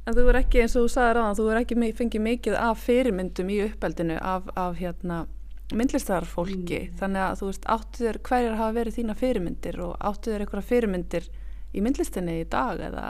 En 0.09 0.15
þú 0.17 0.23
er 0.31 0.39
ekki, 0.39 0.63
eins 0.63 0.73
og 0.73 0.87
þú 0.87 0.89
sagði 0.89 1.11
ráðan, 1.19 1.35
þú 1.37 1.43
er 1.51 1.57
ekki 1.59 1.75
fengið 1.99 2.21
mikið 2.25 2.55
af 2.57 2.79
fyrirmyndum 2.81 3.49
í 3.53 3.59
uppeldinu 3.67 4.15
af, 4.17 4.47
af 4.57 4.79
hérna, 4.79 5.19
myndlistarfólki. 5.75 6.79
Þannig 6.99 7.25
að 7.25 7.39
þú 7.39 7.49
veist, 7.49 7.67
áttu 7.69 8.05
þér, 8.05 8.19
hverjar 8.25 8.57
hafa 8.57 8.75
verið 8.79 8.97
þína 8.97 9.15
fyrirmyndir 9.19 9.79
og 9.85 9.95
áttu 10.09 10.33
þér 10.33 10.45
einhverja 10.45 10.69
fyrirmyndir 10.69 11.29
í 11.73 11.83
myndlistinni 11.85 12.39
í 12.41 12.47
dag 12.49 12.81
eða? 12.89 13.05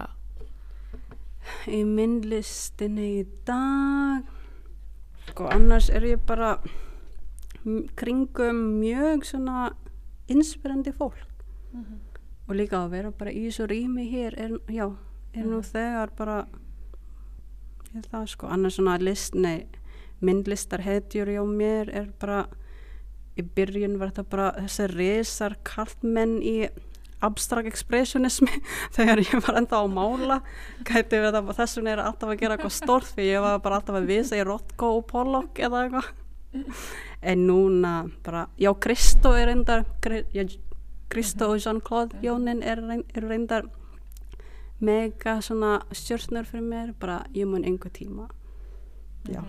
Í 1.72 1.82
myndlistinni 1.88 3.08
í 3.22 3.24
dag, 3.48 4.28
sko 5.30 5.48
annars 5.54 5.90
er 5.94 6.06
ég 6.10 6.22
bara 6.28 6.58
kringum 8.00 8.62
mjög 8.80 9.26
svona 9.28 9.70
inspirandi 10.32 10.94
fólk. 10.96 11.26
Og 12.50 12.56
líka 12.58 12.84
að 12.84 12.96
vera 12.98 13.12
bara 13.14 13.32
í 13.32 13.46
þessu 13.48 13.68
rými 13.70 14.08
hér 14.10 14.36
er, 14.36 14.56
já, 14.74 14.88
er 15.38 15.46
nú 15.46 15.62
þegar 15.64 16.12
bara 16.18 16.40
ég 17.94 18.06
það 18.10 18.32
sko, 18.34 18.50
annars 18.50 18.80
svona 18.80 18.98
list, 19.02 19.38
nei 19.38 19.68
myndlistar 20.26 20.84
hetjur 20.84 21.32
hjá 21.32 21.44
mér 21.48 21.92
er 21.96 22.10
bara 22.20 22.46
í 23.40 23.46
byrjun 23.56 23.98
var 24.00 24.12
þetta 24.12 24.30
bara 24.30 24.48
þessi 24.60 24.88
risar 24.92 25.56
kallmenn 25.68 26.40
í 26.44 26.56
abstrakt 27.24 27.68
expressionismi 27.68 28.62
þegar 28.96 29.22
ég 29.24 29.44
var 29.44 29.60
enda 29.60 29.80
á 29.80 29.84
að 29.84 29.94
mála. 29.96 30.40
Gæti 30.88 31.20
við 31.20 31.36
það, 31.36 31.52
þess 31.58 31.80
vegna 31.80 31.94
er 31.94 32.04
alltaf 32.06 32.32
að 32.32 32.42
gera 32.42 32.58
eitthvað 32.58 32.76
stort 32.78 33.12
því 33.16 33.28
ég 33.28 33.46
var 33.46 33.62
bara 33.64 33.80
alltaf 33.80 34.00
að 34.00 34.10
visa 34.12 34.40
í 34.40 34.46
Rothko 34.48 34.94
og 35.00 35.06
Pollock 35.10 35.60
eða 35.60 35.86
eitthvað. 35.86 36.12
En 37.20 37.46
núna 37.46 37.94
bara, 38.26 38.48
já 38.58 38.72
Kristó 38.82 39.36
er 39.38 39.52
reyndar 39.52 39.84
Kristó 41.10 41.52
og 41.54 41.62
Jean-Claude 41.62 42.24
Jónin 42.26 42.64
er, 42.66 42.82
reyndar 43.22 43.68
mega 44.80 45.38
svona 45.44 45.82
stjórnur 45.92 46.48
fyrir 46.48 46.66
mér, 46.66 46.94
bara 46.98 47.22
ég 47.36 47.50
mun 47.50 47.68
einhver 47.68 47.92
tíma. 47.94 48.30
Já 49.28 49.44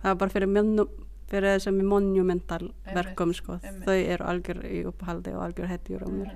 það 0.00 0.12
er 0.12 0.20
bara 0.22 0.34
fyrir, 0.36 0.50
monu, 0.50 0.86
fyrir 1.30 1.56
þessum 1.56 1.82
monumental 1.86 2.70
verkum 2.94 3.34
sko, 3.36 3.58
þau 3.84 3.98
eru 3.98 4.30
algjör 4.32 4.64
í 4.68 4.84
upphaldi 4.90 5.36
og 5.36 5.44
algjör 5.48 5.70
hetjur 5.70 6.06
á 6.06 6.08
mér 6.08 6.32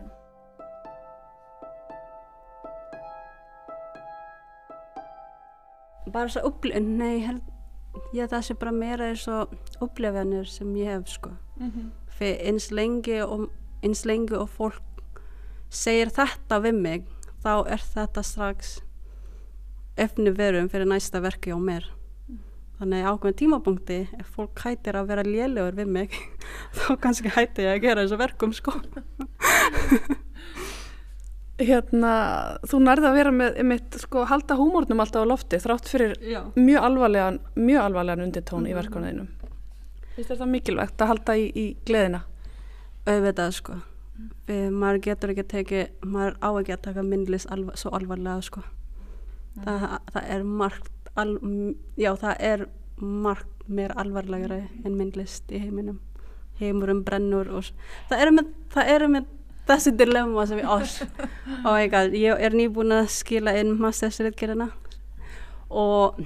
bara 6.15 6.31
svo 6.31 6.45
upplifin, 6.47 6.95
nei 6.99 7.19
held, 7.25 7.43
ég 8.15 8.31
það 8.31 8.47
sé 8.47 8.55
bara 8.61 8.75
meira 8.75 9.11
eins 9.11 9.27
og 9.31 9.55
upplifanir 9.83 10.47
sem 10.51 10.71
ég 10.79 10.93
hef 10.93 11.09
sko. 11.11 11.33
Fyrir 12.15 12.43
eins 12.51 12.71
lengi 12.71 13.21
og 13.25 13.49
eins 13.83 14.05
lengi 14.07 14.37
og 14.39 14.49
fólk 14.55 15.23
segir 15.75 16.13
þetta 16.15 16.61
við 16.63 16.79
mig 16.79 17.09
þá 17.43 17.67
er 17.67 17.83
þetta 17.83 18.23
strax 18.23 18.77
efni 19.97 20.31
verum 20.35 20.71
fyrir 20.71 20.89
næsta 20.91 21.21
verki 21.23 21.55
á 21.55 21.59
mér 21.59 21.89
þannig 22.81 23.05
að 23.05 23.15
ákveðin 23.15 23.39
tímapunkti 23.41 23.99
ef 24.19 24.35
fólk 24.35 24.65
hættir 24.65 24.99
að 24.99 25.11
vera 25.13 25.25
lélegur 25.27 25.79
við 25.79 25.93
mig 25.97 26.19
þá 26.79 26.87
kannski 27.03 27.33
hætti 27.35 27.67
ég 27.67 27.77
að 27.77 27.85
gera 27.87 28.05
þessu 28.05 28.21
verkum 28.21 28.55
sko. 28.57 28.77
Hérna, 31.55 32.13
þú 32.67 32.81
nærði 32.83 33.07
að 33.07 33.17
vera 33.21 33.31
með 33.31 33.59
einmitt, 33.63 33.97
sko, 34.03 34.25
halda 34.27 34.57
húmórnum 34.59 34.99
alltaf 35.05 35.23
á 35.23 35.31
lofti 35.31 35.61
þrátt 35.63 35.87
fyrir 35.87 36.17
Já. 36.19 36.41
mjög 36.59 36.89
alvarlegan 36.89 37.39
mjög 37.55 37.85
alvarlegan 37.85 38.25
undirtón 38.27 38.67
í 38.67 38.75
verkunniðinum 38.75 39.29
finnst 40.15 40.31
þér 40.31 40.41
það 40.41 40.53
mikilvægt 40.53 41.03
að 41.03 41.11
halda 41.11 41.37
í, 41.39 41.45
í 41.51 41.67
gleðina? 41.87 42.23
Auðvitað 43.05 43.57
sko. 43.59 43.79
Við, 44.47 44.65
maður 44.71 45.01
getur 45.09 45.33
ekki 45.33 45.45
að 45.45 45.53
teki 45.53 45.83
maður 46.07 46.37
á 46.39 46.49
ekki 46.61 46.75
að 46.77 46.85
taka 46.87 47.05
myndlist 47.07 47.51
alva, 47.53 47.75
svo 47.79 47.93
alvarlega 47.97 48.45
sko. 48.47 48.63
Það, 49.65 49.87
það 50.15 50.31
er 50.37 50.47
margt 50.63 50.94
al, 51.21 51.37
já 52.01 52.11
það 52.21 52.43
er 52.51 52.67
margt 52.99 53.51
meir 53.67 53.95
alvarlegri 53.99 54.65
en 54.85 54.99
myndlist 54.99 55.51
í 55.53 55.61
heiminum. 55.63 56.01
Heimurum 56.61 57.03
brennur 57.07 57.49
og 57.51 57.71
það 58.11 58.21
eru 58.23 58.35
með, 58.37 58.53
eru 58.85 59.09
með 59.11 59.33
þessi 59.69 59.95
dilemma 59.97 60.45
sem 60.47 60.61
við 60.61 60.71
oh 60.71 61.73
my 61.73 61.89
god, 61.91 62.15
ég 62.15 62.41
er 62.47 62.55
nýbúin 62.55 62.95
að 62.95 63.11
skila 63.15 63.55
inn 63.59 63.75
mastersritgerina 63.81 64.69
og 65.73 66.21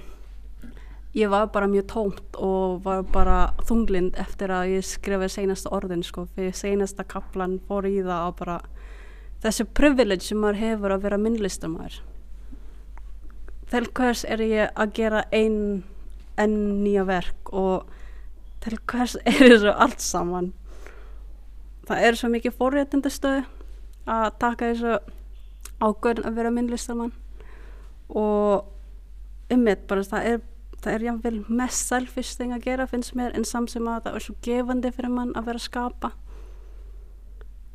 ég 1.16 1.30
var 1.32 1.48
bara 1.54 1.70
mjög 1.70 1.86
tómt 1.92 2.36
og 2.36 2.82
var 2.84 3.06
bara 3.14 3.38
þunglind 3.68 4.18
eftir 4.20 4.52
að 4.52 4.74
ég 4.74 4.86
skrifaði 4.86 5.30
seinasta 5.32 5.72
orðin 5.74 6.04
sko, 6.04 6.26
fyrir 6.34 6.56
seinasta 6.56 7.06
kaplan 7.08 7.58
fór 7.68 7.88
í 7.88 7.96
það 8.02 8.26
og 8.26 8.36
bara 8.42 8.58
þessi 9.44 9.68
privilege 9.80 10.26
sem 10.26 10.42
maður 10.42 10.62
hefur 10.64 10.96
að 10.96 11.06
vera 11.06 11.22
myndlistamæður 11.22 12.02
til 13.68 13.88
hvers 13.94 14.24
er 14.24 14.42
ég 14.44 14.72
að 14.76 14.92
gera 14.96 15.24
ein 15.34 15.84
enn 16.38 16.58
nýja 16.84 17.04
verk 17.08 17.52
og 17.52 17.88
til 18.64 18.78
hvers 18.88 19.16
er 19.28 19.38
þessu 19.42 19.72
allt 19.74 20.02
saman? 20.04 20.52
Það 21.88 22.04
er 22.04 22.18
svo 22.18 22.30
mikið 22.32 22.56
forréttindastöðu 22.58 23.44
að 24.08 24.28
taka 24.40 24.72
þessu 24.72 24.98
ágörn 25.78 26.26
að 26.26 26.38
vera 26.40 26.52
myndlistamann 26.52 27.12
og 28.08 29.52
ummitt 29.52 29.84
bara 29.88 30.04
það 30.06 30.30
er 30.32 30.40
það 30.78 30.94
er 30.94 31.04
jáfnvel 31.08 31.38
mest 31.58 31.90
selfish 31.90 32.38
þing 32.38 32.54
að 32.54 32.64
gera 32.68 32.86
finnst 32.86 33.16
mér 33.18 33.34
en 33.36 33.46
samt 33.46 33.72
sem 33.72 33.86
að 33.90 34.04
það 34.06 34.18
er 34.18 34.24
svo 34.24 34.34
gefandi 34.46 34.92
fyrir 34.94 35.10
mann 35.12 35.34
að 35.36 35.50
vera 35.50 35.60
að 35.60 35.66
skapa. 35.66 36.10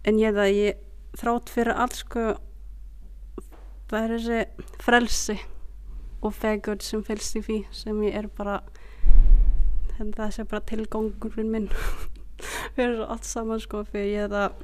En 0.07 0.19
ég 0.19 0.35
það 0.35 0.53
ég 0.55 0.83
þrátt 1.19 1.51
fyrir 1.51 1.79
allt 1.83 1.97
sko 1.99 2.23
það 3.91 3.99
er 3.99 4.13
þessi 4.15 4.69
frelsi 4.83 5.35
og 6.23 6.33
fegurð 6.33 6.85
sem 6.85 7.03
fylgst 7.05 7.37
í 7.39 7.43
því 7.45 7.57
sem 7.75 7.99
ég 8.07 8.17
er 8.23 8.29
bara 8.37 8.61
það 9.97 10.31
sé 10.35 10.45
bara 10.49 10.63
tilgangurinn 10.67 11.51
minn. 11.51 11.67
Fyrir 12.75 13.03
allt 13.05 13.27
saman 13.27 13.61
sko 13.61 13.83
fyrir 13.87 14.23
ég 14.23 14.31
það 14.33 14.63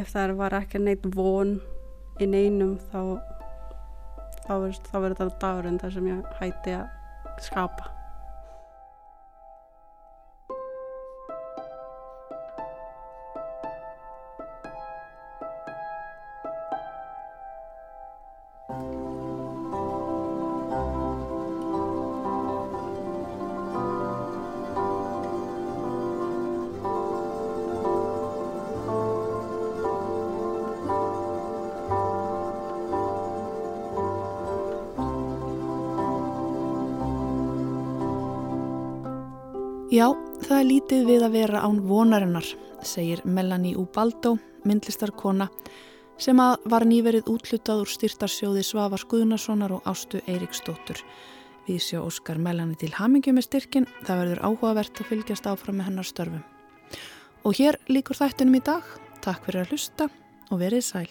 ef 0.00 0.10
það 0.10 0.34
var 0.40 0.56
ekki 0.58 0.80
neitt 0.82 1.06
von 1.14 1.58
í 2.20 2.28
neinum 2.28 2.76
þá 2.90 3.20
þá 4.48 4.52
verður 4.98 5.16
þetta 5.20 5.40
dagurinn 5.44 5.80
þar 5.80 5.96
sem 5.96 6.10
ég 6.10 6.36
hætti 6.40 6.76
að 6.80 7.40
skapa 7.46 7.99
Já, 39.90 40.12
það 40.46 40.52
er 40.54 40.66
lítið 40.68 41.00
við 41.08 41.22
að 41.26 41.32
vera 41.34 41.60
án 41.66 41.80
vonarinnar, 41.82 42.46
segir 42.86 43.24
Melanie 43.26 43.74
Ubaldo, 43.74 44.36
myndlistarkona, 44.62 45.48
sem 46.14 46.38
að 46.38 46.68
var 46.70 46.84
nýverið 46.86 47.26
útlutað 47.32 47.80
úr 47.82 47.90
styrtarsjóði 47.90 48.62
Svava 48.68 49.00
Skuðnarssonar 49.02 49.74
og 49.74 49.88
Ástu 49.90 50.20
Eiríksdóttur. 50.30 51.00
Við 51.66 51.82
sjá 51.82 51.98
Óskar 52.04 52.38
Melanie 52.38 52.78
til 52.78 52.92
hamingi 52.94 53.34
með 53.34 53.48
styrkin, 53.48 53.88
það 54.06 54.22
verður 54.22 54.42
áhugavert 54.46 55.02
að 55.02 55.10
fylgjast 55.10 55.50
áfram 55.50 55.80
með 55.80 55.90
hennar 55.90 56.06
störfum. 56.06 56.44
Og 57.42 57.58
hér 57.58 57.80
líkur 57.90 58.20
þættunum 58.20 58.60
í 58.60 58.62
dag. 58.70 58.86
Takk 59.26 59.42
fyrir 59.48 59.64
að 59.64 59.74
hlusta 59.74 60.06
og 60.52 60.62
verið 60.62 60.86
sæl. 60.86 61.10